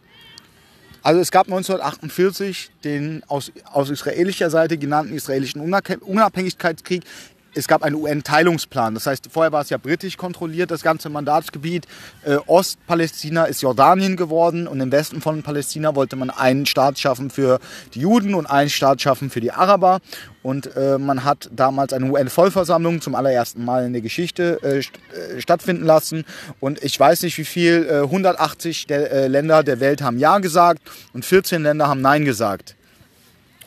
Also 1.03 1.19
es 1.19 1.31
gab 1.31 1.47
1948 1.47 2.69
den 2.83 3.23
aus, 3.27 3.51
aus 3.71 3.89
israelischer 3.89 4.49
Seite 4.49 4.77
genannten 4.77 5.13
israelischen 5.13 5.61
Unabhäng- 5.61 5.99
Unabhängigkeitskrieg. 5.99 7.03
Es 7.53 7.67
gab 7.67 7.83
einen 7.83 7.95
UN-Teilungsplan. 7.95 8.93
Das 8.93 9.07
heißt, 9.07 9.27
vorher 9.29 9.51
war 9.51 9.61
es 9.61 9.69
ja 9.69 9.77
britisch 9.77 10.15
kontrolliert, 10.15 10.71
das 10.71 10.83
ganze 10.83 11.09
Mandatsgebiet. 11.09 11.85
Äh, 12.23 12.37
Ostpalästina 12.47 13.45
ist 13.45 13.61
Jordanien 13.61 14.15
geworden 14.15 14.67
und 14.67 14.79
im 14.79 14.91
Westen 14.91 15.21
von 15.21 15.43
Palästina 15.43 15.93
wollte 15.93 16.15
man 16.15 16.29
einen 16.29 16.65
Staat 16.65 16.97
schaffen 16.97 17.29
für 17.29 17.59
die 17.93 17.99
Juden 17.99 18.35
und 18.35 18.45
einen 18.45 18.69
Staat 18.69 19.01
schaffen 19.01 19.29
für 19.29 19.41
die 19.41 19.51
Araber. 19.51 19.99
Und 20.43 20.75
äh, 20.77 20.97
man 20.97 21.25
hat 21.25 21.49
damals 21.53 21.91
eine 21.91 22.09
UN-Vollversammlung 22.09 23.01
zum 23.01 23.15
allerersten 23.15 23.65
Mal 23.65 23.85
in 23.85 23.91
der 23.91 24.01
Geschichte 24.01 24.63
äh, 24.63 24.81
st 24.81 24.93
äh, 25.13 25.41
stattfinden 25.41 25.83
lassen. 25.83 26.23
Und 26.61 26.81
ich 26.81 26.97
weiß 26.97 27.23
nicht, 27.23 27.37
wie 27.37 27.45
viel, 27.45 27.85
äh, 27.89 28.03
180 28.03 28.87
der, 28.87 29.11
äh, 29.11 29.27
Länder 29.27 29.63
der 29.63 29.81
Welt 29.81 30.01
haben 30.01 30.17
Ja 30.19 30.39
gesagt 30.39 30.81
und 31.13 31.25
14 31.25 31.63
Länder 31.63 31.89
haben 31.89 32.01
Nein 32.01 32.23
gesagt. 32.23 32.75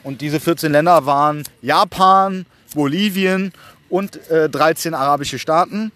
Und 0.02 0.20
diese 0.20 0.40
14 0.40 0.72
Länder 0.72 1.06
waren 1.06 1.44
Japan, 1.60 2.46
Bolivien 2.74 3.52
und 3.94 4.28
äh, 4.28 4.48
13 4.48 4.92
arabische 4.92 5.38
Staaten. 5.38 5.92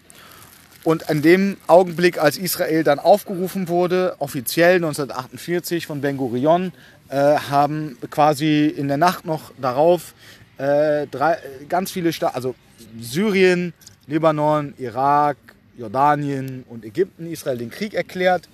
Und 0.85 1.09
in 1.09 1.21
dem 1.21 1.57
Augenblick, 1.67 2.17
als 2.17 2.37
Israel 2.37 2.85
dann 2.85 2.97
aufgerufen 2.97 3.67
wurde, 3.67 4.15
offiziell 4.19 4.75
1948 4.75 5.85
von 5.85 5.99
Ben 5.99 6.15
Gurion, 6.15 6.71
äh, 7.09 7.15
haben 7.15 7.97
quasi 8.09 8.67
in 8.67 8.87
der 8.87 8.95
Nacht 8.95 9.25
noch 9.25 9.51
darauf 9.59 10.13
äh, 10.57 11.07
drei, 11.07 11.39
ganz 11.67 11.91
viele 11.91 12.13
Staaten, 12.13 12.35
also 12.37 12.55
Syrien, 13.01 13.73
Libanon, 14.07 14.75
Irak, 14.77 15.35
Jordanien 15.77 16.63
und 16.69 16.85
Ägypten 16.85 17.29
Israel 17.29 17.57
den 17.57 17.69
Krieg 17.69 17.93
erklärt. 17.93 18.47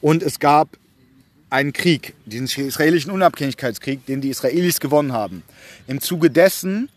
Und 0.00 0.22
es 0.22 0.38
gab 0.38 0.78
einen 1.50 1.74
Krieg, 1.74 2.14
diesen 2.24 2.46
israelischen 2.46 3.10
Unabhängigkeitskrieg, 3.10 4.06
den 4.06 4.22
die 4.22 4.30
Israelis 4.30 4.80
gewonnen 4.80 5.12
haben. 5.12 5.42
Im 5.86 6.00
Zuge 6.00 6.30
dessen 6.30 6.88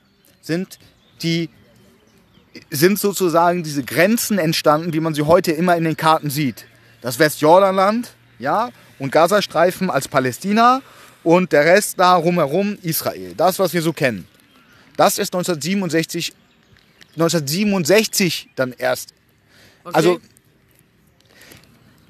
sind 0.41 0.80
die 1.22 1.49
sind 2.70 2.99
sozusagen 2.99 3.64
diese 3.64 3.84
Grenzen 3.84 4.38
entstanden, 4.38 4.93
wie 4.93 4.99
man 4.99 5.14
sie 5.14 5.24
heute 5.24 5.51
immer 5.51 5.76
in 5.76 5.84
den 5.84 5.97
Karten 5.97 6.30
sieht. 6.30 6.66
Das 7.01 7.20
Westjordanland, 7.20 8.14
ja, 8.39 8.70
und 8.99 9.11
Gazastreifen 9.11 9.89
als 9.89 10.07
Palästina 10.07 10.82
und 11.24 11.51
der 11.51 11.66
Rest 11.66 11.99
da 11.99 12.16
rumherum 12.16 12.78
Israel. 12.82 13.34
Das, 13.36 13.59
was 13.59 13.74
wir 13.74 13.82
so 13.82 13.93
kennen. 13.93 14.28
Das 14.97 15.18
ist 15.18 15.34
1967, 15.34 16.34
1967 17.16 18.49
dann 18.55 18.74
erst. 18.78 19.14
Okay. 19.84 19.95
Also 19.95 20.20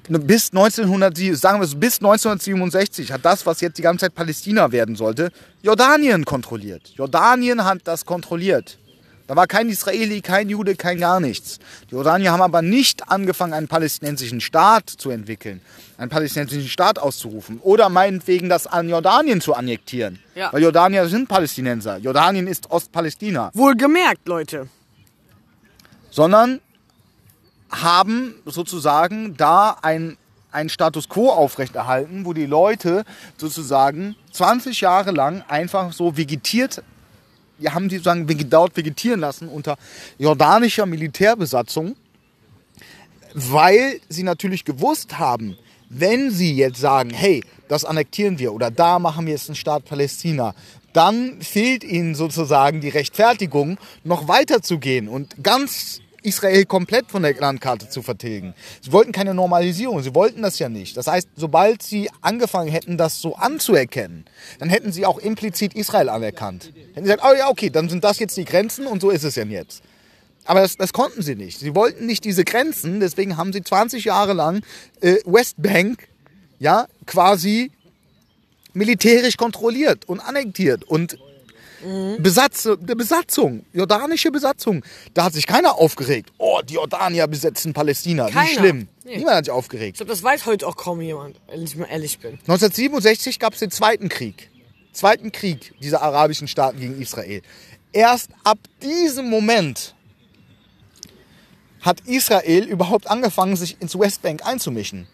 bis 0.08 0.50
1900, 0.50 1.16
sagen 1.36 1.60
wir 1.60 1.64
es, 1.64 1.74
bis 1.74 1.98
1967 1.98 3.10
hat 3.10 3.24
das, 3.24 3.46
was 3.46 3.60
jetzt 3.62 3.78
die 3.78 3.82
ganze 3.82 4.04
Zeit 4.04 4.14
Palästina 4.14 4.70
werden 4.70 4.96
sollte, 4.96 5.30
Jordanien 5.62 6.26
kontrolliert. 6.26 6.92
Jordanien 6.94 7.64
hat 7.64 7.78
das 7.84 8.04
kontrolliert. 8.04 8.78
Da 9.26 9.36
war 9.36 9.46
kein 9.46 9.70
Israeli, 9.70 10.20
kein 10.20 10.50
Jude, 10.50 10.76
kein 10.76 10.98
gar 10.98 11.18
nichts. 11.18 11.58
Die 11.90 11.94
Jordanier 11.94 12.32
haben 12.32 12.42
aber 12.42 12.60
nicht 12.60 13.08
angefangen, 13.08 13.54
einen 13.54 13.68
palästinensischen 13.68 14.42
Staat 14.42 14.90
zu 14.90 15.10
entwickeln, 15.10 15.62
einen 15.96 16.10
palästinensischen 16.10 16.68
Staat 16.68 16.98
auszurufen 16.98 17.58
oder 17.62 17.88
meinetwegen 17.88 18.50
das 18.50 18.66
an 18.66 18.88
Jordanien 18.88 19.40
zu 19.40 19.54
annektieren. 19.54 20.18
Ja. 20.34 20.52
Weil 20.52 20.62
Jordanier 20.62 21.08
sind 21.08 21.28
Palästinenser. 21.28 21.96
Jordanien 21.96 22.46
ist 22.46 22.70
Ostpalästina. 22.70 23.50
Wohlgemerkt, 23.54 24.28
Leute. 24.28 24.68
sondern 26.10 26.60
haben 27.70 28.34
sozusagen 28.44 29.36
da 29.36 29.78
ein, 29.82 30.16
ein 30.52 30.68
Status 30.68 31.08
quo 31.08 31.30
aufrechterhalten, 31.30 32.24
wo 32.24 32.32
die 32.34 32.46
Leute 32.46 33.04
sozusagen 33.36 34.16
20 34.32 34.82
Jahre 34.82 35.10
lang 35.10 35.42
einfach 35.48 35.92
so 35.92 36.16
vegetiert, 36.16 36.82
die 37.58 37.70
haben 37.70 37.88
die 37.88 37.96
sozusagen 37.96 38.26
dort 38.50 38.76
vegetieren 38.76 39.20
lassen 39.20 39.48
unter 39.48 39.76
jordanischer 40.18 40.86
Militärbesatzung, 40.86 41.96
weil 43.34 44.00
sie 44.08 44.22
natürlich 44.22 44.64
gewusst 44.64 45.18
haben, 45.18 45.56
wenn 45.88 46.30
sie 46.30 46.54
jetzt 46.54 46.80
sagen, 46.80 47.10
hey, 47.10 47.42
das 47.68 47.84
annektieren 47.84 48.38
wir 48.38 48.52
oder 48.52 48.70
da 48.70 48.98
machen 48.98 49.26
wir 49.26 49.32
jetzt 49.32 49.48
einen 49.48 49.56
Staat 49.56 49.84
Palästina, 49.84 50.54
dann 50.92 51.40
fehlt 51.40 51.84
ihnen 51.84 52.14
sozusagen 52.14 52.80
die 52.80 52.88
Rechtfertigung, 52.88 53.78
noch 54.04 54.28
weiter 54.28 54.62
zu 54.62 54.78
gehen 54.78 55.08
und 55.08 55.42
ganz 55.42 56.00
Israel 56.24 56.64
komplett 56.64 57.10
von 57.10 57.22
der 57.22 57.34
Landkarte 57.34 57.88
zu 57.88 58.02
vertilgen. 58.02 58.54
Sie 58.80 58.92
wollten 58.92 59.12
keine 59.12 59.34
Normalisierung, 59.34 60.02
sie 60.02 60.14
wollten 60.14 60.42
das 60.42 60.58
ja 60.58 60.68
nicht. 60.68 60.96
Das 60.96 61.06
heißt, 61.06 61.28
sobald 61.36 61.82
sie 61.82 62.10
angefangen 62.22 62.70
hätten, 62.70 62.96
das 62.96 63.20
so 63.20 63.36
anzuerkennen, 63.36 64.24
dann 64.58 64.70
hätten 64.70 64.92
sie 64.92 65.06
auch 65.06 65.18
implizit 65.18 65.74
Israel 65.74 66.08
anerkannt. 66.08 66.72
Hätten 66.94 67.06
sie 67.06 67.12
gesagt, 67.12 67.22
oh 67.24 67.34
ja, 67.36 67.48
okay, 67.48 67.70
dann 67.70 67.88
sind 67.88 68.04
das 68.04 68.18
jetzt 68.18 68.36
die 68.36 68.44
Grenzen 68.44 68.86
und 68.86 69.00
so 69.00 69.10
ist 69.10 69.24
es 69.24 69.34
ja 69.36 69.44
jetzt. 69.44 69.82
Aber 70.44 70.60
das, 70.60 70.76
das 70.76 70.92
konnten 70.92 71.22
sie 71.22 71.36
nicht. 71.36 71.58
Sie 71.58 71.74
wollten 71.74 72.06
nicht 72.06 72.24
diese 72.24 72.44
Grenzen, 72.44 73.00
deswegen 73.00 73.36
haben 73.36 73.52
sie 73.52 73.62
20 73.62 74.04
Jahre 74.04 74.32
lang 74.32 74.62
äh, 75.00 75.16
Westbank 75.24 76.08
ja 76.58 76.86
quasi 77.06 77.70
militärisch 78.74 79.36
kontrolliert 79.36 80.06
und 80.06 80.20
annektiert 80.20 80.84
und 80.84 81.18
Besatz, 82.18 82.68
der 82.80 82.94
Besatzung, 82.94 83.64
jordanische 83.72 84.30
Besatzung. 84.30 84.84
Da 85.12 85.24
hat 85.24 85.32
sich 85.34 85.46
keiner 85.46 85.76
aufgeregt. 85.76 86.30
Oh, 86.38 86.60
die 86.66 86.74
Jordanier 86.74 87.26
besetzen 87.26 87.72
Palästina. 87.72 88.28
Keiner. 88.30 88.48
Wie 88.50 88.54
schlimm. 88.54 88.88
Nee. 89.04 89.16
Niemand 89.18 89.36
hat 89.36 89.44
sich 89.44 89.52
Ich 89.52 89.58
aufgeregt. 89.58 89.96
glaube, 89.98 90.10
das 90.10 90.22
weiß 90.22 90.46
heute 90.46 90.66
auch 90.66 90.76
kaum 90.76 91.00
jemand, 91.00 91.40
wenn 91.48 91.62
ich 91.62 91.76
mal 91.76 91.86
ehrlich 91.86 92.18
bin. 92.18 92.32
1967 92.40 93.38
gab 93.38 93.52
es 93.54 93.60
den 93.60 93.70
zweiten 93.70 94.08
Krieg. 94.08 94.50
Zweiten 94.92 95.32
Krieg 95.32 95.74
dieser 95.80 96.02
arabischen 96.02 96.48
Staaten 96.48 96.78
gegen 96.80 97.00
Israel. 97.00 97.42
Erst 97.92 98.30
ab 98.44 98.58
diesem 98.82 99.28
Moment 99.28 99.94
hat 101.80 102.00
Israel 102.06 102.64
überhaupt 102.64 103.08
angefangen, 103.08 103.56
sich 103.56 103.76
ins 103.80 103.98
Westbank 103.98 104.46
einzumischen. 104.46 105.06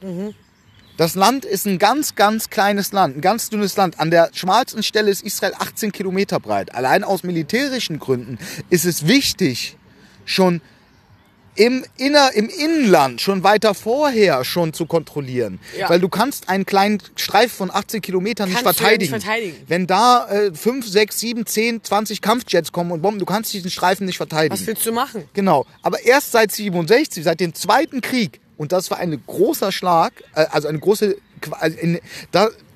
Das 1.01 1.15
Land 1.15 1.47
ist 1.47 1.67
ein 1.67 1.79
ganz, 1.79 2.15
ganz 2.15 2.51
kleines 2.51 2.93
Land, 2.93 3.17
ein 3.17 3.21
ganz 3.23 3.49
dünnes 3.49 3.75
Land. 3.75 3.99
An 3.99 4.11
der 4.11 4.29
schmalsten 4.35 4.83
Stelle 4.83 5.11
ist 5.11 5.23
Israel 5.23 5.55
18 5.59 5.93
Kilometer 5.93 6.39
breit. 6.39 6.75
Allein 6.75 7.05
aus 7.05 7.23
militärischen 7.23 7.99
Gründen 7.99 8.37
ist 8.69 8.85
es 8.85 9.07
wichtig, 9.07 9.79
schon 10.27 10.61
im, 11.55 11.87
Inner, 11.97 12.33
im 12.35 12.51
Innenland 12.51 13.23
schon 13.23 13.43
weiter 13.43 13.73
vorher 13.73 14.45
schon 14.45 14.75
zu 14.75 14.85
kontrollieren. 14.85 15.59
Ja. 15.79 15.89
Weil 15.89 16.01
du 16.01 16.11
kannst 16.11 16.51
einen 16.51 16.67
kleinen 16.67 17.03
Streif 17.17 17.51
von 17.51 17.71
18 17.71 18.03
Kilometern 18.03 18.51
nicht 18.51 18.63
Kannst 18.63 18.69
nicht 18.69 18.81
verteidigen. 18.81 19.11
verteidigen. 19.23 19.57
Wenn 19.69 19.87
da 19.87 20.29
äh, 20.29 20.55
5, 20.55 20.87
6, 20.87 21.19
7, 21.19 21.47
10, 21.47 21.83
20 21.83 22.21
Kampfjets 22.21 22.73
kommen 22.73 22.93
und 22.93 23.01
bomben, 23.01 23.19
du 23.19 23.25
kannst 23.25 23.51
diesen 23.55 23.71
Streifen 23.71 24.05
nicht 24.05 24.19
verteidigen. 24.19 24.53
Was 24.53 24.67
willst 24.67 24.85
du 24.85 24.93
machen? 24.93 25.25
Genau. 25.33 25.65
Aber 25.81 26.05
erst 26.05 26.33
seit 26.33 26.53
67, 26.53 27.25
seit 27.25 27.41
dem 27.41 27.55
Zweiten 27.55 28.03
Krieg, 28.03 28.39
und 28.61 28.73
das 28.73 28.91
war 28.91 28.99
ein 28.99 29.19
großer 29.27 29.73
Schlag, 29.73 30.13
äh, 30.35 30.45
also 30.51 30.69
eine 30.69 30.79
große, 30.79 31.17
also 31.61 31.79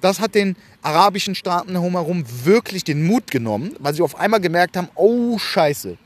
das 0.00 0.18
hat 0.18 0.34
den 0.34 0.56
arabischen 0.80 1.34
Staaten 1.34 1.72
herum 1.72 2.24
wirklich 2.42 2.84
den 2.84 3.06
Mut 3.06 3.30
genommen, 3.30 3.76
weil 3.80 3.92
sie 3.92 4.00
auf 4.00 4.18
einmal 4.18 4.40
gemerkt 4.40 4.78
haben, 4.78 4.88
oh 4.94 5.36
Scheiße, 5.36 5.98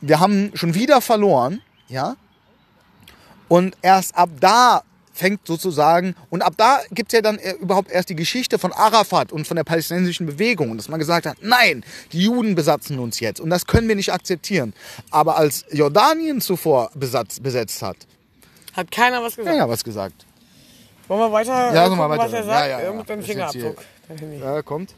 wir 0.00 0.18
haben 0.18 0.50
schon 0.54 0.74
wieder 0.74 1.00
verloren, 1.00 1.62
ja. 1.86 2.16
Und 3.46 3.76
erst 3.80 4.16
ab 4.16 4.30
da 4.40 4.82
fängt 5.12 5.46
sozusagen, 5.46 6.16
und 6.28 6.42
ab 6.42 6.54
da 6.56 6.80
gibt's 6.90 7.12
ja 7.12 7.22
dann 7.22 7.38
äh, 7.38 7.52
überhaupt 7.60 7.92
erst 7.92 8.08
die 8.08 8.16
Geschichte 8.16 8.58
von 8.58 8.72
Arafat 8.72 9.30
und 9.30 9.46
von 9.46 9.54
der 9.54 9.62
palästinensischen 9.62 10.26
Bewegung, 10.26 10.76
dass 10.76 10.88
man 10.88 10.98
gesagt 10.98 11.26
hat, 11.26 11.36
nein, 11.42 11.84
die 12.10 12.24
Juden 12.24 12.56
besatzen 12.56 12.98
uns 12.98 13.20
jetzt 13.20 13.38
und 13.38 13.50
das 13.50 13.66
können 13.66 13.86
wir 13.86 13.94
nicht 13.94 14.12
akzeptieren. 14.12 14.74
Aber 15.12 15.36
als 15.36 15.64
Jordanien 15.70 16.40
zuvor 16.40 16.90
besetzt 16.96 17.82
hat, 17.82 17.98
Hat 18.76 18.90
keiner 18.90 19.22
was 19.22 19.36
gesagt. 19.36 19.56
keiner 19.56 19.68
was 19.68 19.82
gesagt. 19.84 20.26
Wollen 21.08 21.20
wir 21.20 21.32
weiter 21.32 21.52
Ja, 21.52 21.86
äh, 21.86 21.88
sag 21.88 21.96
mal 21.96 22.08
gucken, 22.08 22.10
weiter. 22.10 22.22
was 22.24 22.32
er 22.32 22.38
Ja, 22.40 22.44
sagt? 22.46 22.68
ja, 22.70 22.80
ja. 22.80 22.92
Mit 22.92 23.08
ist 23.10 23.16
jetzt 23.16 23.24
hier- 23.26 23.34
Fingerabdruck. 23.34 23.84
Ja, 24.42 24.62
kommt. 24.62 24.94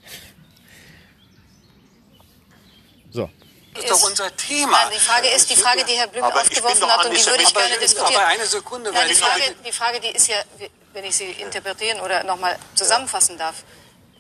So. 3.11 3.31
Das 3.74 3.85
ist 3.85 3.91
doch 3.93 4.09
unser 4.09 4.35
Thema. 4.37 4.72
Nein, 4.72 4.93
die 4.95 4.99
Frage 5.01 5.29
ist, 5.29 5.51
die 5.51 5.57
Frage, 5.57 5.85
die 5.85 5.93
Herr 5.93 6.09
Blüm 6.09 6.24
aufgeworfen 6.24 6.87
hat, 6.89 7.05
und 7.07 7.12
die 7.16 7.24
würde 7.24 7.43
ich 7.43 7.55
gerne 7.55 7.79
diskutieren. 7.79 8.20
aber 8.20 8.26
eine 8.26 8.45
Sekunde, 8.47 8.91
Nein, 8.91 9.01
weil 9.03 9.07
die 9.09 9.12
ich 9.14 9.20
Frage, 9.20 9.43
die 9.66 9.72
Frage, 9.72 10.01
die 10.01 10.09
ist 10.09 10.26
ja, 10.29 10.37
wenn 10.93 11.05
ich 11.05 11.16
sie 11.16 11.31
interpretieren 11.31 12.01
oder 12.01 12.24
nochmal 12.24 12.57
zusammenfassen 12.74 13.39
darf, 13.39 13.62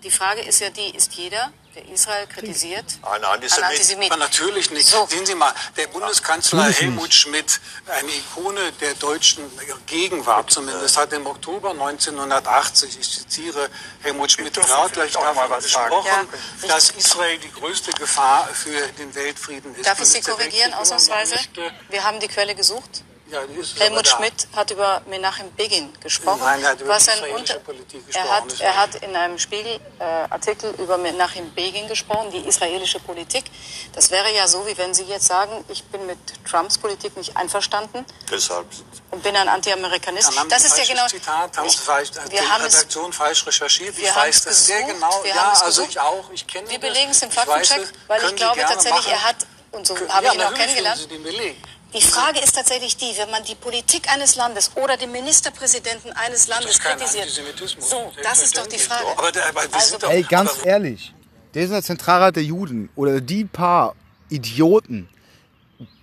die 0.02 0.10
Frage 0.10 0.42
ist 0.42 0.60
ja 0.60 0.70
die, 0.70 0.94
ist 0.96 1.12
jeder, 1.14 1.50
der 1.74 1.86
Israel 1.88 2.26
kritisiert, 2.26 2.84
Ein 3.02 3.22
ein 3.22 3.24
Antisemit. 3.24 3.64
Antisemit? 3.64 4.10
Aber 4.12 4.18
natürlich 4.20 4.70
nicht. 4.70 4.86
So. 4.86 5.06
Sehen 5.06 5.26
Sie 5.26 5.34
mal, 5.34 5.52
der 5.76 5.86
Bundeskanzler 5.88 6.64
Helmut 6.70 7.12
Schmidt, 7.14 7.60
eine 7.86 8.10
Ikone 8.10 8.72
der 8.80 8.94
deutschen 8.94 9.44
Gegenwart 9.86 10.50
zumindest, 10.50 10.96
hat 10.96 11.12
im 11.12 11.26
Oktober 11.26 11.70
1980, 11.70 12.98
ich 12.98 13.10
zitiere 13.10 13.68
Helmut 14.02 14.32
Schmidt, 14.32 14.56
dürfen 14.56 14.70
laut 14.70 14.90
vielleicht 14.92 15.12
gleich 15.14 15.24
auch 15.26 15.34
mal 15.34 15.50
was 15.50 15.70
sagen. 15.70 15.90
gesprochen, 15.94 16.28
Ja. 16.62 16.68
dass 16.68 16.90
Israel 16.90 17.38
die 17.38 17.52
größte 17.52 17.90
Gefahr 17.92 18.48
für 18.48 18.86
den 18.98 19.14
Weltfrieden 19.14 19.74
ist. 19.74 19.86
Darf 19.86 20.00
ich 20.00 20.08
Sie 20.08 20.20
korrigieren, 20.20 20.74
ausnahmsweise? 20.74 21.34
äh, 21.34 21.70
Wir 21.90 22.04
haben 22.04 22.18
die 22.20 22.28
Quelle 22.28 22.54
gesucht. 22.54 23.02
Ja, 23.30 23.40
Helmut. 23.78 24.08
Schmidt 24.08 24.48
hat 24.56 24.70
über 24.70 25.02
Menachem 25.06 25.52
Begin 25.54 25.92
gesprochen. 26.00 26.40
Nein, 26.40 26.62
er 26.62 26.70
hat 26.70 26.80
über 26.80 26.90
was 26.94 27.08
ein 27.08 27.14
israelische 27.14 27.36
Unter 27.38 27.54
Politik 27.60 28.00
er, 28.00 28.06
gesprochen, 28.06 28.30
hat, 28.30 28.52
das 28.52 28.60
er 28.60 28.76
hat 28.76 28.94
in 28.96 29.16
einem 29.16 29.38
Spiegel-Artikel 29.38 30.74
über 30.78 30.96
Menachem 30.96 31.52
Begin 31.54 31.88
gesprochen, 31.88 32.30
die 32.30 32.38
israelische 32.48 33.00
Politik. 33.00 33.44
Das 33.92 34.10
wäre 34.10 34.34
ja 34.34 34.48
so, 34.48 34.66
wie 34.66 34.78
wenn 34.78 34.94
Sie 34.94 35.04
jetzt 35.04 35.26
sagen, 35.26 35.62
ich 35.68 35.84
bin 35.84 36.06
mit 36.06 36.18
Trumps 36.48 36.78
Politik 36.78 37.16
nicht 37.18 37.36
einverstanden 37.36 38.06
Deshalb. 38.30 38.66
und 39.10 39.22
bin 39.22 39.36
ein 39.36 39.48
Anti-Amerikanist. 39.48 40.34
Haben 40.38 40.48
Das 40.48 40.64
ist 40.64 40.78
ja 40.78 40.84
genau. 40.84 41.06
Zitat, 41.06 41.54
haben 41.56 41.66
ich, 41.66 41.78
falsch, 41.78 42.10
wir 42.14 42.40
die 42.40 42.48
haben 42.48 42.64
es 42.64 42.76
Redaktion 42.76 43.12
falsch 43.12 43.46
recherchiert. 43.46 43.96
wir 43.98 44.04
ich 44.04 44.10
haben 44.10 44.22
weiß 44.22 44.36
es 44.36 44.44
das 44.44 44.66
sehr 44.66 44.82
gesucht, 44.84 44.94
genau. 44.94 45.22
wir 45.22 45.30
ja, 45.30 45.36
haben 45.36 45.52
es 45.52 45.62
also 45.62 45.82
gesucht. 45.82 45.90
ich 45.90 46.00
auch. 46.00 46.30
Ich 46.32 46.46
kenne 46.46 46.70
Wir 46.70 46.78
belegen 46.78 47.10
es 47.10 47.22
im 47.22 47.30
Faktencheck, 47.30 47.82
es. 47.82 47.92
weil 48.06 48.24
ich 48.24 48.36
glaube 48.36 48.60
tatsächlich, 48.60 49.06
machen. 49.06 49.12
er 49.12 49.24
hat, 49.24 49.36
und 49.72 49.86
so 49.86 49.94
habe 50.08 50.24
ja, 50.24 50.32
ich 50.32 50.38
ihn 50.38 50.44
auch 50.44 50.54
kennengelernt, 50.54 50.98
Sie 50.98 51.08
den 51.08 51.22
Beleg. 51.22 51.56
Die 51.94 52.02
Frage 52.02 52.38
ist 52.40 52.54
tatsächlich 52.54 52.96
die, 52.98 53.12
wenn 53.16 53.30
man 53.30 53.42
die 53.44 53.54
Politik 53.54 54.12
eines 54.12 54.36
Landes 54.36 54.70
oder 54.76 54.96
den 54.98 55.10
Ministerpräsidenten 55.10 56.12
eines 56.12 56.46
Landes 56.48 56.78
kein 56.78 56.98
kritisiert. 56.98 57.24
Antisemitismus. 57.24 57.88
So, 57.90 58.12
das 58.22 58.42
ist 58.42 58.56
doch 58.58 58.66
die 58.66 58.78
Frage. 58.78 59.06
Aber, 59.16 59.32
der, 59.32 59.48
aber 59.48 59.62
wir 59.62 59.74
Also- 59.74 59.90
sind 59.90 60.02
doch, 60.02 60.10
Ey, 60.10 60.22
ganz 60.22 60.50
aber, 60.58 60.66
ehrlich, 60.66 61.14
dieser 61.54 61.82
Zentralrat 61.82 62.36
der 62.36 62.44
Juden 62.44 62.90
oder 62.94 63.20
die 63.22 63.46
paar 63.46 63.94
Idioten, 64.28 65.08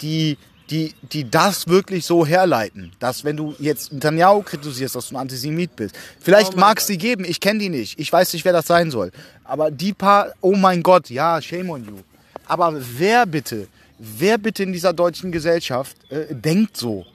die, 0.01 0.39
die, 0.71 0.95
die 1.03 1.29
das 1.29 1.67
wirklich 1.67 2.03
so 2.05 2.25
herleiten, 2.25 2.91
dass 2.99 3.23
wenn 3.23 3.37
du 3.37 3.53
jetzt 3.59 3.93
Netanyahu 3.93 4.41
kritisierst, 4.41 4.95
dass 4.95 5.09
du 5.09 5.15
ein 5.15 5.19
Antisemit 5.21 5.75
bist, 5.75 5.95
vielleicht 6.19 6.55
mag 6.55 6.79
es 6.79 6.87
die 6.87 6.97
geben, 6.97 7.23
ich 7.25 7.39
kenne 7.39 7.59
die 7.59 7.69
nicht, 7.69 7.99
ich 7.99 8.11
weiß 8.11 8.33
nicht, 8.33 8.43
wer 8.43 8.53
das 8.53 8.65
sein 8.65 8.89
soll, 8.89 9.11
aber 9.43 9.69
die 9.69 9.93
paar, 9.93 10.33
oh 10.41 10.55
mein 10.55 10.81
Gott, 10.81 11.11
ja, 11.11 11.39
shame 11.43 11.69
on 11.69 11.85
you. 11.85 11.97
Aber 12.47 12.73
wer 12.75 13.27
bitte 13.27 13.67
wer 13.97 14.37
bitte 14.37 14.63
in 14.63 14.73
dieser 14.73 14.93
deutschen 14.93 15.31
Gesellschaft 15.31 15.97
äh, 16.09 16.33
denkt 16.33 16.77
so? 16.77 17.05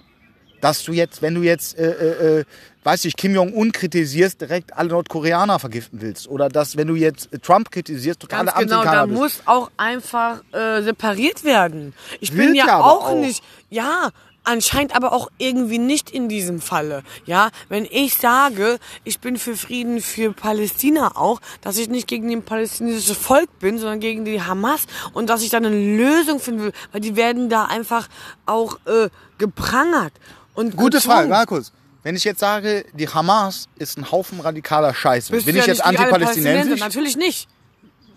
Dass 0.60 0.84
du 0.84 0.92
jetzt, 0.92 1.22
wenn 1.22 1.34
du 1.34 1.42
jetzt, 1.42 1.78
äh, 1.78 1.90
äh, 1.90 2.40
äh, 2.40 2.44
weiß 2.84 3.06
ich, 3.06 3.16
Kim 3.16 3.34
Jong-un 3.34 3.72
kritisierst, 3.72 4.42
direkt 4.42 4.76
alle 4.76 4.90
Nordkoreaner 4.90 5.58
vergiften 5.58 6.02
willst. 6.02 6.28
Oder 6.28 6.50
dass, 6.50 6.76
wenn 6.76 6.86
du 6.86 6.96
jetzt 6.96 7.30
Trump 7.42 7.70
kritisierst, 7.70 8.20
totale 8.20 8.46
Ganz 8.46 8.58
genau, 8.58 8.80
Anti-Cannabis. 8.80 9.14
da 9.14 9.20
muss 9.20 9.42
auch 9.46 9.70
einfach 9.78 10.42
äh, 10.52 10.82
separiert 10.82 11.44
werden. 11.44 11.94
Ich 12.20 12.32
bin 12.32 12.48
Wird 12.48 12.56
ja, 12.56 12.66
ja 12.66 12.76
aber 12.76 12.92
auch, 12.92 13.08
auch. 13.10 13.14
nicht, 13.14 13.42
ja, 13.70 14.10
anscheinend 14.44 14.94
aber 14.94 15.12
auch 15.12 15.30
irgendwie 15.38 15.78
nicht 15.78 16.10
in 16.10 16.28
diesem 16.28 16.60
Falle. 16.60 17.02
Ja, 17.26 17.50
wenn 17.68 17.84
ich 17.84 18.14
sage, 18.14 18.78
ich 19.04 19.20
bin 19.20 19.36
für 19.36 19.56
Frieden 19.56 20.00
für 20.00 20.32
Palästina 20.32 21.16
auch, 21.16 21.40
dass 21.60 21.76
ich 21.76 21.88
nicht 21.88 22.08
gegen 22.08 22.28
den 22.28 22.42
palästinensische 22.42 23.14
Volk 23.14 23.58
bin, 23.58 23.78
sondern 23.78 24.00
gegen 24.00 24.24
die 24.24 24.42
Hamas 24.42 24.82
und 25.12 25.28
dass 25.30 25.42
ich 25.42 25.50
da 25.50 25.58
eine 25.58 25.68
Lösung 25.68 26.40
finden 26.40 26.62
will, 26.62 26.72
weil 26.92 27.00
die 27.00 27.16
werden 27.16 27.48
da 27.48 27.64
einfach 27.64 28.08
auch 28.46 28.78
äh, 28.86 29.08
geprangert. 29.38 30.12
Und 30.54 30.76
Gute 30.76 30.98
gezwungen. 30.98 31.16
Frage, 31.16 31.28
Markus. 31.28 31.72
Wenn 32.02 32.16
ich 32.16 32.24
jetzt 32.24 32.40
sage, 32.40 32.86
die 32.94 33.08
Hamas 33.08 33.68
ist 33.76 33.98
ein 33.98 34.10
Haufen 34.10 34.40
radikaler 34.40 34.94
Scheiße, 34.94 35.32
Bist 35.32 35.44
bin 35.44 35.54
ich 35.54 35.66
ja 35.66 35.68
jetzt 35.68 35.84
antipalästinensisch? 35.84 36.80
Natürlich 36.80 37.16
nicht. 37.16 37.46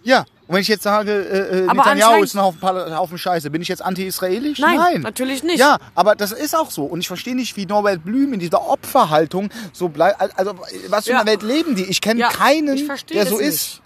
Ja. 0.04 0.26
Und 0.46 0.56
wenn 0.56 0.62
ich 0.62 0.68
jetzt 0.68 0.84
sage, 0.84 1.12
äh, 1.12 1.60
äh, 1.64 1.68
Aber 1.68 1.74
Netanyahu 1.84 2.22
ist 2.24 2.36
ein 2.36 2.42
Haufen, 2.42 2.62
Haufen 2.62 3.18
Scheiße, 3.18 3.50
bin 3.50 3.62
ich 3.62 3.70
jetzt 3.70 3.82
anti-israelisch? 3.82 4.60
Nein, 4.60 5.02
natürlich 5.02 5.42
nicht. 5.42 5.58
Ja, 5.60 5.78
aber 5.96 6.16
das 6.16 6.34
ist 6.34 6.54
auch 6.56 6.70
so. 6.70 6.84
Und 6.84 7.00
ich 7.00 7.08
verstehe 7.08 7.34
nicht, 7.36 7.56
wie 7.56 7.66
Norbert 7.66 8.04
Blüm 8.04 8.34
in 8.34 8.40
dieser 8.42 8.62
Opferhaltung 8.68 9.50
so 9.72 9.88
bleibt. 9.88 10.20
Also, 10.38 10.54
was 10.90 11.06
für 11.06 11.12
Ja. 11.12 11.22
eine 11.22 11.30
Welt 11.32 11.44
leben 11.44 11.76
die? 11.76 11.86
Ich 11.86 12.02
kenne 12.02 12.20
Ja, 12.20 12.30
keinen, 12.30 12.76
ich 12.76 12.86
verstehe 12.86 13.24
der 13.24 13.28
so 13.28 13.38
nicht. 13.38 13.48
ist. 13.48 13.82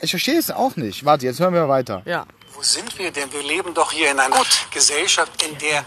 Ich 0.00 0.10
verstehe 0.10 0.38
es 0.38 0.50
auch 0.50 0.76
nicht. 0.76 1.04
Warte, 1.04 1.26
jetzt 1.26 1.40
hören 1.40 1.54
wir 1.54 1.68
weiter. 1.68 2.02
Ja. 2.06 2.24
Wo 2.54 2.62
sind 2.62 2.96
wir 2.98 3.10
denn? 3.10 3.32
Wir 3.32 3.42
leben 3.42 3.74
doch 3.74 3.90
hier 3.90 4.10
in 4.12 4.18
einer 4.20 4.36
Gesellschaft, 4.72 5.42
in 5.44 5.58
der 5.58 5.82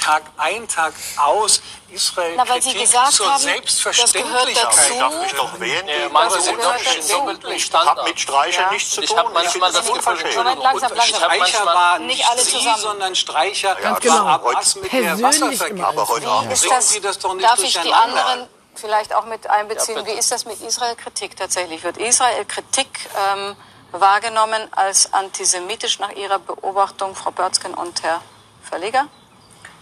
Tag 0.00 0.22
ein, 0.38 0.66
Tag 0.68 0.92
aus 1.16 1.60
Israel 1.90 2.34
Na, 2.36 2.48
weil 2.48 2.62
Sie 2.62 2.70
Kritik 2.70 2.86
gesagt 2.86 3.12
zur 3.12 3.26
haben, 3.26 3.32
das 3.34 3.42
Selbstverständlichkeit 3.42 4.32
gehört 4.32 4.64
dazu. 4.64 4.94
Darf 4.98 5.26
ich 5.26 5.32
doch 5.32 5.60
wählen? 5.60 5.86
Ja, 5.88 6.08
manche 6.10 6.40
sind 6.40 6.58
das 6.58 7.08
doppelten 7.08 7.50
dazu. 7.50 7.60
Standard. 7.60 7.98
Hat 7.98 8.06
mit 8.06 8.20
Streichern 8.20 8.64
Ja. 8.64 8.70
nichts 8.72 8.90
zu 8.90 9.02
Ich 9.02 9.08
tun. 9.10 9.18
hab 9.18 9.32
manchmal 9.32 9.70
finde 9.72 9.80
das 9.80 9.90
unverschämt. 9.90 10.34
Langsam, 10.34 10.62
langsam. 10.62 10.90
Streicher 10.96 11.28
manchmal- 11.38 11.74
war 11.74 11.98
Nicht 11.98 12.16
nicht 12.18 12.28
alle 12.28 12.42
Sie, 12.42 12.50
zusammen. 12.52 12.80
sondern 12.80 13.14
Streicher 13.16 13.74
Ganz 13.76 14.00
genau. 14.00 14.14
war 14.24 14.26
Abbas 14.34 14.74
mit 14.76 14.92
der 14.92 15.12
immer. 15.68 15.88
Aber 15.88 16.08
heute 16.08 16.26
Wie 16.26 16.30
Abend 16.30 16.52
ist 16.52 16.60
Bringen 16.62 16.74
das, 16.76 16.88
Sie 16.90 17.00
das 17.00 17.18
doch 17.18 17.34
nicht 17.34 17.48
darf 17.48 17.58
ich 17.62 17.78
die 17.78 17.92
anderen 17.92 18.48
vielleicht 18.74 19.12
auch 19.14 19.24
mit 19.26 19.48
einbeziehen? 19.48 19.98
Ja. 19.98 20.06
Wie 20.06 20.12
ist 20.12 20.30
das 20.32 20.44
mit 20.44 20.60
Israel-Kritik 20.60 21.36
tatsächlich? 21.36 21.82
Wird 21.82 21.96
Israel-Kritik 21.98 22.88
ähm, 23.32 23.56
wahrgenommen 23.92 24.68
als 24.72 25.12
antisemitisch 25.12 25.98
nach 25.98 26.10
Ihrer 26.12 26.38
Beobachtung, 26.38 27.14
Frau 27.16 27.30
Börtzgen 27.32 27.74
und 27.74 28.02
Herr 28.02 28.22
Verleger? 28.62 29.06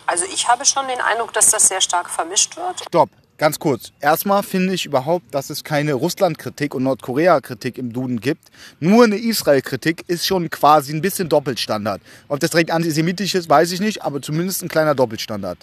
Also 0.08 0.24
ich 0.32 0.48
habe 0.48 0.64
schon 0.64 0.88
den 0.88 1.00
Eindruck, 1.02 1.34
dass 1.34 1.50
das 1.50 1.68
sehr 1.68 1.82
stark 1.82 2.08
vermischt 2.08 2.56
wird. 2.56 2.80
Stopp, 2.88 3.10
ganz 3.36 3.58
kurz. 3.58 3.92
Erstmal 4.00 4.42
finde 4.42 4.72
ich 4.72 4.86
überhaupt, 4.86 5.34
dass 5.34 5.50
es 5.50 5.62
keine 5.64 5.92
Russland-Kritik 5.92 6.74
und 6.74 6.82
Nordkorea-Kritik 6.84 7.76
im 7.76 7.92
Duden 7.92 8.18
gibt. 8.18 8.48
Nur 8.80 9.04
eine 9.04 9.16
Israel-Kritik 9.18 10.04
ist 10.06 10.26
schon 10.26 10.48
quasi 10.48 10.94
ein 10.94 11.02
bisschen 11.02 11.28
Doppelstandard. 11.28 12.00
Ob 12.28 12.40
das 12.40 12.48
direkt 12.52 12.70
antisemitisch 12.70 13.34
ist, 13.34 13.50
weiß 13.50 13.70
ich 13.72 13.80
nicht, 13.80 14.02
aber 14.02 14.22
zumindest 14.22 14.62
ein 14.62 14.70
kleiner 14.70 14.94
Doppelstandard. 14.94 15.58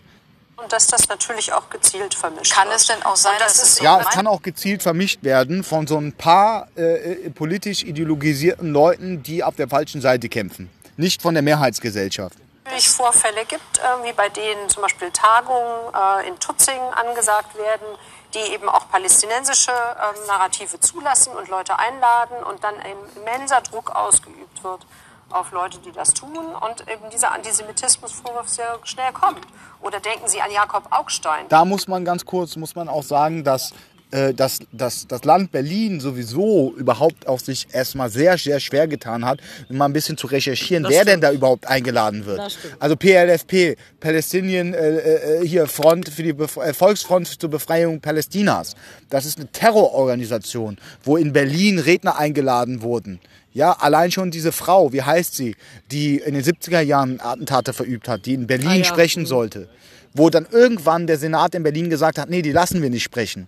Und 0.57 0.71
dass 0.71 0.85
das 0.85 1.09
natürlich 1.09 1.51
auch 1.51 1.67
gezielt 1.71 2.13
vermischt 2.13 2.53
Kann 2.53 2.67
wird. 2.67 2.79
es 2.79 2.85
denn 2.85 3.01
auch 3.01 3.15
sein, 3.15 3.33
das 3.39 3.53
dass 3.57 3.63
ist 3.63 3.69
es 3.69 3.75
so 3.77 3.83
Ja, 3.83 3.99
es 3.99 4.09
kann 4.09 4.27
auch 4.27 4.43
gezielt 4.43 4.83
vermischt 4.83 5.23
werden 5.23 5.63
von 5.63 5.87
so 5.87 5.97
ein 5.97 6.13
paar 6.13 6.67
äh, 6.75 7.31
politisch 7.31 7.81
ideologisierten 7.83 8.71
Leuten, 8.71 9.23
die 9.23 9.43
auf 9.43 9.55
der 9.55 9.67
falschen 9.67 10.01
Seite 10.01 10.29
kämpfen. 10.29 10.69
Nicht 10.97 11.23
von 11.23 11.33
der 11.33 11.41
Mehrheitsgesellschaft. 11.41 12.37
Natürlich 12.65 12.89
Vorfälle 12.89 13.45
gibt, 13.45 13.77
äh, 13.77 14.03
wie 14.03 14.13
bei 14.13 14.29
denen 14.29 14.69
zum 14.69 14.81
Beispiel 14.81 15.11
Tagungen 15.11 15.93
äh, 15.93 16.27
in 16.27 16.39
Tutzingen 16.39 16.93
angesagt 16.93 17.55
werden, 17.57 17.87
die 18.33 18.53
eben 18.53 18.67
auch 18.67 18.89
palästinensische 18.89 19.71
ähm, 19.71 20.27
Narrative 20.27 20.79
zulassen 20.79 21.33
und 21.33 21.47
Leute 21.47 21.77
einladen 21.77 22.43
und 22.43 22.63
dann 22.63 22.75
ein 22.75 22.97
immenser 23.15 23.61
Druck 23.61 23.91
ausgeübt 23.95 24.63
wird 24.63 24.85
auf 25.29 25.51
Leute, 25.51 25.79
die 25.79 25.91
das 25.91 26.13
tun 26.13 26.37
und 26.37 26.81
eben 26.89 27.09
dieser 27.11 27.31
Antisemitismusvorwurf 27.31 28.47
sehr 28.47 28.79
schnell 28.83 29.11
kommt. 29.11 29.41
Oder 29.81 29.99
denken 29.99 30.27
Sie 30.27 30.41
an 30.41 30.51
Jakob 30.51 30.87
Augstein. 30.91 31.47
Da 31.49 31.65
muss 31.65 31.87
man 31.87 32.05
ganz 32.05 32.25
kurz, 32.25 32.55
muss 32.55 32.75
man 32.75 32.89
auch 32.89 33.03
sagen, 33.03 33.43
dass 33.43 33.71
äh, 33.71 33.75
dass, 34.11 34.59
dass 34.71 35.07
das 35.07 35.23
Land 35.25 35.51
Berlin 35.51 35.99
sowieso 35.99 36.73
überhaupt 36.77 37.27
auch 37.27 37.39
sich 37.39 37.67
erstmal 37.71 38.09
sehr, 38.09 38.37
sehr 38.37 38.59
schwer 38.59 38.87
getan 38.87 39.25
hat, 39.25 39.39
mal 39.69 39.85
ein 39.85 39.93
bisschen 39.93 40.17
zu 40.17 40.27
recherchieren, 40.27 40.83
Das 40.83 40.91
wer 40.93 41.01
stimmt. 41.01 41.13
denn 41.13 41.21
da 41.21 41.31
überhaupt 41.31 41.67
eingeladen 41.67 42.25
wird. 42.25 42.57
Also 42.79 42.95
PLFP, 42.95 43.75
Palästinien, 43.99 44.73
äh, 44.73 44.97
äh, 45.41 45.47
hier 45.47 45.67
Front 45.67 46.09
für 46.09 46.23
die 46.23 46.33
Bef 46.33 46.57
äh, 46.57 46.73
Volksfront 46.73 47.27
zur 47.27 47.49
Befreiung 47.49 47.99
Palästinas. 47.99 48.75
Das 49.09 49.25
ist 49.25 49.37
eine 49.37 49.47
Terrororganisation, 49.51 50.77
wo 51.03 51.17
in 51.17 51.33
Berlin 51.33 51.79
Redner 51.79 52.17
eingeladen 52.17 52.81
wurden. 52.81 53.19
Ja, 53.53 53.71
allein 53.71 54.11
schon 54.11 54.31
diese 54.31 54.51
Frau, 54.51 54.91
wie 54.91 55.01
heißt 55.01 55.33
sie, 55.35 55.55
die 55.91 56.17
in 56.17 56.33
den 56.33 56.43
70er 56.43 56.81
Jahren 56.81 57.19
Attentate 57.21 57.71
verübt 57.73 58.07
hat, 58.09 58.25
die 58.25 58.33
in 58.33 58.47
Berlin 58.47 58.67
Ah, 58.67 58.75
ja. 58.75 58.83
sprechen 58.83 59.25
sollte. 59.25 59.69
Wo 60.13 60.29
dann 60.29 60.45
irgendwann 60.51 61.07
der 61.07 61.17
Senat 61.17 61.55
in 61.55 61.63
Berlin 61.63 61.89
gesagt 61.89 62.17
hat, 62.17 62.29
nee, 62.29 62.41
die 62.41 62.51
lassen 62.51 62.81
wir 62.81 62.89
nicht 62.89 63.03
sprechen. 63.03 63.47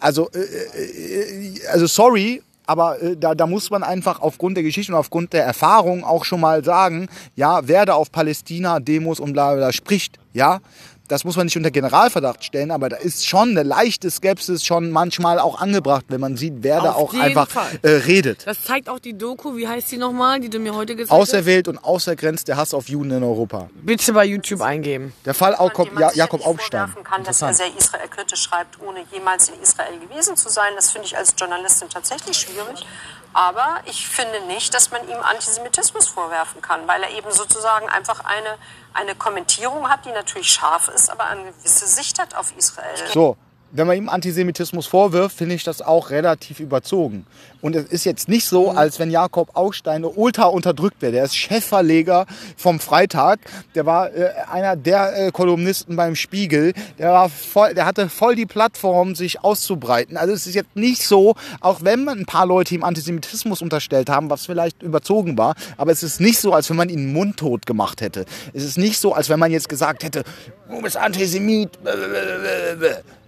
Also, 0.00 0.30
äh, 0.30 0.38
äh, 0.38 1.66
also 1.68 1.86
sorry, 1.86 2.42
aber 2.66 3.00
äh, 3.02 3.16
da, 3.16 3.34
da 3.34 3.46
muss 3.46 3.70
man 3.70 3.82
einfach 3.82 4.20
aufgrund 4.20 4.56
der 4.56 4.64
Geschichte 4.64 4.92
und 4.92 4.98
aufgrund 4.98 5.32
der 5.32 5.44
Erfahrung 5.44 6.04
auch 6.04 6.24
schon 6.24 6.40
mal 6.40 6.64
sagen, 6.64 7.08
ja, 7.36 7.66
wer 7.66 7.86
da 7.86 7.94
auf 7.94 8.10
Palästina-Demos 8.10 9.20
und 9.20 9.32
bla 9.32 9.54
bla 9.54 9.72
spricht, 9.72 10.18
ja, 10.32 10.60
das 11.08 11.24
muss 11.24 11.36
man 11.36 11.46
nicht 11.46 11.56
unter 11.56 11.70
Generalverdacht 11.70 12.44
stellen, 12.44 12.70
aber 12.70 12.88
da 12.88 12.96
ist 12.96 13.26
schon 13.26 13.50
eine 13.50 13.62
leichte 13.62 14.10
Skepsis 14.10 14.64
schon 14.64 14.90
manchmal 14.90 15.38
auch 15.38 15.60
angebracht, 15.60 16.06
wenn 16.08 16.20
man 16.20 16.36
sieht, 16.36 16.54
wer 16.62 16.80
da 16.80 16.92
Auf 16.92 16.96
auch 16.96 17.12
jeden 17.12 17.24
einfach 17.24 17.48
äh, 17.82 17.88
redet. 17.88 18.46
Das 18.46 18.62
zeigt 18.64 18.88
auch 18.88 18.98
die 18.98 19.16
Doku, 19.16 19.56
wie 19.56 19.68
heißt 19.68 19.92
die 19.92 19.98
nochmal, 19.98 20.40
die 20.40 20.48
du 20.48 20.58
mir 20.58 20.74
heute 20.74 20.96
gezeigt 20.96 21.12
hast? 21.12 21.18
Auserwählt 21.18 21.68
und 21.68 21.78
außergrenzt 21.78 22.48
der 22.48 22.56
Hass 22.56 22.72
auf 22.72 22.88
Juden 22.88 23.10
in 23.10 23.22
Europa. 23.22 23.68
Bitte 23.74 24.12
bei 24.12 24.24
YouTube 24.24 24.62
eingeben. 24.62 25.12
Der 25.24 25.34
Fall 25.34 25.52
Jakob, 25.52 25.98
ja, 25.98 26.10
Jakob 26.14 26.40
nicht 26.40 26.48
Augstein. 26.48 26.94
kann, 27.04 27.22
dass 27.24 27.42
er 27.42 27.52
sehr 27.52 27.76
israelkritisch 27.76 28.42
schreibt, 28.42 28.80
ohne 28.80 29.00
jemals 29.12 29.48
in 29.48 29.60
Israel 29.62 29.98
gewesen 29.98 30.36
zu 30.36 30.48
sein. 30.48 30.72
Das 30.76 30.90
finde 30.90 31.06
ich 31.06 31.16
als 31.16 31.34
Journalistin 31.38 31.88
tatsächlich 31.88 32.36
schwierig. 32.36 32.86
Aber 33.34 33.80
ich 33.84 34.08
finde 34.08 34.40
nicht, 34.42 34.72
dass 34.74 34.92
man 34.92 35.06
ihm 35.08 35.18
Antisemitismus 35.18 36.06
vorwerfen 36.06 36.62
kann, 36.62 36.86
weil 36.86 37.02
er 37.02 37.10
eben 37.10 37.30
sozusagen 37.32 37.88
einfach 37.88 38.24
eine, 38.24 38.56
eine 38.92 39.16
Kommentierung 39.16 39.90
hat, 39.90 40.04
die 40.04 40.12
natürlich 40.12 40.52
scharf 40.52 40.88
ist, 40.88 41.10
aber 41.10 41.24
eine 41.26 41.52
gewisse 41.52 41.86
Sicht 41.88 42.20
hat 42.20 42.36
auf 42.36 42.56
Israel. 42.56 42.96
So, 43.12 43.36
wenn 43.72 43.86
man 43.86 43.96
ihm 43.96 44.08
Antisemitismus 44.08 44.86
vorwirft, 44.86 45.36
finde 45.36 45.54
ich 45.54 45.64
das 45.64 45.82
auch 45.82 46.10
relativ 46.10 46.60
überzogen. 46.60 47.26
Und 47.60 47.74
es 47.74 47.86
ist 47.86 48.04
jetzt 48.04 48.28
nicht 48.28 48.46
so, 48.46 48.70
als 48.70 48.98
wenn 48.98 49.10
Jakob 49.10 49.56
Augstein 49.56 50.04
ultra 50.04 50.44
unterdrückt 50.44 51.02
wäre. 51.02 51.12
Der 51.12 51.24
ist 51.24 51.36
Chefverleger 51.36 52.26
vom 52.56 52.78
Freitag. 52.78 53.40
Der 53.74 53.84
war 53.84 54.12
äh, 54.14 54.30
einer 54.50 54.76
der 54.76 55.26
äh, 55.26 55.30
Kolumnisten 55.32 55.96
beim 55.96 56.14
Spiegel. 56.14 56.72
Der, 56.98 57.10
war 57.10 57.28
voll, 57.28 57.74
der 57.74 57.86
hatte 57.86 58.08
voll 58.08 58.36
die 58.36 58.46
Plattform, 58.46 59.14
sich 59.14 59.42
auszubreiten. 59.42 60.16
Also 60.16 60.34
es 60.34 60.46
ist 60.46 60.54
jetzt 60.54 60.76
nicht 60.76 61.02
so, 61.02 61.34
auch 61.60 61.82
wenn 61.82 62.04
man 62.04 62.20
ein 62.20 62.26
paar 62.26 62.46
Leute 62.46 62.74
ihm 62.74 62.84
Antisemitismus 62.84 63.62
unterstellt 63.62 64.08
haben, 64.08 64.30
was 64.30 64.46
vielleicht 64.46 64.82
überzogen 64.82 65.36
war, 65.36 65.54
aber 65.76 65.90
es 65.90 66.02
ist 66.02 66.20
nicht 66.20 66.38
so, 66.38 66.52
als 66.52 66.70
wenn 66.70 66.76
man 66.76 66.88
ihn 66.88 67.12
mundtot 67.12 67.66
gemacht 67.66 68.00
hätte. 68.00 68.24
Es 68.52 68.62
ist 68.62 68.78
nicht 68.78 68.98
so, 68.98 69.14
als 69.14 69.28
wenn 69.28 69.38
man 69.38 69.50
jetzt 69.50 69.68
gesagt 69.68 70.04
hätte, 70.04 70.22
du 70.68 70.80
bist 70.80 70.96
Antisemit. 70.96 71.70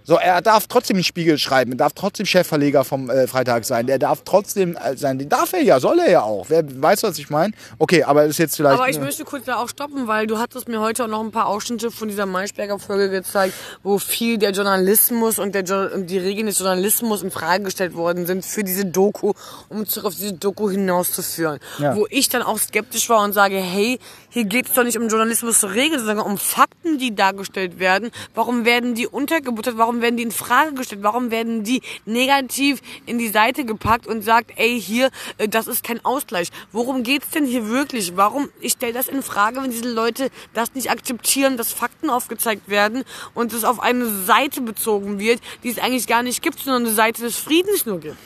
So, 0.09 0.15
er 0.15 0.41
darf 0.41 0.67
trotzdem 0.67 0.95
den 0.95 1.03
Spiegel 1.03 1.37
schreiben, 1.37 1.73
er 1.73 1.79
darf 1.79 1.91
trotzdem 1.91 2.25
Chefverleger 2.25 2.85
vom 2.85 3.09
äh, 3.09 3.27
Freitag 3.27 3.65
sein, 3.65 3.89
er 3.89 3.99
darf 3.99 4.21
trotzdem 4.23 4.77
äh, 4.77 4.95
sein, 4.95 5.19
den 5.19 5.27
darf 5.27 5.51
er 5.51 5.61
ja, 5.61 5.81
soll 5.81 5.99
er 5.99 6.09
ja 6.09 6.21
auch. 6.21 6.45
Wer 6.47 6.63
weiß, 6.81 7.03
was 7.03 7.19
ich 7.19 7.29
meine? 7.29 7.51
Okay, 7.77 8.03
aber 8.03 8.21
das 8.21 8.29
ist 8.29 8.37
jetzt 8.37 8.55
vielleicht. 8.55 8.79
Aber 8.79 8.87
ich 8.87 9.01
möchte 9.01 9.25
kurz 9.25 9.43
da 9.43 9.57
auch 9.57 9.67
stoppen, 9.67 10.07
weil 10.07 10.25
du 10.25 10.37
hattest 10.37 10.69
mir 10.69 10.79
heute 10.79 11.03
auch 11.03 11.09
noch 11.09 11.19
ein 11.19 11.31
paar 11.31 11.47
Ausschnitte 11.47 11.91
von 11.91 12.07
dieser 12.07 12.25
Maischberger-Folge 12.25 13.09
gezeigt, 13.09 13.53
wo 13.83 13.97
viel 13.99 14.37
der 14.37 14.51
Journalismus 14.51 15.39
und, 15.39 15.53
der 15.53 15.65
jo 15.65 15.93
und 15.93 16.09
die 16.09 16.19
Regeln 16.19 16.45
des 16.45 16.59
Journalismus 16.59 17.21
in 17.21 17.29
Frage 17.29 17.65
gestellt 17.65 17.93
worden 17.93 18.25
sind 18.25 18.45
für 18.45 18.63
diese 18.63 18.85
Doku, 18.85 19.33
um 19.67 19.85
zurück 19.85 20.05
auf 20.05 20.15
diese 20.15 20.31
Doku 20.31 20.69
hinauszuführen. 20.69 21.59
Ja. 21.79 21.97
Wo 21.97 22.07
ich 22.09 22.29
dann 22.29 22.43
auch 22.43 22.59
skeptisch 22.59 23.09
war 23.09 23.25
und 23.25 23.33
sage, 23.33 23.57
hey, 23.57 23.99
hier 24.29 24.45
geht 24.45 24.67
es 24.67 24.73
doch 24.73 24.83
nicht 24.85 24.97
um 24.97 25.09
Journalismus 25.09 25.59
zur 25.59 25.73
Regel, 25.73 25.99
sondern 25.99 26.19
um 26.19 26.37
Fakten, 26.37 26.97
die 26.97 27.13
dargestellt 27.13 27.79
werden. 27.79 28.11
Warum 28.35 28.63
werden 28.63 28.95
die 28.95 29.05
untergebuttert? 29.05 29.77
Warum 29.77 29.96
werden 30.01 30.17
die 30.17 30.23
in 30.23 30.31
Frage 30.31 30.73
gestellt? 30.73 31.03
Warum 31.03 31.31
werden 31.31 31.63
die 31.63 31.81
negativ 32.05 32.81
in 33.05 33.17
die 33.17 33.29
Seite 33.29 33.65
gepackt 33.65 34.07
und 34.07 34.23
sagt, 34.23 34.51
ey, 34.55 34.79
hier, 34.79 35.09
äh, 35.37 35.47
das 35.47 35.67
ist 35.67 35.83
kein 35.83 36.03
Ausgleich? 36.05 36.49
Worum 36.71 37.03
geht's 37.03 37.29
denn 37.31 37.45
hier 37.45 37.67
wirklich? 37.67 38.15
Warum? 38.15 38.49
Ich 38.59 38.73
stelle 38.73 38.93
das 38.93 39.07
in 39.07 39.21
Frage, 39.23 39.61
wenn 39.61 39.71
diese 39.71 39.91
Leute 39.91 40.29
das 40.53 40.73
nicht 40.73 40.91
akzeptieren, 40.91 41.57
dass 41.57 41.73
Fakten 41.73 42.09
aufgezeigt 42.09 42.69
werden 42.69 43.03
und 43.33 43.53
es 43.53 43.63
auf 43.63 43.79
eine 43.79 44.07
Seite 44.23 44.61
bezogen 44.61 45.19
wird, 45.19 45.41
die 45.63 45.69
es 45.69 45.79
eigentlich 45.79 46.07
gar 46.07 46.23
nicht 46.23 46.41
gibt, 46.41 46.59
sondern 46.59 46.85
eine 46.85 46.93
Seite 46.93 47.21
des 47.21 47.37
Friedens 47.37 47.85
nur 47.85 47.99
gibt. 47.99 48.17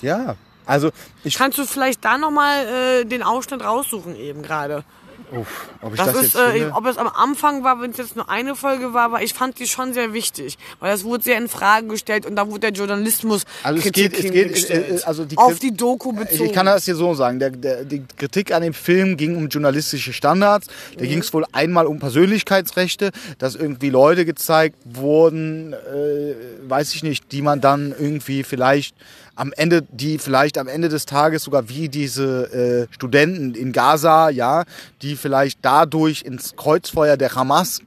ja, 0.00 0.36
also 0.68 0.90
ich 1.24 1.34
Kannst 1.34 1.56
du 1.56 1.64
vielleicht 1.64 2.04
da 2.04 2.18
nochmal 2.18 2.66
äh, 2.66 3.04
den 3.06 3.22
Ausschnitt 3.22 3.64
raussuchen 3.64 4.14
eben 4.14 4.42
gerade? 4.42 4.84
Uff, 5.32 5.68
ob 5.82 5.92
ich 5.92 5.98
Das, 5.98 6.06
das, 6.12 6.16
ist, 6.24 6.34
jetzt 6.34 6.42
äh, 6.42 6.52
finde? 6.52 6.72
ob 6.74 6.86
es 6.86 6.96
am 6.96 7.08
Anfang 7.08 7.62
war, 7.64 7.80
wenn 7.80 7.90
es 7.90 7.98
jetzt 7.98 8.16
nur 8.16 8.28
eine 8.30 8.54
Folge 8.54 8.94
war, 8.94 9.02
aber 9.04 9.22
ich 9.22 9.34
fand 9.34 9.58
die 9.58 9.66
schon 9.66 9.92
sehr 9.92 10.12
wichtig, 10.12 10.56
weil 10.80 10.90
das 10.90 11.04
wurde 11.04 11.24
sehr 11.24 11.38
in 11.38 11.48
Frage 11.48 11.86
gestellt 11.88 12.24
und 12.26 12.36
da 12.36 12.46
wurde 12.46 12.60
der 12.60 12.70
Journalismus 12.72 13.42
Also 13.62 13.78
es 13.78 13.84
Kritik 13.84 14.12
geht, 14.14 14.50
es 14.56 14.68
geht, 14.68 14.70
äh, 14.70 15.00
also 15.04 15.24
die 15.24 15.36
auf 15.36 15.58
die 15.58 15.72
Doku 15.76 16.12
bezogen. 16.12 16.46
Ich 16.46 16.52
kann 16.52 16.66
das 16.66 16.84
hier 16.86 16.94
so 16.94 17.12
sagen. 17.14 17.38
Der, 17.38 17.50
der, 17.50 17.84
die 17.84 18.02
Kritik 18.16 18.52
an 18.52 18.62
dem 18.62 18.74
Film 18.74 19.16
ging 19.16 19.36
um 19.36 19.48
journalistische 19.48 20.12
Standards. 20.12 20.68
Da 20.96 21.04
Mhm. 21.04 21.08
ging 21.08 21.18
es 21.20 21.32
wohl 21.34 21.44
einmal 21.52 21.86
um 21.86 21.98
Persönlichkeitsrechte, 21.98 23.10
dass 23.38 23.54
irgendwie 23.54 23.90
Leute 23.90 24.24
gezeigt 24.24 24.76
wurden, 24.84 25.72
äh, 25.74 26.34
weiß 26.68 26.94
ich 26.94 27.02
nicht, 27.02 27.32
die 27.32 27.42
man 27.42 27.60
dann 27.60 27.94
irgendwie 27.98 28.42
vielleicht 28.44 28.94
am 29.38 29.52
Ende, 29.56 29.82
die 29.90 30.18
vielleicht 30.18 30.58
am 30.58 30.66
Ende 30.66 30.88
des 30.88 31.06
Tages 31.06 31.44
sogar 31.44 31.68
wie 31.68 31.88
diese 31.88 32.88
äh, 32.90 32.94
Studenten 32.94 33.54
in 33.54 33.72
Gaza, 33.72 34.30
ja, 34.30 34.64
die 35.00 35.14
vielleicht 35.16 35.60
dadurch 35.62 36.22
ins 36.22 36.56
Kreuzfeuer 36.56 37.16
der 37.16 37.34
Hamas 37.34 37.80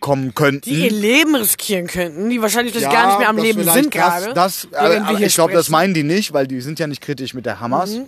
kommen 0.00 0.34
könnten. 0.34 0.68
die 0.68 0.84
ihr 0.84 0.90
Leben 0.90 1.36
riskieren 1.36 1.86
könnten, 1.86 2.28
die 2.28 2.40
wahrscheinlich 2.42 2.74
vielleicht 2.74 2.90
gar 2.90 3.08
nicht 3.08 3.18
mehr 3.18 3.28
am 3.28 3.36
das 3.36 3.44
Leben 3.44 3.64
sind 3.64 3.90
gerade. 3.90 4.32
Das, 4.34 4.66
das, 4.70 4.70
wir 4.70 5.02
aber 5.02 5.18
hier 5.18 5.26
ich 5.26 5.34
glaube, 5.34 5.52
das 5.52 5.68
meinen 5.68 5.94
die 5.94 6.02
nicht, 6.02 6.32
weil 6.32 6.46
die 6.46 6.60
sind 6.60 6.78
ja 6.78 6.86
nicht 6.86 7.02
kritisch 7.02 7.34
mit 7.34 7.46
der 7.46 7.60
Hamas. 7.60 7.90
Mhm. 7.90 8.06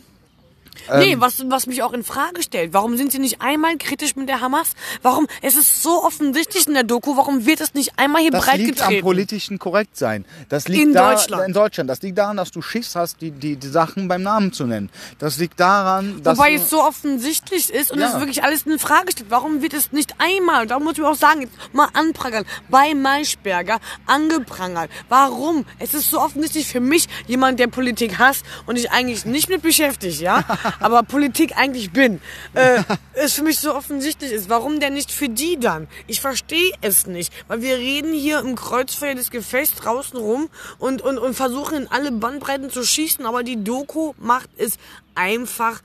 Ähm, 0.90 1.00
Nee, 1.00 1.16
was, 1.18 1.44
was 1.48 1.66
mich 1.66 1.82
auch 1.82 1.92
in 1.92 2.04
Frage 2.04 2.42
stellt. 2.42 2.72
Warum 2.72 2.96
sind 2.96 3.12
sie 3.12 3.18
nicht 3.18 3.40
einmal 3.40 3.76
kritisch 3.78 4.16
mit 4.16 4.28
der 4.28 4.40
Hamas? 4.40 4.70
Warum? 5.02 5.26
Es 5.42 5.54
ist 5.56 5.82
so 5.82 6.02
offensichtlich 6.04 6.66
in 6.66 6.74
der 6.74 6.82
Doku. 6.84 7.16
Warum 7.16 7.44
wird 7.46 7.60
es 7.60 7.74
nicht 7.74 7.98
einmal 7.98 8.22
hier 8.22 8.30
Das 8.30 8.44
breit 8.46 8.58
liegt 8.58 8.80
am 8.80 8.88
getreten? 8.88 9.02
politischen 9.04 9.58
Korrektsein. 9.58 10.24
Das 10.48 10.68
liegt 10.68 10.82
In 10.82 10.92
da, 10.92 11.10
Deutschland. 11.12 11.46
In 11.48 11.52
Deutschland. 11.52 11.90
Das 11.90 12.02
liegt 12.02 12.18
daran, 12.18 12.36
dass 12.36 12.50
du 12.50 12.62
Schiss 12.62 12.94
hast, 12.96 13.20
die, 13.20 13.30
die, 13.30 13.56
die 13.56 13.68
Sachen 13.68 14.08
beim 14.08 14.22
Namen 14.22 14.52
zu 14.52 14.64
nennen. 14.66 14.90
Das 15.18 15.38
liegt 15.38 15.58
daran, 15.60 16.22
dass 16.22 16.38
Wobei 16.38 16.54
es 16.54 16.70
so 16.70 16.82
offensichtlich 16.82 17.70
ist 17.72 17.90
und 17.92 18.00
Ja. 18.00 18.08
es 18.08 18.18
wirklich 18.18 18.42
alles 18.44 18.62
in 18.62 18.78
Frage 18.78 19.12
steht. 19.12 19.26
Warum 19.30 19.62
wird 19.62 19.74
es 19.74 19.92
nicht 19.92 20.14
einmal, 20.18 20.66
da 20.66 20.78
muss 20.78 20.98
ich 20.98 21.04
auch 21.04 21.14
sagen, 21.16 21.42
jetzt 21.42 21.54
mal 21.72 21.88
anprangern, 21.92 22.44
bei 22.68 22.94
Maischberger 22.94 23.78
angeprangert? 24.06 24.90
Warum? 25.08 25.64
Es 25.78 25.94
ist 25.94 26.10
so 26.10 26.20
offensichtlich 26.20 26.66
für 26.66 26.80
mich, 26.80 27.08
jemand, 27.26 27.58
der 27.60 27.66
Politik 27.68 28.18
hasst 28.18 28.44
und 28.66 28.78
ich 28.78 28.90
eigentlich 28.90 29.24
nicht 29.24 29.48
mit 29.48 29.62
beschäftigt, 29.62 30.20
ja, 30.20 30.44
aber 30.80 31.02
Politik 31.02 31.56
eigentlich 31.56 31.92
bin, 31.92 32.20
äh, 32.54 32.82
es 33.14 33.34
für 33.34 33.42
mich 33.42 33.58
so 33.58 33.74
offensichtlich 33.74 34.32
ist. 34.32 34.48
Warum 34.48 34.80
denn 34.80 34.94
nicht 34.94 35.10
für 35.10 35.28
die 35.28 35.58
dann? 35.58 35.88
Ich 36.06 36.20
verstehe 36.20 36.72
es 36.80 37.06
nicht, 37.06 37.32
weil 37.48 37.62
wir 37.62 37.76
reden 37.76 38.12
hier 38.12 38.40
im 38.40 38.56
Kreuzfeuer 38.56 39.14
des 39.14 39.30
Gefechts 39.30 39.76
draußen 39.80 40.18
rum 40.18 40.48
und, 40.78 41.02
und, 41.02 41.18
und 41.18 41.34
versuchen 41.34 41.82
in 41.82 41.88
alle 41.88 42.12
Bandbreiten 42.12 42.70
zu 42.70 42.84
schießen, 42.84 43.26
aber 43.26 43.42
die 43.42 43.62
Doku 43.62 44.14
macht 44.18 44.50
es 44.56 44.78
einfach 45.14 45.80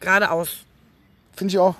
geradeaus. 0.00 0.50
finde 1.36 1.52
ich 1.52 1.58
auch. 1.58 1.74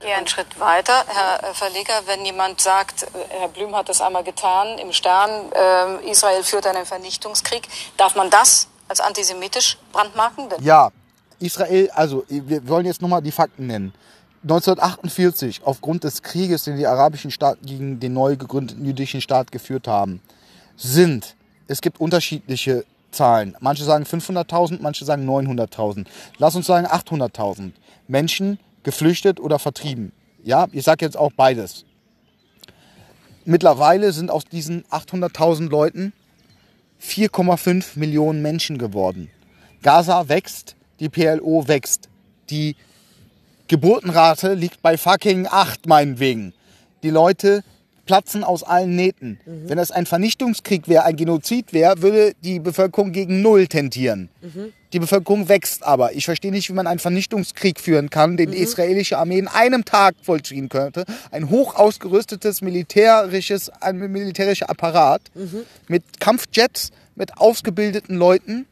Gehe 0.00 0.14
einen 0.14 0.26
Schritt 0.26 0.60
weiter, 0.60 1.04
Herr 1.06 1.42
äh, 1.42 1.54
Verleger. 1.54 1.94
Wenn 2.04 2.24
jemand 2.26 2.60
sagt, 2.60 3.04
äh, 3.04 3.06
Herr 3.30 3.48
Blüm 3.48 3.74
hat 3.74 3.88
das 3.88 4.02
einmal 4.02 4.24
getan 4.24 4.76
im 4.76 4.92
Stern, 4.92 5.50
äh, 5.52 6.10
Israel 6.10 6.44
führt 6.44 6.66
einen 6.66 6.84
Vernichtungskrieg, 6.84 7.66
darf 7.96 8.14
man 8.14 8.28
das 8.28 8.68
als 8.88 9.00
antisemitisch 9.00 9.78
brandmarken? 9.92 10.50
Denn 10.50 10.62
Ja, 10.62 10.90
Israel, 11.38 11.90
also 11.90 12.24
wir 12.28 12.66
wollen 12.68 12.86
jetzt 12.86 13.02
nochmal 13.02 13.22
die 13.22 13.32
Fakten 13.32 13.66
nennen. 13.66 13.92
1948, 14.42 15.62
aufgrund 15.64 16.04
des 16.04 16.22
Krieges, 16.22 16.64
den 16.64 16.76
die 16.76 16.86
arabischen 16.86 17.30
Staaten 17.30 17.66
gegen 17.66 17.98
den 17.98 18.12
neu 18.12 18.36
gegründeten 18.36 18.84
jüdischen 18.84 19.20
Staat 19.20 19.50
geführt 19.50 19.88
haben, 19.88 20.20
sind, 20.76 21.34
es 21.66 21.80
gibt 21.80 22.00
unterschiedliche 22.00 22.84
Zahlen. 23.10 23.56
Manche 23.60 23.82
sagen 23.82 24.04
500.000, 24.04 24.78
manche 24.80 25.04
sagen 25.04 25.28
900.000. 25.28 26.06
Lass 26.38 26.54
uns 26.54 26.66
sagen 26.66 26.86
800.000 26.86 27.72
Menschen 28.06 28.58
geflüchtet 28.82 29.40
oder 29.40 29.58
vertrieben. 29.58 30.12
Ja, 30.44 30.68
ich 30.70 30.84
sage 30.84 31.04
jetzt 31.04 31.16
auch 31.16 31.32
beides. 31.32 31.84
Mittlerweile 33.44 34.12
sind 34.12 34.30
aus 34.30 34.44
diesen 34.44 34.84
800.000 34.84 35.68
Leuten 35.68 36.12
4,5 37.02 37.98
Millionen 37.98 38.42
Menschen 38.42 38.78
geworden. 38.78 39.30
Gaza 39.82 40.28
wächst, 40.28 40.76
die 41.00 41.08
PLO 41.08 41.68
wächst. 41.68 42.08
Die 42.50 42.76
Geburtenrate 43.68 44.54
liegt 44.54 44.82
bei 44.82 44.96
fucking 44.96 45.46
8 45.50 45.86
meinetwegen. 45.86 46.52
Die 47.02 47.10
Leute 47.10 47.62
platzen 48.06 48.44
aus 48.44 48.62
allen 48.62 48.94
Nähten. 48.94 49.40
Wenn 49.44 49.78
das 49.78 49.90
ein 49.90 50.06
Vernichtungskrieg 50.06 50.86
wäre, 50.86 51.04
ein 51.04 51.16
Genozid 51.16 51.72
wäre, 51.72 52.02
würde 52.02 52.34
die 52.44 52.60
Bevölkerung 52.60 53.10
gegen 53.10 53.42
Null 53.42 53.66
tendieren. 53.66 54.28
Die 54.92 55.00
Bevölkerung 55.00 55.48
wächst 55.48 55.82
aber. 55.82 56.12
Ich 56.14 56.24
verstehe 56.24 56.52
nicht, 56.52 56.68
wie 56.68 56.72
man 56.72 56.86
einen 56.86 57.00
Vernichtungskrieg 57.00 57.80
führen 57.80 58.08
kann, 58.08 58.36
den 58.36 58.52
die 58.52 58.58
israelische 58.58 59.18
Armee 59.18 59.38
in 59.40 59.48
einem 59.48 59.84
Tag 59.84 60.14
vollziehen 60.22 60.68
könnte. 60.68 61.04
Ein 61.32 61.50
hoch 61.50 61.74
ausgerüstetes 61.74 62.62
militärisches, 62.62 63.70
ein 63.82 63.98
militärischer 63.98 64.70
Apparat 64.70 65.22
mit 65.88 66.04
Kampfjets, 66.20 66.92
mit 67.16 67.36
ausgebildeten 67.38 68.16
Leuten. 68.16 68.66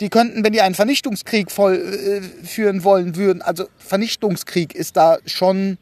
Die 0.00 0.10
könnten, 0.10 0.44
wenn 0.44 0.52
die 0.52 0.60
einen 0.60 0.74
Vernichtungskrieg 0.74 1.50
voll, 1.50 1.74
äh, 1.74 2.46
führen 2.46 2.84
wollen 2.84 3.16
würden, 3.16 3.42
also 3.42 3.68
Vernichtungskrieg 3.78 4.74
ist 4.74 4.96
da 4.96 5.18
schon 5.26 5.78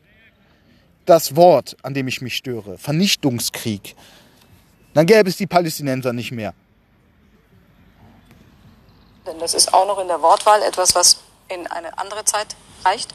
das 1.04 1.36
Wort, 1.36 1.76
an 1.82 1.94
dem 1.94 2.08
ich 2.08 2.20
mich 2.20 2.36
störe. 2.36 2.78
Vernichtungskrieg. 2.78 3.94
Dann 4.94 5.06
gäbe 5.06 5.28
es 5.28 5.36
die 5.36 5.46
Palästinenser 5.46 6.12
nicht 6.12 6.32
mehr. 6.32 6.54
denn 9.26 9.38
das 9.38 9.54
ist 9.54 9.74
auch 9.74 9.86
noch 9.86 9.98
in 9.98 10.08
der 10.08 10.22
Wortwahl 10.22 10.62
etwas, 10.62 10.94
was 10.94 11.18
in 11.48 11.66
eine 11.66 11.98
andere 11.98 12.24
Zeit 12.24 12.56
reicht. 12.84 13.14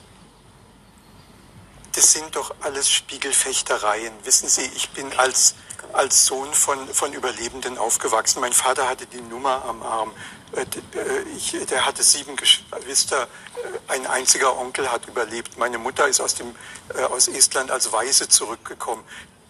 Das 1.93 2.13
sind 2.13 2.35
doch 2.35 2.53
alles 2.61 2.89
Spiegelfechtereien. 2.89 4.13
Wissen 4.23 4.47
Sie, 4.47 4.69
ich 4.75 4.89
bin 4.91 5.11
als, 5.17 5.55
als 5.93 6.25
Sohn 6.25 6.53
von, 6.53 6.87
von 6.87 7.11
Überlebenden 7.13 7.77
aufgewachsen. 7.77 8.39
Mein 8.39 8.53
Vater 8.53 8.87
hatte 8.87 9.05
die 9.07 9.21
Nummer 9.21 9.65
am 9.65 9.83
Arm. 9.83 10.11
Äh, 10.53 10.61
äh, 10.61 11.23
Ich, 11.35 11.55
der 11.69 11.85
hatte 11.85 12.03
sieben 12.03 12.35
Geschwister. 12.35 13.23
Äh, 13.23 13.93
Ein 13.93 14.07
einziger 14.07 14.57
Onkel 14.57 14.91
hat 14.91 15.07
überlebt. 15.07 15.57
Meine 15.57 15.77
Mutter 15.77 16.07
ist 16.07 16.19
aus, 16.19 16.35
dem, 16.35 16.55
aus 17.09 17.27
Estland 17.27 17.71
als 17.71 17.91
Waise 17.91 18.27
zurückgekommen. 18.27 19.03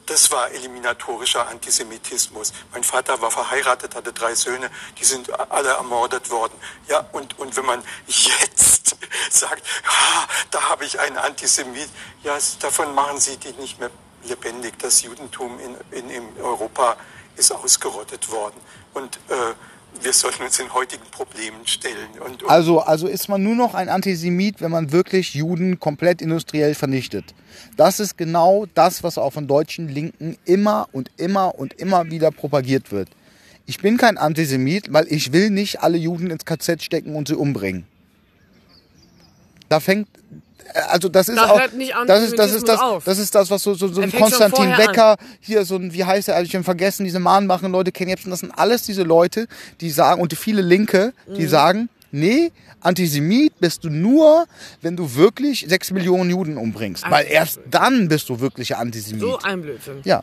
Das 0.08 0.32
war 0.32 0.52
eliminatorischer 0.52 1.48
Antisemitismus. 1.48 2.54
Mein 2.74 2.84
Vater 2.84 3.22
war 3.22 3.32
verheiratet, 3.32 3.96
hatte 3.96 4.12
drei 4.12 4.36
Söhne, 4.36 4.70
die 5.00 5.06
sind 5.06 5.32
alle 5.52 5.70
ermordet 5.70 6.30
worden. 6.32 6.54
Ja, 6.88 7.06
und, 7.12 7.38
und 7.40 7.56
wenn 7.56 7.66
man 7.66 7.84
jetzt 8.08 8.96
sagt, 9.30 9.64
ah, 9.88 10.28
da 10.50 10.70
habe 10.70 10.86
ich 10.86 11.00
einen 11.00 11.18
Antisemit, 11.18 11.90
ja, 12.24 12.38
davon 12.60 12.94
machen 12.96 13.20
sie 13.20 13.38
die 13.38 13.54
nicht 13.54 13.80
mehr 13.80 13.92
lebendig. 14.24 14.78
Das 14.80 15.02
Judentum 15.02 15.60
in, 15.60 15.78
in, 15.92 16.10
in 16.10 16.42
Europa 16.42 16.98
ist 17.36 17.52
ausgerottet 17.52 18.30
worden. 18.32 18.60
Und 18.94 19.18
äh, 19.30 19.54
wir 20.02 20.14
sollten 20.14 20.44
uns 20.44 20.58
den 20.58 20.74
heutigen 20.74 21.04
Problemen 21.12 21.66
stellen. 21.66 22.10
Und, 22.20 22.44
und 22.44 22.50
Also, 22.50 22.80
also 22.80 23.08
ist 23.08 23.28
man 23.30 23.44
nur 23.44 23.56
noch 23.56 23.74
ein 23.74 23.90
Antisemit, 23.90 24.62
wenn 24.62 24.72
man 24.72 24.92
wirklich 24.92 25.34
Juden 25.34 25.80
komplett 25.80 26.22
industriell 26.22 26.76
vernichtet. 26.76 27.34
Das 27.78 28.00
ist 28.00 28.18
genau 28.18 28.66
das, 28.74 29.04
was 29.04 29.18
auch 29.18 29.34
von 29.34 29.48
deutschen 29.48 29.90
Linken 29.90 30.38
immer 30.46 30.88
und 30.92 31.12
immer 31.18 31.58
und 31.58 31.74
immer 31.74 32.10
wieder 32.10 32.32
propagiert 32.32 32.92
wird. 32.92 33.10
Ich 33.66 33.80
bin 33.80 33.98
kein 33.98 34.18
Antisemit, 34.18 34.92
weil 34.92 35.08
ich 35.08 35.34
will 35.34 35.50
nicht 35.50 35.82
alle 35.82 35.98
Juden 35.98 36.30
ins 36.30 36.46
KZ 36.46 36.82
stecken 36.84 37.16
und 37.16 37.28
sie 37.28 37.36
umbringen. 37.36 37.86
Da 39.70 39.80
fängt 39.80 40.08
also 40.90 41.10
das 41.10 41.28
ist 41.30 41.38
Da 41.38 41.50
auch 41.50 41.60
das 42.08 42.24
ist 42.24 42.38
das 42.40 42.54
ist 42.54 42.68
das 42.68 42.80
auf. 42.80 43.04
das 43.04 43.18
ist 43.20 43.34
das 43.36 43.50
was 43.52 43.62
so 43.64 43.74
so, 43.74 43.88
so 43.88 44.02
ein 44.02 44.10
schon 44.12 44.20
Konstantin 44.20 44.66
vorher 44.66 44.78
Wecker 44.78 45.18
hier 45.40 45.66
so 45.66 45.76
ein 45.76 45.94
wie 45.94 46.04
heißt 46.04 46.30
er 46.30 46.42
ich 46.42 46.54
habe 46.56 46.64
vergessen 46.64 47.04
diese 47.04 47.20
Mahnmachen 47.20 47.72
Leute 47.72 47.92
kennen 47.92 48.10
jetzt 48.10 48.26
das 48.28 48.40
sind 48.40 48.52
alles 48.58 48.84
diese 48.84 49.04
Leute 49.04 49.48
die 49.82 49.90
sagen 49.90 50.22
und 50.22 50.34
viele 50.34 50.62
Linke 50.62 51.14
die 51.28 51.44
Mhm. 51.44 51.50
sagen 51.50 51.90
nee 52.12 52.52
Antisemit 52.82 53.60
bist 53.60 53.84
du 53.84 53.90
nur 53.90 54.46
wenn 54.82 54.96
du 54.96 55.16
wirklich 55.16 55.66
sechs 55.68 55.92
Millionen 55.92 56.30
Juden 56.30 56.58
umbringst 56.58 57.04
weil 57.10 57.26
erst 57.30 57.60
dann 57.70 58.08
bist 58.08 58.30
du 58.30 58.40
wirklicher 58.40 58.80
Antisemit 58.80 59.22
So 59.22 59.38
ein 59.40 59.62
Blödsinn. 59.62 60.00
ja 60.04 60.22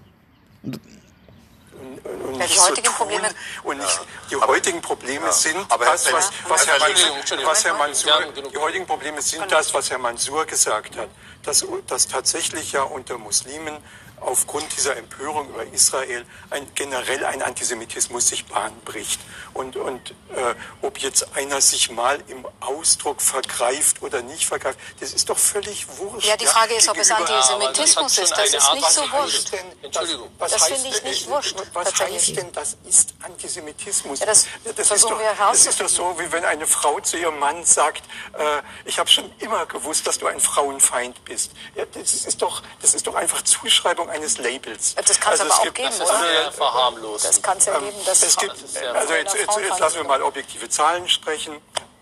und 2.04 2.32
Ja, 2.34 2.38
nicht 2.38 2.54
die 2.54 2.58
so 2.58 2.64
heutigen 2.66 2.86
tun. 2.86 2.94
Probleme- 2.96 3.30
Und 3.62 3.78
nicht, 3.78 4.00
die 4.30 4.36
heutigen 4.36 4.80
Probleme 4.82 5.32
sind 5.32 5.56
das, 5.70 5.78
was, 5.80 6.06
Herr- 6.06 6.14
was, 6.48 6.66
Herr 6.66 6.78
Mansur, 6.78 7.16
was 7.44 7.64
Herr 7.64 7.74
Mansur, 7.74 8.12
die 8.52 8.56
heutigen 8.58 8.86
Probleme 8.86 9.22
sind 9.22 9.50
das, 9.50 9.72
was 9.74 9.90
Herr 9.90 9.98
Mansur 9.98 10.44
gesagt 10.46 10.96
hat, 10.96 11.08
dass, 11.42 11.64
dass 11.86 12.08
tatsächlich 12.08 12.72
ja 12.72 12.82
unter 12.82 13.18
Muslimen 13.18 13.76
aufgrund 14.20 14.76
dieser 14.76 14.96
Empörung 14.96 15.48
über 15.48 15.64
Israel 15.72 16.24
ein, 16.50 16.66
generell 16.74 17.24
ein 17.24 17.42
Antisemitismus 17.42 18.28
sich 18.28 18.46
Bahn 18.46 18.72
bricht. 18.84 19.20
Und, 19.54 19.76
und 19.76 20.10
äh, 20.34 20.54
ob 20.82 20.98
jetzt 20.98 21.36
einer 21.36 21.60
sich 21.60 21.90
mal 21.90 22.22
im 22.28 22.46
Ausdruck 22.60 23.20
vergreift 23.20 24.02
oder 24.02 24.22
nicht 24.22 24.46
vergreift, 24.46 24.78
das 25.00 25.12
ist 25.12 25.28
doch 25.28 25.38
völlig 25.38 25.86
wurscht. 25.98 26.26
Ja, 26.26 26.36
die 26.36 26.46
Frage 26.46 26.74
ist, 26.74 26.88
ob 26.88 26.96
es 26.96 27.10
Antisemitismus 27.10 28.18
ist. 28.18 28.30
Das 28.30 28.54
ist 28.54 28.74
nicht 28.74 28.90
so 28.90 29.02
wurscht. 29.12 29.52
denn, 29.52 29.66
Entschuldigung. 29.82 30.30
Was, 30.38 30.52
Das 30.52 30.66
finde 30.66 30.88
ich 30.88 31.02
nicht 31.02 31.26
äh, 31.26 31.30
wurscht, 31.30 31.56
Was 31.72 31.98
heißt 31.98 32.36
denn, 32.36 32.52
das 32.52 32.76
ist 32.84 33.14
Antisemitismus? 33.22 34.20
Ja, 34.20 34.26
das 34.26 34.46
ist 34.64 34.86
versuchen 34.86 35.18
doch, 35.18 35.50
Das 35.50 35.66
ist 35.66 35.80
doch 35.80 35.88
so, 35.88 36.18
wie 36.18 36.30
wenn 36.32 36.44
eine 36.44 36.66
Frau 36.66 37.00
zu 37.00 37.16
ihrem 37.16 37.38
Mann 37.38 37.64
sagt, 37.64 38.04
äh, 38.34 38.62
ich 38.84 38.98
habe 38.98 39.08
schon 39.08 39.30
immer 39.38 39.66
gewusst, 39.66 40.06
dass 40.06 40.18
du 40.18 40.26
ein 40.26 40.40
Frauenfeind 40.40 41.24
bist. 41.24 41.52
Ja, 41.74 41.84
das, 41.86 42.14
ist 42.14 42.42
doch, 42.42 42.62
das 42.80 42.94
ist 42.94 43.06
doch 43.06 43.14
einfach 43.14 43.42
Zuschreibung 43.42 44.07
eines 44.10 44.38
Labels. 44.38 44.94
Das 44.94 45.20
kann 45.20 45.34
es 45.34 45.40
Also 45.40 45.44
aber 45.44 45.52
es 45.52 45.58
auch 45.58 45.62
gibt- 45.64 45.76
geben, 45.76 45.94
Das 45.98 46.08
oder? 46.08 46.20
sehr 46.20 46.52
verharmlost. 46.52 47.24
Das 47.24 47.42
kann 47.42 47.58
es 47.58 47.64
ja 47.66 47.78
geben, 47.78 47.96
dass 48.04 48.22
es 48.22 48.36
gibt, 48.36 48.52
also 48.94 49.14
jetzt, 49.14 49.34
jetzt, 49.34 49.58
jetzt 49.58 49.78
lassen 49.80 49.96
wir 49.96 50.04
mal 50.04 50.22
objektive 50.22 50.68
Zahlen 50.68 51.08
sprechen. 51.08 51.54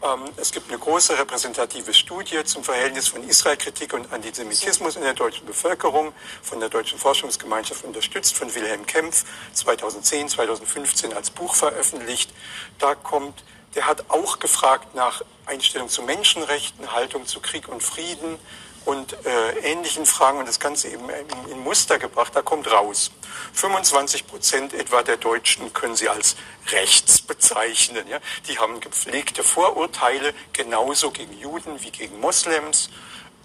Ähm, 0.02 0.24
es 0.36 0.52
gibt 0.52 0.68
eine 0.68 0.78
große 0.78 1.18
repräsentative 1.18 1.94
Studie 1.94 2.44
zum 2.44 2.62
Verhältnis 2.62 3.08
von 3.08 3.26
Israelkritik 3.26 3.94
und 3.94 4.12
Antisemitismus 4.12 4.96
in 4.96 5.02
der 5.02 5.14
deutschen 5.14 5.46
Bevölkerung, 5.46 6.12
von 6.42 6.60
der 6.60 6.68
Deutschen 6.68 6.98
Forschungsgemeinschaft 6.98 7.82
unterstützt, 7.84 8.36
von 8.36 8.54
Wilhelm 8.54 8.84
Kempf, 8.86 9.24
2010, 9.54 10.28
2015 10.28 11.14
als 11.14 11.30
Buch 11.30 11.54
veröffentlicht. 11.54 12.30
Da 12.78 12.94
kommt, 12.94 13.42
der 13.74 13.86
hat 13.86 14.04
auch 14.10 14.38
gefragt 14.38 14.94
nach 14.94 15.22
Einstellung 15.46 15.88
zu 15.88 16.02
Menschenrechten, 16.02 16.92
Haltung 16.92 17.26
zu 17.26 17.40
Krieg 17.40 17.66
und 17.68 17.82
Frieden 17.82 18.38
und 18.86 19.16
äh, 19.26 19.58
ähnlichen 19.60 20.06
Fragen 20.06 20.38
und 20.38 20.46
das 20.46 20.60
Ganze 20.60 20.88
eben 20.88 21.10
in, 21.10 21.50
in 21.50 21.58
Muster 21.58 21.98
gebracht. 21.98 22.34
Da 22.34 22.42
kommt 22.42 22.70
raus. 22.70 23.10
25 23.52 24.26
Prozent 24.28 24.72
etwa 24.72 25.02
der 25.02 25.16
Deutschen 25.16 25.72
können 25.72 25.96
sie 25.96 26.08
als 26.08 26.36
rechts 26.68 27.20
bezeichnen. 27.20 28.06
Ja? 28.08 28.20
Die 28.48 28.58
haben 28.58 28.80
gepflegte 28.80 29.42
Vorurteile 29.42 30.32
genauso 30.52 31.10
gegen 31.10 31.36
Juden 31.38 31.82
wie 31.82 31.90
gegen 31.90 32.20
Moslems. 32.20 32.88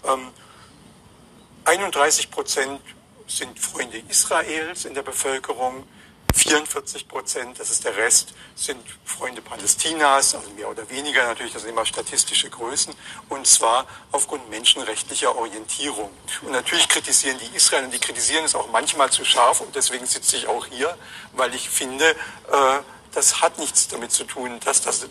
Ähm, 0.04 0.28
31 1.64 2.30
Prozent 2.30 2.80
sind 3.26 3.58
Freunde 3.58 3.98
Israels 4.08 4.84
in 4.84 4.94
der 4.94 5.02
Bevölkerung. 5.02 5.86
44 6.32 7.08
Prozent, 7.08 7.58
das 7.58 7.70
ist 7.70 7.84
der 7.84 7.96
Rest, 7.96 8.34
sind 8.54 8.80
Freunde 9.04 9.42
Palästinas, 9.42 10.34
also 10.34 10.50
mehr 10.50 10.68
oder 10.68 10.88
weniger 10.88 11.26
natürlich, 11.26 11.52
das 11.52 11.62
sind 11.62 11.70
immer 11.70 11.86
statistische 11.86 12.48
Größen, 12.50 12.94
und 13.28 13.46
zwar 13.46 13.86
aufgrund 14.10 14.48
menschenrechtlicher 14.50 15.36
Orientierung. 15.36 16.10
Und 16.42 16.52
natürlich 16.52 16.88
kritisieren 16.88 17.38
die 17.38 17.56
Israel, 17.56 17.84
und 17.84 17.90
die 17.92 17.98
kritisieren 17.98 18.44
es 18.44 18.54
auch 18.54 18.70
manchmal 18.70 19.10
zu 19.10 19.24
scharf, 19.24 19.60
und 19.60 19.74
deswegen 19.74 20.06
sitze 20.06 20.36
ich 20.36 20.46
auch 20.46 20.66
hier, 20.66 20.96
weil 21.32 21.54
ich 21.54 21.68
finde, 21.68 22.10
äh, 22.10 22.14
das 23.12 23.42
hat 23.42 23.58
nichts 23.58 23.88
damit 23.88 24.12
zu 24.12 24.24
tun, 24.24 24.58
dass 24.64 24.80
das, 24.80 25.04
äh, 25.04 25.08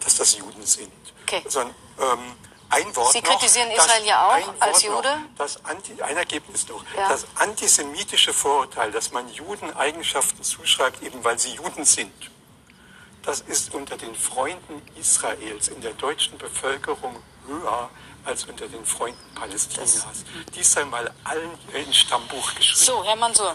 dass 0.00 0.16
das 0.16 0.36
Juden 0.38 0.64
sind. 0.64 0.92
Okay. 1.22 1.42
Sondern, 1.48 1.74
ähm, 1.98 2.36
ein 2.74 2.96
Wort 2.96 3.12
Sie 3.12 3.20
noch, 3.20 3.28
kritisieren 3.30 3.68
das- 3.74 3.84
Israel 3.86 4.04
ja 4.04 4.26
auch 4.28 4.46
Wort 4.46 4.62
als 4.62 4.84
noch, 4.84 4.96
Jude? 4.96 5.18
das 5.38 5.64
Anti, 5.64 6.02
ein 6.02 6.16
Ergebnis 6.16 6.68
noch. 6.68 6.84
Ja. 6.96 7.08
Das 7.08 7.26
antisemitische 7.36 8.32
Vorurteil, 8.32 8.90
dass 8.92 9.12
man 9.12 9.28
Juden 9.32 9.74
Eigenschaften 9.76 10.42
zuschreibt, 10.42 11.02
eben 11.02 11.22
weil 11.24 11.38
sie 11.38 11.54
Juden 11.54 11.84
sind, 11.84 12.12
das 13.22 13.40
ist 13.40 13.74
unter 13.74 13.96
den 13.96 14.14
Freunden 14.14 14.82
Israels 14.96 15.68
in 15.68 15.80
der 15.80 15.92
deutschen 15.94 16.36
Bevölkerung 16.38 17.16
höher 17.46 17.88
als 18.24 18.44
unter 18.44 18.68
den 18.68 18.84
Freunden 18.86 19.34
Palästinas. 19.34 20.06
Dies 20.54 20.72
sei 20.72 20.84
mal 20.84 21.12
allen 21.24 21.50
ins 21.72 21.96
Stammbuch 21.96 22.54
geschrieben. 22.54 22.84
So, 22.84 23.04
Herr 23.04 23.16
Mansur. 23.16 23.54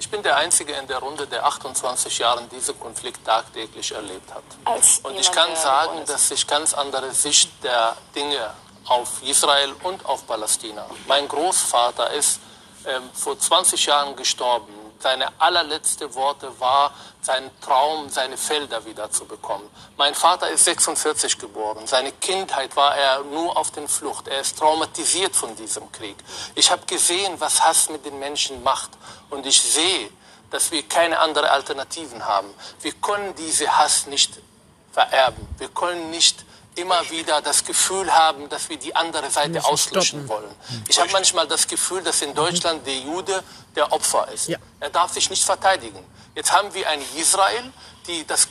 Ich 0.00 0.08
bin 0.08 0.22
der 0.22 0.38
Einzige 0.38 0.72
in 0.72 0.86
der 0.86 0.96
Runde, 0.98 1.26
der 1.26 1.44
28 1.44 2.18
Jahre 2.18 2.42
diesen 2.50 2.80
Konflikt 2.80 3.22
tagtäglich 3.22 3.92
erlebt 3.92 4.34
hat. 4.34 4.42
Als 4.64 5.00
Und 5.02 5.14
ich 5.20 5.30
kann 5.30 5.54
sagen, 5.54 6.02
dass 6.06 6.30
ich 6.30 6.46
ganz 6.46 6.72
andere 6.72 7.12
Sicht 7.12 7.50
der 7.62 7.94
Dinge 8.14 8.54
auf 8.86 9.22
Israel 9.22 9.74
und 9.82 10.06
auf 10.06 10.26
Palästina. 10.26 10.86
Mein 11.06 11.28
Großvater 11.28 12.10
ist 12.14 12.40
ähm, 12.86 13.10
vor 13.12 13.38
20 13.38 13.84
Jahren 13.84 14.16
gestorben. 14.16 14.72
Seine 15.00 15.28
allerletzte 15.40 16.14
Worte 16.14 16.60
war 16.60 16.92
sein 17.22 17.50
Traum, 17.62 18.10
seine 18.10 18.36
Felder 18.36 18.84
wiederzubekommen. 18.84 19.66
Mein 19.96 20.14
Vater 20.14 20.50
ist 20.50 20.66
46 20.66 21.38
geboren. 21.38 21.86
Seine 21.86 22.12
Kindheit 22.12 22.76
war 22.76 22.94
er 22.94 23.24
nur 23.24 23.56
auf 23.56 23.70
den 23.70 23.88
Flucht. 23.88 24.28
Er 24.28 24.40
ist 24.42 24.58
traumatisiert 24.58 25.34
von 25.34 25.56
diesem 25.56 25.90
Krieg. 25.90 26.16
Ich 26.54 26.70
habe 26.70 26.84
gesehen, 26.84 27.40
was 27.40 27.62
Hass 27.62 27.88
mit 27.88 28.04
den 28.04 28.18
Menschen 28.18 28.62
macht. 28.62 28.90
Und 29.30 29.46
ich 29.46 29.60
sehe, 29.60 30.10
dass 30.50 30.70
wir 30.70 30.82
keine 30.82 31.18
anderen 31.18 31.48
Alternativen 31.48 32.26
haben. 32.26 32.52
Wir 32.82 32.92
können 32.92 33.34
diese 33.36 33.78
Hass 33.78 34.06
nicht 34.06 34.38
vererben. 34.92 35.48
Wir 35.56 35.68
können 35.68 36.10
nicht 36.10 36.44
immer 36.80 37.08
wieder 37.10 37.40
das 37.42 37.64
Gefühl 37.64 38.12
haben, 38.12 38.48
dass 38.48 38.68
wir 38.68 38.76
die 38.76 38.94
andere 38.94 39.30
Seite 39.30 39.64
auslöschen 39.64 40.24
stoppen. 40.24 40.28
wollen. 40.28 40.54
Ich 40.88 40.98
habe 40.98 41.10
manchmal 41.12 41.46
das 41.46 41.66
Gefühl, 41.66 42.02
dass 42.02 42.22
in 42.22 42.34
Deutschland 42.34 42.86
der 42.86 42.96
Jude 42.98 43.42
der 43.76 43.92
Opfer 43.92 44.28
ist. 44.32 44.48
Ja. 44.48 44.58
Er 44.80 44.90
darf 44.90 45.12
sich 45.12 45.28
nicht 45.30 45.44
verteidigen. 45.44 46.04
Jetzt 46.34 46.52
haben 46.52 46.72
wir 46.74 46.88
ein 46.88 47.00
Israel, 47.16 47.72
die 48.06 48.26
das, 48.26 48.48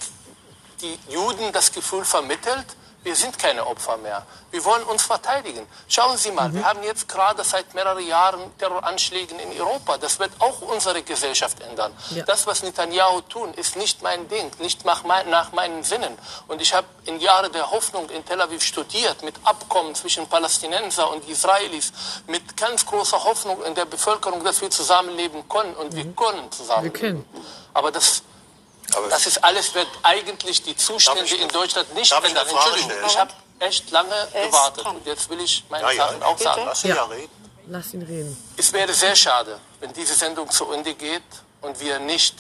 die 0.82 0.98
Juden 1.10 1.52
das 1.52 1.72
Gefühl 1.72 2.06
vermittelt, 2.06 2.66
wir 3.04 3.16
sind 3.16 3.40
keine 3.40 3.66
Opfer 3.66 3.98
mehr. 3.98 4.26
Wir 4.52 4.64
wollen 4.66 4.84
uns 4.84 5.04
verteidigen. 5.04 5.66
Schauen 5.88 6.18
Sie 6.18 6.32
mal, 6.32 6.54
wir 6.54 6.66
haben 6.66 6.84
jetzt 6.84 7.08
gerade 7.08 7.44
seit 7.44 7.74
mehreren 7.74 8.06
Jahren 8.06 8.58
Terroranschläge 8.58 9.36
in 9.36 9.62
Europa. 9.62 9.98
Das 9.98 10.20
wird 10.20 10.32
auch 10.40 10.62
unsere 10.62 11.02
Gesellschaft 11.04 11.62
ändern. 11.62 11.94
Ja. 12.10 12.24
Das, 12.26 12.46
was 12.46 12.62
Netanyahu 12.64 13.22
tun, 13.22 13.54
ist 13.54 13.78
nicht 13.78 14.02
mein 14.02 14.28
Ding, 14.28 14.52
nicht 14.60 14.84
nach, 14.86 15.04
mein, 15.04 15.30
nach 15.30 15.54
meinen 15.54 15.84
Sinnen. 15.84 16.18
Und 16.48 16.62
ich 16.62 16.74
habe 16.74 16.88
in 17.06 17.20
Jahre 17.20 17.50
der 17.50 17.72
Hoffnung 17.72 18.10
in 18.10 18.26
Tel 18.26 18.42
Aviv 18.42 18.64
studiert, 18.64 19.24
mit 19.24 19.36
Abkommen 19.44 19.96
zwischen 19.96 20.28
Palästinenser 20.28 21.10
und 21.10 21.28
Israelis, 21.30 21.94
mit 22.28 22.58
ganz 22.58 22.86
großer 22.86 23.24
Hoffnung 23.24 23.64
in 23.64 23.76
der 23.76 23.86
Bevölkerung, 23.86 24.44
dass 24.44 24.62
wir 24.62 24.70
zusammenleben 24.72 25.48
können. 25.48 25.74
Und 25.76 25.96
wir 25.96 26.06
können 26.14 26.52
zusammenleben. 26.52 27.00
können. 27.00 27.26
Aber 27.74 27.92
das 27.92 28.24
Aber 28.96 29.08
das 29.10 29.26
ist 29.26 29.44
alles, 29.44 29.74
wird 29.76 29.88
eigentlich 30.04 30.64
die 30.64 30.76
Zustände 30.76 31.24
ich- 31.24 31.40
in 31.42 31.48
Deutschland 31.50 31.94
nicht 31.94 32.12
darf 32.12 32.24
ich 32.24 32.30
ändern. 32.30 32.48
eine 32.48 32.58
Frage 32.58 32.70
Entschuldigung, 32.80 32.92
stellen? 33.10 33.10
ich 33.10 33.18
habe 33.20 33.34
echt 33.60 33.92
lange 33.92 34.16
ist 34.16 34.34
gewartet. 34.34 34.84
dran. 34.86 34.96
Und 34.98 35.06
jetzt 35.06 35.30
will 35.30 35.40
ich 35.42 35.64
meine 35.70 35.84
ja, 35.86 35.92
ja, 35.92 36.08
Sachen 36.08 36.24
auch 36.24 36.38
sagen. 36.38 36.62
lass 36.66 36.84
ihn 36.84 36.90
ja. 36.90 36.96
Ja. 36.96 37.04
reden. 37.06 37.32
Lass 37.68 37.94
ihn 37.94 38.02
reden. 38.02 38.52
Es 38.58 38.74
wäre 38.74 38.94
sehr 38.94 39.16
schade, 39.16 39.60
wenn 39.80 39.94
diese 39.94 40.16
Sendung 40.16 40.50
zu 40.50 40.72
Ende 40.72 40.94
geht 40.96 41.22
und 41.62 41.80
wir 41.80 42.00
nicht 42.00 42.36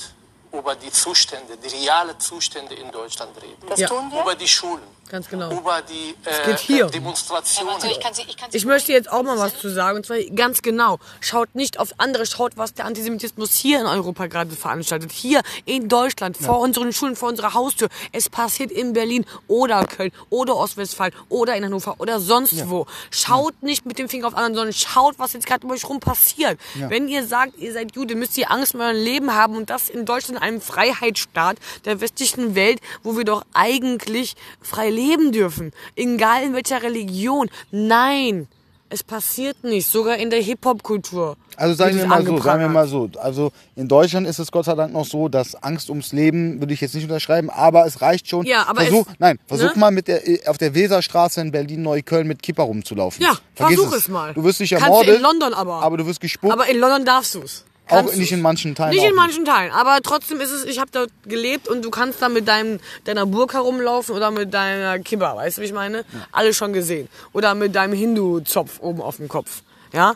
über 0.51 0.75
die 0.75 0.91
Zustände, 0.91 1.57
die 1.57 1.75
reale 1.83 2.17
Zustände 2.17 2.73
in 2.75 2.91
Deutschland 2.91 3.31
reden. 3.41 3.57
Das 3.67 3.79
Ja. 3.79 3.87
tun 3.87 4.11
wir. 4.11 4.21
Über 4.21 4.35
die 4.35 4.47
Schulen. 4.47 4.81
Ganz 5.09 5.27
genau. 5.27 5.51
Über 5.51 5.81
die 5.81 6.13
geht 6.45 6.59
hier. 6.59 6.85
äh, 6.85 6.91
Demonstrationen. 6.91 7.71
Mansur, 7.73 7.89
ich 7.89 7.99
kann 7.99 8.13
Sie, 8.13 8.21
ich 8.27 8.37
kann 8.37 8.51
Sie 8.51 8.57
Ich 8.57 8.65
möchte 8.65 8.91
jetzt 8.91 9.11
auch 9.11 9.23
mal 9.23 9.39
was 9.39 9.57
zu 9.57 9.67
sagen. 9.67 9.97
Und 9.97 10.05
zwar 10.05 10.17
ganz 10.35 10.61
genau. 10.61 10.99
Schaut 11.19 11.55
nicht 11.55 11.79
auf 11.79 11.89
andere, 11.97 12.27
schaut, 12.27 12.57
was 12.57 12.75
der 12.75 12.85
Antisemitismus 12.85 13.55
hier 13.55 13.79
in 13.81 13.87
Europa 13.87 14.27
gerade 14.27 14.51
veranstaltet. 14.55 15.11
Hier 15.11 15.41
in 15.65 15.89
Deutschland, 15.89 16.37
vor 16.37 16.59
unseren 16.59 16.93
Schulen, 16.93 17.15
vor 17.15 17.29
unserer 17.29 17.55
Haustür. 17.55 17.89
Es 18.11 18.29
passiert 18.29 18.69
in 18.71 18.93
Berlin 18.93 19.25
oder 19.47 19.83
Köln 19.85 20.11
oder 20.29 20.55
Ostwestfalen 20.55 21.13
oder 21.27 21.55
in 21.55 21.65
Hannover 21.65 21.95
oder 21.97 22.19
sonst 22.19 22.69
wo. 22.69 22.85
Schaut 23.09 23.63
nicht 23.63 23.87
mit 23.87 23.97
dem 23.97 24.09
Finger 24.09 24.27
auf 24.27 24.35
anderen, 24.35 24.53
sondern 24.53 24.73
schaut, 24.73 25.17
was 25.17 25.33
jetzt 25.33 25.47
gerade 25.47 25.65
um 25.65 25.71
euch 25.73 25.89
rum 25.89 25.99
passiert. 25.99 26.59
Wenn 26.75 27.07
ihr 27.07 27.25
sagt, 27.25 27.57
ihr 27.57 27.73
seid 27.73 27.95
Jude, 27.95 28.13
müsst 28.13 28.37
ihr 28.37 28.51
Angst 28.51 28.75
um 28.75 28.81
euer 28.81 28.93
Leben 28.93 29.33
haben 29.33 29.55
und 29.57 29.71
das 29.71 29.89
in 29.89 30.05
Deutschland, 30.05 30.38
einem 30.39 30.61
Freiheitsstaat 30.61 31.57
der 31.85 32.01
westlichen 32.01 32.55
Welt, 32.55 32.79
wo 33.03 33.17
wir 33.17 33.25
doch 33.25 33.43
eigentlich 33.53 34.35
frei 34.61 34.89
leben 34.89 35.31
dürfen. 35.31 35.71
Egal 35.95 36.43
in 36.43 36.53
welcher 36.53 36.81
Religion. 36.83 37.49
Nein. 37.71 38.47
Es 38.91 39.03
passiert 39.03 39.63
nicht, 39.63 39.85
sogar 39.87 40.17
in 40.17 40.31
der 40.31 40.41
Hip-Hop-Kultur. 40.41 41.37
Also 41.57 41.75
sagen 41.75 41.95
wir 41.95 42.01
es 42.01 42.07
mal 42.09 42.25
so, 42.25 42.39
sagen 42.41 42.61
wir 42.61 42.69
mal 42.69 42.87
so. 42.87 43.07
Also 43.19 43.51
in 43.75 43.87
Deutschland 43.87 44.25
ist 44.25 44.39
es 44.39 44.51
Gott 44.51 44.65
sei 44.65 44.73
Dank 44.73 44.93
noch 44.93 45.05
so, 45.05 45.29
dass 45.29 45.53
Angst 45.53 45.91
ums 45.91 46.11
Leben 46.11 46.59
würde 46.59 46.73
ich 46.73 46.81
jetzt 46.81 46.95
nicht 46.95 47.03
unterschreiben, 47.03 47.51
aber 47.51 47.85
es 47.85 48.01
reicht 48.01 48.27
schon. 48.27 48.47
Ja, 48.47 48.65
aber 48.67 48.81
versuch, 48.81 49.05
es- 49.07 49.13
nein, 49.19 49.37
versuch 49.45 49.75
ne? 49.75 49.79
mal 49.79 49.91
mit 49.91 50.07
der, 50.07 50.21
auf 50.47 50.57
der 50.57 50.73
Weserstraße 50.73 51.39
in 51.39 51.51
Berlin 51.51 51.83
Neukölln 51.83 52.27
mit 52.27 52.41
Kipper 52.41 52.63
rumzulaufen. 52.63 53.21
Ja, 53.23 53.37
Vergiss 53.53 53.79
versuch 53.79 53.95
es 53.95 54.07
mal. 54.07 54.33
Du 54.33 54.43
wirst 54.43 54.59
nicht 54.59 54.71
Kannst 54.71 54.85
du 54.87 54.91
ermordet. 54.91 55.17
in 55.17 55.21
London 55.21 55.53
aber. 55.53 55.83
Aber 55.83 55.97
du 55.97 56.07
wirst 56.07 56.19
gespuckt. 56.19 56.51
Aber 56.51 56.67
in 56.67 56.79
London 56.79 57.05
darfst 57.05 57.35
du's. 57.35 57.65
Auch 57.65 57.68
Kannst 57.89 58.17
nicht 58.17 58.31
in 58.31 58.41
manchen 58.41 58.75
Teilen 58.75 58.91
Nicht 58.91 58.99
auch 58.99 59.03
in 59.05 59.09
nicht. 59.09 59.17
manchen 59.17 59.45
Teilen, 59.45 59.71
aber 59.71 59.99
trotzdem 60.01 60.39
ist 60.39 60.51
es, 60.51 60.63
ich 60.65 60.79
habe 60.79 60.91
dort 60.91 61.09
gelebt 61.25 61.67
und 61.67 61.83
du 61.83 61.89
kannst 61.89 62.21
da 62.21 62.29
mit 62.29 62.47
deinem, 62.47 62.79
deiner 63.05 63.25
Burka 63.25 63.59
rumlaufen 63.59 64.15
oder 64.15 64.31
mit 64.31 64.53
deiner 64.53 64.99
Kibba, 64.99 65.35
weißt 65.35 65.57
du, 65.57 65.61
wie 65.61 65.65
ich 65.65 65.73
meine? 65.73 66.05
Alle 66.31 66.53
schon 66.53 66.71
gesehen. 66.71 67.09
Oder 67.33 67.55
mit 67.55 67.75
deinem 67.75 67.93
Hindu-Zopf 67.93 68.79
oben 68.79 69.01
auf 69.01 69.17
dem 69.17 69.27
Kopf. 69.27 69.63
Ja? 69.91 70.13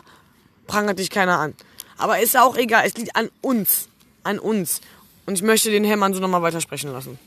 Prangert 0.66 0.98
dich 0.98 1.10
keiner 1.10 1.38
an. 1.38 1.54
Aber 1.98 2.18
ist 2.20 2.34
ja 2.34 2.44
auch 2.44 2.56
egal, 2.56 2.84
es 2.86 2.94
liegt 2.94 3.14
an 3.16 3.28
uns. 3.40 3.88
An 4.22 4.38
uns. 4.38 4.80
Und 5.26 5.34
ich 5.34 5.42
möchte 5.42 5.70
den 5.70 5.84
Herrn 5.84 6.14
so 6.14 6.20
nochmal 6.20 6.42
weitersprechen 6.42 6.92
lassen. 6.92 7.18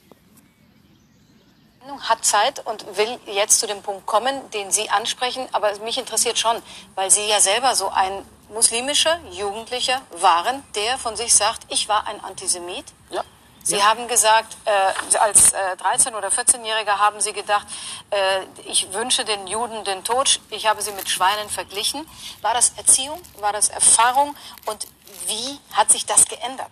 Hat 2.01 2.23
Zeit 2.25 2.65
und 2.65 2.97
will 2.97 3.19
jetzt 3.25 3.59
zu 3.59 3.67
dem 3.67 3.81
Punkt 3.81 4.05
kommen, 4.05 4.49
den 4.51 4.71
Sie 4.71 4.89
ansprechen. 4.89 5.47
Aber 5.51 5.77
mich 5.79 5.97
interessiert 5.97 6.37
schon, 6.37 6.61
weil 6.95 7.11
Sie 7.11 7.27
ja 7.27 7.39
selber 7.39 7.75
so 7.75 7.89
ein 7.89 8.25
muslimische 8.49 9.19
Jugendliche 9.31 9.99
waren, 10.11 10.63
der 10.75 10.97
von 10.97 11.15
sich 11.15 11.33
sagt, 11.33 11.63
ich 11.69 11.89
war 11.89 12.07
ein 12.07 12.23
Antisemit. 12.23 12.85
Ja. 13.09 13.23
Sie 13.63 13.83
haben 13.83 14.07
gesagt, 14.07 14.55
äh, 14.63 15.17
als 15.17 15.51
äh, 15.51 15.57
13- 15.77 16.15
oder 16.15 16.29
14-Jähriger 16.29 16.99
haben 16.99 17.19
Sie 17.19 17.33
gedacht, 17.33 17.67
äh, 18.11 18.45
ich 18.65 18.93
wünsche 18.93 19.25
den 19.25 19.45
Juden 19.45 19.83
den 19.83 20.05
Tod, 20.05 20.39
ich 20.51 20.67
habe 20.67 20.81
sie 20.81 20.93
mit 20.93 21.09
Schweinen 21.09 21.49
verglichen. 21.49 22.07
War 22.41 22.53
das 22.53 22.71
Erziehung, 22.77 23.21
war 23.39 23.51
das 23.51 23.67
Erfahrung 23.67 24.37
und 24.67 24.87
wie 25.27 25.59
hat 25.73 25.91
sich 25.91 26.05
das 26.05 26.25
geändert? 26.27 26.71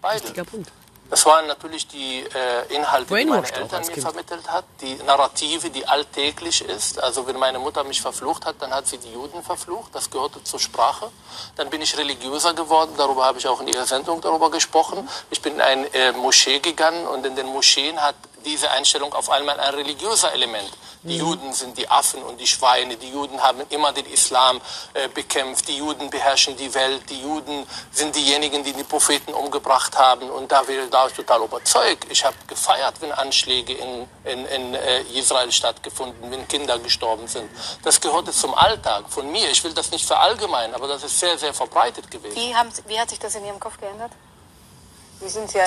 Beide. 0.00 0.22
Wichtiger 0.22 0.44
Punkt. 0.44 0.70
Das 1.08 1.24
waren 1.24 1.46
natürlich 1.46 1.86
die 1.86 2.20
äh, 2.20 2.74
Inhalte, 2.74 3.14
die 3.14 3.24
meine 3.24 3.46
Eltern 3.46 3.82
mir 3.82 3.92
Kind. 3.92 4.02
vermittelt 4.02 4.50
hat, 4.50 4.64
die 4.80 4.94
Narrative, 5.06 5.70
die 5.70 5.86
alltäglich 5.86 6.62
ist. 6.62 7.00
Also 7.00 7.26
wenn 7.26 7.38
meine 7.38 7.58
Mutter 7.58 7.84
mich 7.84 8.00
verflucht 8.00 8.44
hat, 8.44 8.56
dann 8.60 8.72
hat 8.72 8.86
sie 8.86 8.98
die 8.98 9.12
Juden 9.12 9.42
verflucht. 9.42 9.94
Das 9.94 10.10
gehörte 10.10 10.42
zur 10.42 10.58
Sprache. 10.58 11.10
Dann 11.56 11.70
bin 11.70 11.80
ich 11.80 11.96
religiöser 11.96 12.54
geworden. 12.54 12.92
Darüber 12.96 13.24
habe 13.24 13.38
ich 13.38 13.46
auch 13.46 13.60
in 13.60 13.68
Ihrer 13.68 13.86
Sendung 13.86 14.20
darüber 14.20 14.50
gesprochen. 14.50 15.08
Ich 15.30 15.40
bin 15.40 15.54
in 15.54 15.60
eine 15.60 15.94
äh, 15.94 16.12
Moschee 16.12 16.58
gegangen 16.58 17.06
und 17.06 17.24
in 17.24 17.36
den 17.36 17.46
Moscheen 17.46 18.00
hat 18.02 18.16
diese 18.46 18.70
Einstellung 18.70 19.12
auf 19.12 19.28
einmal 19.28 19.60
ein 19.60 19.74
religiöser 19.74 20.32
Element. 20.32 20.70
Die 21.02 21.18
Juden 21.18 21.52
sind 21.52 21.78
die 21.78 21.88
Affen 21.88 22.22
und 22.22 22.40
die 22.40 22.46
Schweine. 22.46 22.96
Die 22.96 23.10
Juden 23.10 23.40
haben 23.40 23.60
immer 23.70 23.92
den 23.92 24.06
Islam 24.06 24.60
äh, 24.94 25.08
bekämpft. 25.08 25.68
Die 25.68 25.76
Juden 25.76 26.10
beherrschen 26.10 26.56
die 26.56 26.72
Welt. 26.74 27.08
Die 27.10 27.20
Juden 27.20 27.64
sind 27.92 28.16
diejenigen, 28.16 28.64
die 28.64 28.72
die 28.72 28.82
Propheten 28.82 29.32
umgebracht 29.32 29.96
haben. 29.96 30.28
Und 30.30 30.50
da 30.50 30.66
war 30.66 30.86
da 30.90 30.98
war 30.98 31.08
ich 31.08 31.14
total 31.14 31.42
überzeugt. 31.44 32.06
Ich 32.10 32.24
habe 32.24 32.36
gefeiert, 32.48 32.94
wenn 33.00 33.12
Anschläge 33.12 33.74
in, 33.74 34.08
in, 34.24 34.46
in 34.46 34.74
äh, 34.74 35.02
Israel 35.14 35.52
stattgefunden, 35.52 36.30
wenn 36.30 36.48
Kinder 36.48 36.78
gestorben 36.78 37.28
sind. 37.28 37.48
Das 37.84 38.00
gehörte 38.00 38.32
zum 38.32 38.54
Alltag 38.54 39.04
von 39.08 39.30
mir. 39.30 39.48
Ich 39.50 39.62
will 39.62 39.74
das 39.74 39.92
nicht 39.92 40.04
verallgemeinern, 40.04 40.74
aber 40.74 40.88
das 40.88 41.04
ist 41.04 41.20
sehr, 41.20 41.38
sehr 41.38 41.54
verbreitet 41.54 42.10
gewesen. 42.10 42.36
Wie, 42.36 42.54
haben, 42.54 42.70
wie 42.86 42.98
hat 42.98 43.10
sich 43.10 43.20
das 43.20 43.34
in 43.36 43.44
Ihrem 43.44 43.60
Kopf 43.60 43.78
geändert? 43.78 44.10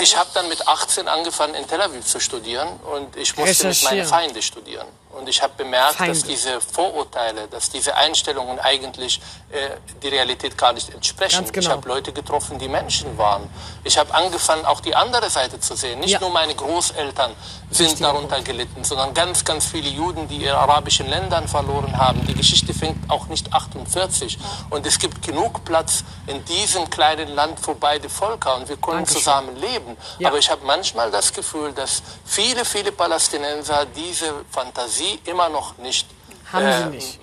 Ich 0.01 0.17
habe 0.17 0.29
dann 0.33 0.47
mit 0.47 0.67
18 0.67 1.07
angefangen 1.07 1.55
in 1.55 1.67
Tel 1.67 1.81
Aviv 1.81 2.05
zu 2.05 2.19
studieren 2.19 2.67
und 2.93 3.15
ich 3.15 3.35
musste 3.35 3.67
mit 3.67 3.83
meinen 3.83 4.05
Feinde 4.05 4.41
studieren. 4.41 4.87
Und 5.11 5.27
ich 5.27 5.41
habe 5.41 5.53
bemerkt, 5.57 5.95
Feinde. 5.95 6.13
dass 6.13 6.23
diese 6.23 6.61
Vorurteile, 6.61 7.47
dass 7.47 7.69
diese 7.71 7.95
Einstellungen 7.95 8.59
eigentlich 8.59 9.19
äh, 9.49 9.57
die 10.03 10.07
Realität 10.07 10.55
gar 10.55 10.71
nicht 10.71 10.89
entsprechen. 10.93 11.45
Genau. 11.45 11.59
Ich 11.59 11.67
habe 11.69 11.87
Leute 11.87 12.13
getroffen, 12.13 12.59
die 12.59 12.67
Menschen 12.67 13.17
waren. 13.17 13.49
Ich 13.83 13.97
habe 13.97 14.13
angefangen, 14.13 14.65
auch 14.65 14.81
die 14.81 14.95
andere 14.95 15.29
Seite 15.31 15.59
zu 15.59 15.75
sehen. 15.75 15.99
Nicht 15.99 16.11
Ja. 16.11 16.19
nur 16.19 16.29
meine 16.29 16.53
Großeltern 16.53 17.31
sind 17.71 17.99
darunter 18.01 18.41
gelitten, 18.41 18.83
sondern 18.83 19.13
ganz, 19.15 19.43
ganz 19.43 19.65
viele 19.65 19.89
Juden, 19.89 20.27
die 20.27 20.37
ihre 20.37 20.57
arabischen 20.57 21.07
Ländern 21.09 21.47
verloren 21.47 21.97
haben. 21.97 22.25
Die 22.27 22.35
Geschichte 22.35 22.73
fängt 22.75 23.09
auch 23.09 23.25
nicht 23.27 23.51
48. 23.51 24.37
Und 24.69 24.85
es 24.85 24.99
gibt 24.99 25.23
genug 25.23 25.65
Platz 25.65 26.03
in 26.27 26.45
diesem 26.45 26.87
kleinen 26.89 27.29
Land 27.29 27.59
für 27.59 27.73
beide 27.73 28.09
Völker 28.09 28.55
und 28.57 28.69
wir 28.69 28.77
können 28.77 28.97
Dankeschön. 28.97 29.17
zusammen 29.23 29.55
leben. 29.57 29.97
Ja. 30.19 30.29
Aber 30.29 30.37
ich 30.37 30.49
habe 30.51 30.63
manchmal 30.65 31.09
das 31.09 31.33
Gefühl, 31.33 31.73
dass 31.73 32.03
viele, 32.25 32.63
viele 32.63 32.91
Palästinenser 32.91 33.85
diese 33.87 34.33
Fantasie 34.51 35.08
immer 35.25 35.49
noch 35.49 35.77
nicht 35.77 36.07
Haben 36.51 36.65
äh, 36.65 36.77
sie 36.83 36.89
nicht. 36.89 37.19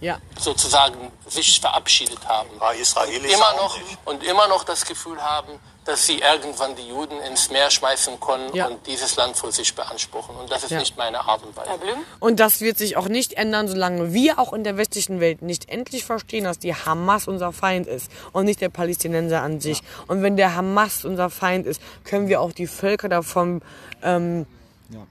Ja. 0.00 0.18
sozusagen 0.38 1.12
sich 1.28 1.60
verabschiedet 1.60 2.26
haben. 2.26 2.48
Bei 2.58 2.74
Israelis 2.76 3.32
Immer 3.32 3.50
auch 3.54 3.56
noch 3.62 3.76
nicht. 3.78 3.98
und 4.04 4.24
immer 4.24 4.48
noch 4.48 4.64
das 4.64 4.84
Gefühl 4.84 5.22
haben, 5.22 5.52
dass 5.84 6.06
sie 6.06 6.18
irgendwann 6.20 6.74
die 6.76 6.88
Juden 6.88 7.20
ins 7.20 7.50
Meer 7.50 7.68
schmeißen 7.70 8.18
können 8.20 8.52
Ja. 8.54 8.66
und 8.66 8.84
dieses 8.86 9.16
Land 9.16 9.36
für 9.36 9.50
sich 9.52 9.74
beanspruchen. 9.74 10.34
Und 10.36 10.50
das 10.50 10.62
ist 10.64 10.70
Ja. 10.70 10.78
nicht 10.80 10.96
meine 10.96 11.20
Art 11.20 11.42
und 11.44 11.56
Weise. 11.56 11.70
Und 12.20 12.38
das 12.40 12.60
wird 12.60 12.78
sich 12.78 12.96
auch 12.96 13.08
nicht 13.08 13.32
ändern, 13.34 13.66
solange 13.68 14.12
wir 14.12 14.38
auch 14.40 14.52
in 14.52 14.62
der 14.64 14.76
westlichen 14.76 15.18
Welt 15.20 15.42
nicht 15.42 15.68
endlich 15.68 16.04
verstehen, 16.04 16.44
dass 16.44 16.58
die 16.60 16.74
Hamas 16.74 17.26
unser 17.28 17.52
Feind 17.52 17.86
ist 17.88 18.10
und 18.32 18.44
nicht 18.44 18.60
der 18.60 18.68
Palästinenser 18.70 19.40
an 19.42 19.60
sich. 19.60 19.82
Und 20.08 20.22
wenn 20.22 20.36
der 20.36 20.54
Hamas 20.56 21.04
unser 21.04 21.30
Feind 21.30 21.66
ist, 21.66 21.80
können 22.04 22.28
wir 22.28 22.40
auch 22.40 22.52
die 22.52 22.66
Völker 22.68 23.08
davon, 23.08 23.60
ähm, 24.04 24.46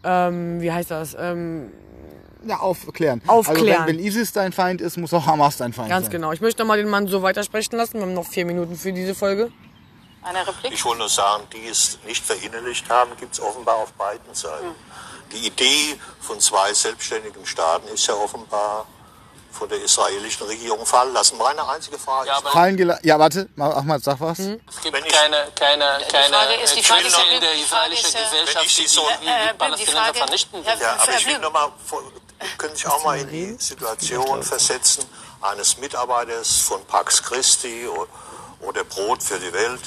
ähm, 0.03 0.61
wie 0.61 0.71
heißt 0.71 0.91
das, 0.91 1.15
ähm, 1.19 1.71
Ja, 2.45 2.57
aufklären. 2.59 3.21
Aufklären. 3.27 3.82
Also 3.82 3.88
wenn, 3.88 3.97
wenn 3.97 4.05
ISIS 4.05 4.32
dein 4.34 4.51
Feind 4.51 4.82
ist, 4.82 4.97
muss 4.97 5.13
auch 5.13 5.25
Hamas 5.25 5.57
dein 5.57 5.73
Feind 5.73 5.89
ganz 5.89 6.05
sein. 6.05 6.11
genau. 6.11 6.32
Ich 6.32 6.41
möchte 6.41 6.61
noch 6.61 6.67
mal 6.67 6.77
den 6.77 6.89
Mann 6.89 7.07
so 7.07 7.21
weitersprechen 7.21 7.75
lassen. 7.77 7.95
Wir 7.95 8.01
haben 8.03 8.13
noch 8.13 8.25
vier 8.27 8.45
Minuten 8.45 8.75
für 8.75 8.91
diese 8.93 9.13
Folge. 9.15 9.51
Eine 10.23 10.45
Replik? 10.47 10.71
Ich 10.73 10.86
wollte 10.86 10.99
nur 10.99 11.09
sagen, 11.09 11.43
die 11.53 11.67
es 11.67 11.97
nicht 12.05 12.23
verinnerlicht 12.23 12.89
haben, 12.89 13.11
gibt 13.19 13.34
es 13.34 13.41
offenbar 13.41 13.75
auf 13.77 13.91
beiden 13.93 14.34
Seiten. 14.34 14.67
Die 15.32 15.47
Idee 15.47 15.95
von 16.19 16.39
zwei 16.39 16.73
selbstständigen 16.73 17.45
Staaten 17.45 17.88
ist 17.93 18.05
ja 18.07 18.13
offenbar 18.13 18.86
von 19.51 19.69
der 19.69 19.81
israelischen 19.83 20.45
Regierung 20.47 20.85
fallen 20.85 21.13
lassen. 21.13 21.37
Meine 21.37 21.67
einzige 21.67 21.97
Frage 21.99 22.27
Ja, 22.29 22.37
ist, 22.39 23.03
ja, 23.05 23.19
warte, 23.19 23.49
Ma- 23.55 23.71
Ahmad, 23.73 24.03
sag 24.03 24.19
was. 24.19 24.39
Es 24.39 24.47
gibt 24.81 24.93
Wenn 24.95 25.05
ich- 25.05 25.11
keine, 25.11 25.47
keine, 25.55 25.99
keine 26.11 26.33
Frage 26.35 26.53
ist- 26.63 26.75
die 26.75 26.83
Frage 26.83 27.01
Quelle 27.03 27.07
ist 27.07 27.33
in 27.33 27.41
der 27.41 27.49
Frage 27.49 27.61
israelischen 27.61 28.05
ist 28.07 28.13
ja- 28.13 28.21
Gesellschaft, 28.23 28.55
Wenn 28.55 28.65
ich 28.65 28.75
die 28.75 28.81
Sie 28.81 28.87
so- 28.87 29.01
die, 29.21 29.27
Äh, 29.27 29.29
die 29.29 29.51
die 29.51 29.57
Palästinenser 29.57 30.01
Frage- 30.01 30.17
vernichten 30.17 30.63
Ja, 30.63 30.73
will. 30.73 30.81
Ja, 30.81 30.93
aber 30.93 31.01
ich 31.01 31.07
will 31.07 31.15
Verblühen. 31.19 31.41
noch 31.41 31.51
mal, 31.53 31.71
vor- 31.85 32.03
können 32.57 32.75
sich 32.75 32.87
auch 32.87 33.03
mal 33.03 33.19
in 33.19 33.29
die 33.29 33.55
Situation 33.59 34.41
versetzen 34.43 35.05
eines 35.41 35.77
Mitarbeiters 35.77 36.57
von 36.61 36.83
Pax 36.85 37.21
Christi 37.21 37.87
oder 38.61 38.83
Brot 38.83 39.21
für 39.21 39.39
die 39.39 39.53
Welt. 39.53 39.81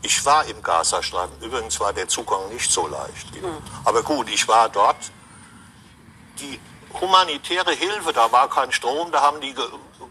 Ich 0.00 0.24
war 0.24 0.44
im 0.46 0.62
Gazastreifen. 0.62 1.38
Übrigens 1.42 1.78
war 1.80 1.92
der 1.92 2.06
Zugang 2.08 2.48
nicht 2.50 2.70
so 2.70 2.86
leicht. 2.86 3.26
Aber 3.84 4.02
gut, 4.02 4.30
ich 4.30 4.46
war 4.48 4.68
dort. 4.68 4.96
Die 6.38 6.58
humanitäre 7.00 7.72
Hilfe, 7.72 8.12
da 8.12 8.30
war 8.32 8.48
kein 8.48 8.72
Strom, 8.72 9.10
da 9.12 9.20
haben 9.20 9.40
die 9.40 9.54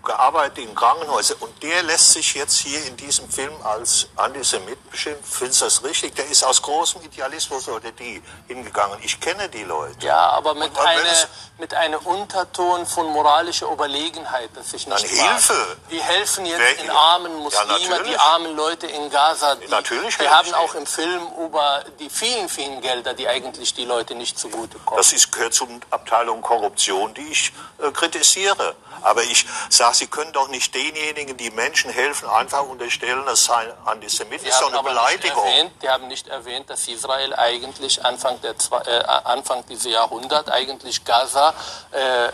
gearbeitet 0.04 0.60
in 0.60 0.74
Krankenhäusern. 0.76 1.38
Und 1.40 1.62
der 1.64 1.84
lässt 1.84 2.14
sich 2.14 2.34
jetzt 2.36 2.58
hier 2.60 2.84
in 2.86 2.96
diesem 2.98 3.30
Film 3.30 3.54
als 3.64 4.08
Antisemit 4.16 4.90
beschimpfen. 4.92 5.24
Findest 5.26 5.62
du 5.62 5.66
das 5.66 5.84
richtig? 5.84 6.16
Der 6.16 6.26
ist 6.28 6.44
aus 6.44 6.62
großem 6.62 7.02
Idealismus 7.02 7.68
oder 7.68 7.92
die 7.92 8.22
hingegangen. 8.48 8.98
Ich 9.04 9.20
kenne 9.20 9.50
die 9.50 9.64
Leute. 9.64 10.06
Ja, 10.06 10.30
aber 10.32 10.54
mit, 10.54 10.78
einer, 10.78 11.12
es- 11.12 11.28
mit 11.58 11.74
einem 11.74 12.00
Unterton 12.02 12.86
von 12.86 13.08
moralischer 13.08 13.72
Überlegenheit, 13.72 14.50
das 14.56 14.74
ich 14.74 14.86
nicht 14.88 15.04
Dann. 15.04 15.30
Hilfe. 15.32 15.78
Die 15.92 16.00
helfen 16.02 16.46
jetzt 16.46 16.60
Wer- 16.60 16.76
den 16.76 16.90
armen 16.90 17.32
Ja, 17.32 17.38
Muslime, 17.40 17.90
natürlich. 17.90 18.12
die 18.12 18.18
armen 18.18 18.56
Leute 18.56 18.88
in 18.88 19.10
Gaza. 19.10 19.56
Die, 19.56 19.68
Natürlich 19.68 20.20
wir 20.20 20.30
haben 20.30 20.54
auch 20.54 20.74
im 20.76 20.86
Film 20.86 21.28
über 21.46 21.84
die 22.00 22.10
vielen, 22.10 22.48
vielen 22.50 22.82
Gelder, 22.82 23.14
die 23.14 23.28
eigentlich 23.28 23.74
die 23.74 23.86
Leute 23.86 24.16
nicht 24.16 24.38
zugutekommen. 24.38 24.98
Das 24.98 25.14
ist, 25.14 25.32
gehört 25.32 25.54
zur 25.54 25.68
Abteilung 25.90 26.42
Korruption, 26.42 27.14
die 27.14 27.28
ich 27.32 27.52
äh, 27.82 27.92
kritisiere. 27.92 28.76
Aber 29.04 29.24
ich 29.24 29.46
sage, 29.70 29.87
Sie 29.94 30.08
können 30.08 30.32
doch 30.34 30.48
nicht 30.50 30.74
denjenigen, 30.74 31.38
die 31.38 31.52
Menschen 31.52 31.92
helfen, 31.92 32.30
einfach 32.30 32.64
unterstellen, 32.64 33.24
das 33.26 33.46
sei 33.46 33.72
Antisemit. 33.86 34.42
Die 34.42 34.46
Das 34.46 34.56
ist 34.56 34.62
doch 34.62 34.68
haben 34.68 34.88
eine 34.88 34.90
aber 34.98 35.10
nicht 35.10 35.22
Beleidigung. 35.22 35.46
erwähnt, 35.46 35.72
die 35.82 35.90
haben 35.90 36.08
nicht 36.08 36.28
erwähnt, 36.28 36.70
dass 36.70 36.88
Israel 36.88 37.34
eigentlich 37.36 38.04
Anfang, 38.04 38.40
der, 38.42 38.56
äh, 38.86 39.04
Anfang 39.26 39.66
dieses 39.68 39.92
Jahrhunderts 39.92 40.50
eigentlich 40.50 41.04
Gaza 41.06 41.54
äh, 41.94 42.28
äh, 42.28 42.32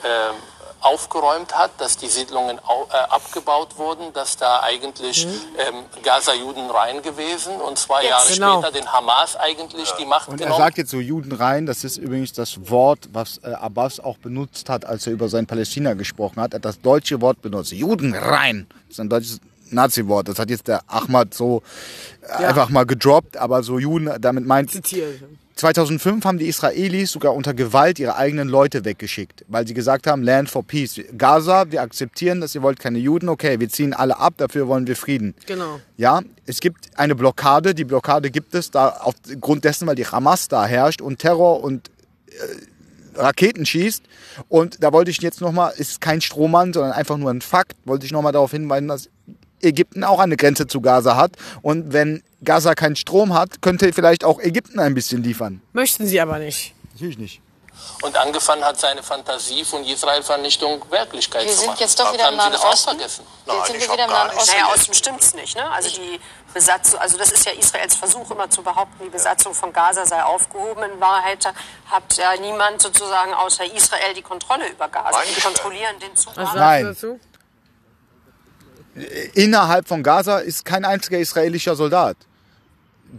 aufgeräumt 0.84 1.56
hat, 1.58 1.72
dass 1.80 1.98
die 1.98 2.08
Siedlungen 2.08 2.60
au, 2.60 2.88
äh, 2.92 2.96
abgebaut 3.10 3.78
wurden, 3.78 4.14
dass 4.14 4.38
da 4.38 4.62
eigentlich 4.62 5.26
ähm, 5.58 5.76
Gaza-Juden 6.04 6.70
rein 6.70 7.02
gewesen 7.02 7.56
und 7.62 7.78
zwei 7.78 8.06
Jahre 8.06 8.32
Genau. 8.34 8.62
später 8.62 8.72
den 8.74 8.92
Hamas 8.92 9.36
eigentlich 9.36 9.92
die 10.00 10.06
Macht 10.06 10.28
Und 10.28 10.42
er 10.42 10.46
genommen. 10.48 10.62
sagt 10.62 10.78
jetzt 10.78 10.92
so 10.92 11.00
Juden 11.00 11.32
rein, 11.32 11.66
das 11.66 11.84
ist 11.84 11.98
übrigens 11.98 12.34
das 12.34 12.70
Wort, 12.70 13.10
was 13.14 13.40
äh, 13.44 13.54
Abbas 13.54 14.00
auch 14.00 14.18
benutzt 14.18 14.70
hat, 14.70 14.86
als 14.86 15.08
er 15.08 15.14
über 15.14 15.30
sein 15.30 15.46
Palästina 15.48 15.94
gesprochen 15.94 16.42
hat. 16.42 16.54
Er 16.54 16.58
hat 16.58 16.66
das 16.66 16.82
deutsche 16.82 17.22
Wort 17.22 17.42
benutzt. 17.42 17.72
Juden 17.72 18.14
rein. 18.14 18.68
Das 18.88 18.96
ist 18.98 19.00
ein 19.00 19.10
deutsches 19.10 19.40
Nazi-Wort. 19.72 20.28
Das 20.28 20.38
hat 20.40 20.50
jetzt 20.50 20.68
der 20.68 20.82
Ahmad 20.88 21.34
so 21.34 21.64
äh, 22.22 22.44
einfach 22.46 22.70
mal 22.70 22.86
gedroppt, 22.86 23.38
aber 23.38 23.64
so 23.64 23.80
Juden, 23.80 24.12
damit 24.22 24.46
meint, 24.46 24.72
Zitiere. 24.72 25.14
2005 25.56 26.26
haben 26.26 26.38
die 26.40 26.48
Israelis 26.48 27.12
sogar 27.12 27.34
unter 27.34 27.54
Gewalt 27.54 28.00
ihre 28.00 28.16
eigenen 28.16 28.50
Leute 28.50 28.86
weggeschickt, 28.86 29.46
weil 29.48 29.68
sie 29.68 29.74
gesagt 29.74 30.08
haben, 30.08 30.24
Land 30.24 30.50
for 30.50 30.64
Peace. 30.64 31.00
Gaza, 31.18 31.72
wir 31.72 31.82
akzeptieren 31.82 32.42
das, 32.42 32.56
ihr 32.56 32.64
wollt 32.64 32.80
keine 32.80 32.98
Juden, 33.00 33.30
okay, 33.30 33.60
wir 33.60 33.70
ziehen 33.70 33.94
alle 33.94 34.18
ab, 34.18 34.34
dafür 34.38 34.68
wollen 34.68 34.88
wir 34.88 34.96
Frieden. 34.96 35.36
Genau. 35.46 35.80
Ja, 35.98 36.22
es 36.46 36.60
gibt 36.60 36.98
eine 36.98 37.16
Blockade, 37.16 37.76
die 37.76 37.84
Blockade 37.86 38.32
gibt 38.32 38.56
es 38.56 38.72
da 38.72 38.90
aufgrund 38.90 39.64
dessen, 39.64 39.88
weil 39.88 39.96
die 39.96 40.08
Hamas 40.08 40.48
da 40.48 40.66
herrscht 40.66 41.02
und 41.02 41.20
Terror 41.20 41.64
und 41.64 41.90
äh, 42.30 43.20
Raketen 43.20 43.66
schießt. 43.66 44.04
Und 44.50 44.84
da 44.84 44.92
wollte 44.92 45.12
ich 45.12 45.22
jetzt 45.22 45.42
nochmal, 45.42 45.74
ist 45.78 46.02
kein 46.02 46.22
Strohmann, 46.22 46.74
sondern 46.74 46.94
einfach 46.94 47.18
nur 47.18 47.30
ein 47.30 47.42
Fakt, 47.42 47.76
wollte 47.86 48.06
ich 48.06 48.12
nochmal 48.12 48.32
darauf 48.32 48.52
hinweisen, 48.52 48.88
dass 48.88 49.10
Ägypten 49.64 50.04
auch 50.04 50.20
eine 50.20 50.38
Grenze 50.38 50.68
zu 50.68 50.82
Gaza 50.82 51.16
hat. 51.16 51.32
Und 51.62 51.94
wenn 51.94 52.24
Gaza 52.44 52.76
keinen 52.76 52.96
Strom 52.96 53.34
hat, 53.34 53.62
könnte 53.62 53.94
vielleicht 53.94 54.24
auch 54.24 54.40
Ägypten 54.40 54.80
ein 54.80 54.94
bisschen 54.94 55.24
liefern. 55.24 55.62
Möchten 55.74 56.06
sie 56.08 56.20
aber 56.20 56.40
nicht. 56.40 56.74
Natürlich 56.94 57.18
nicht. 57.18 57.42
Und 58.02 58.18
angefangen 58.18 58.64
hat 58.64 58.80
seine 58.80 59.02
Fantasie 59.02 59.64
von 59.66 59.84
Israel-Vernichtung 59.84 60.84
Wirklichkeit 60.90 61.44
Wir 61.46 61.52
zu 61.52 61.58
sind 61.60 61.68
machen. 61.68 61.80
jetzt 61.80 62.00
doch 62.00 62.14
wieder 62.14 62.30
im 62.30 62.36
Nahen 62.38 62.54
Osten. 62.56 62.98
Nein, 62.98 63.00
Jetzt 63.00 63.22
sind 63.68 63.82
wir 63.82 63.94
wieder 63.94 64.06
im 64.06 64.12
Nahen 64.12 64.30
Osten. 64.38 64.52
Naja, 64.52 64.74
Osten 64.74 64.94
stimmt's 64.94 65.34
nicht. 65.34 65.56
Ne? 65.58 65.70
Also 65.72 65.90
die 65.90 66.20
Besatzung, 66.54 67.00
also 67.00 67.18
das 67.18 67.32
ist 67.32 67.46
ja 67.46 67.52
Israels 67.54 67.96
Versuch 67.96 68.30
immer 68.32 68.50
zu 68.50 68.62
behaupten, 68.62 69.04
die 69.06 69.10
Besatzung 69.10 69.54
von 69.54 69.74
Gaza 69.74 70.06
sei 70.06 70.22
aufgehoben. 70.24 70.84
In 70.84 71.00
Wahrheit 71.02 71.46
hat 71.46 72.18
ja 72.18 72.36
niemand 72.40 72.82
sozusagen 72.82 73.34
außer 73.34 73.66
Israel 73.74 74.14
die 74.14 74.22
Kontrolle 74.22 74.70
über 74.70 74.88
Gaza. 74.88 75.20
Die 75.36 75.42
kontrollieren 75.42 75.98
den 76.00 76.16
Zugang. 76.16 76.46
Was 76.46 76.54
sagst 76.54 76.56
Nein. 76.60 76.84
du 76.84 76.90
dazu? 76.90 77.20
Innerhalb 79.34 79.88
von 79.88 80.04
Gaza 80.04 80.40
ist 80.40 80.66
kein 80.66 80.86
einziger 80.86 81.20
israelischer 81.20 81.76
Soldat. 81.76 82.18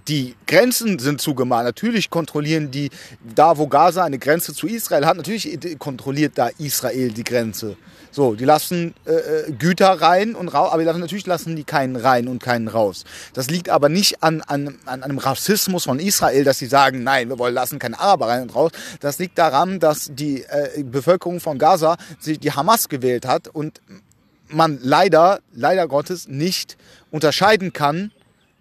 Die 0.08 0.34
Grenzen 0.46 0.98
sind 0.98 1.20
zugemacht. 1.20 1.64
Natürlich 1.64 2.10
kontrollieren 2.10 2.70
die, 2.70 2.90
da 3.34 3.56
wo 3.56 3.68
Gaza 3.68 4.02
eine 4.04 4.18
Grenze 4.18 4.52
zu 4.52 4.66
Israel 4.66 5.06
hat, 5.06 5.16
natürlich 5.16 5.78
kontrolliert 5.78 6.32
da 6.36 6.50
Israel 6.58 7.12
die 7.12 7.22
Grenze. 7.22 7.76
So, 8.14 8.34
die 8.36 8.44
lassen 8.44 8.94
äh, 9.06 9.12
äh, 9.12 9.52
Güter 9.52 9.88
rein 9.88 10.36
und 10.36 10.46
raus, 10.46 10.70
aber 10.70 10.82
die 10.82 10.86
lassen, 10.86 11.00
natürlich 11.00 11.26
lassen 11.26 11.56
die 11.56 11.64
keinen 11.64 11.96
rein 11.96 12.28
und 12.28 12.40
keinen 12.40 12.68
raus. 12.68 13.02
Das 13.32 13.50
liegt 13.50 13.68
aber 13.68 13.88
nicht 13.88 14.22
an, 14.22 14.40
an, 14.42 14.78
an 14.86 15.02
einem 15.02 15.18
Rassismus 15.18 15.82
von 15.82 15.98
Israel, 15.98 16.44
dass 16.44 16.60
sie 16.60 16.66
sagen, 16.66 17.02
nein, 17.02 17.28
wir 17.28 17.40
wollen 17.40 17.54
lassen 17.54 17.80
keine 17.80 17.98
Araber 17.98 18.28
rein 18.28 18.42
und 18.42 18.54
raus. 18.54 18.70
Das 19.00 19.18
liegt 19.18 19.36
daran, 19.36 19.80
dass 19.80 20.10
die 20.12 20.44
äh, 20.44 20.84
Bevölkerung 20.84 21.40
von 21.40 21.58
Gaza 21.58 21.96
sich 22.20 22.38
die 22.38 22.52
Hamas 22.52 22.88
gewählt 22.88 23.26
hat 23.26 23.48
und 23.48 23.80
man 24.54 24.78
leider, 24.82 25.40
leider 25.52 25.88
Gottes 25.88 26.28
nicht 26.28 26.76
unterscheiden 27.10 27.72
kann, 27.72 28.10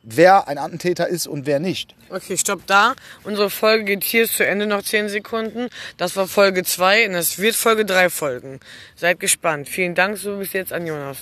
wer 0.03 0.47
ein 0.47 0.57
Attentäter 0.57 1.07
ist 1.07 1.27
und 1.27 1.45
wer 1.45 1.59
nicht. 1.59 1.95
Okay, 2.09 2.37
stopp 2.37 2.67
da. 2.67 2.95
Unsere 3.23 3.49
Folge 3.49 3.85
geht 3.85 4.03
hier 4.03 4.27
zu 4.27 4.45
Ende 4.45 4.67
noch 4.67 4.83
10 4.83 5.09
Sekunden. 5.09 5.69
Das 5.97 6.15
war 6.15 6.27
Folge 6.27 6.63
2 6.63 7.07
und 7.07 7.15
es 7.15 7.39
wird 7.39 7.55
Folge 7.55 7.85
3 7.85 8.09
folgen. 8.09 8.59
Seid 8.95 9.19
gespannt. 9.19 9.69
Vielen 9.69 9.95
Dank 9.95 10.17
so 10.17 10.37
bis 10.37 10.53
jetzt 10.53 10.73
an 10.73 10.85
Jonas. 10.85 11.17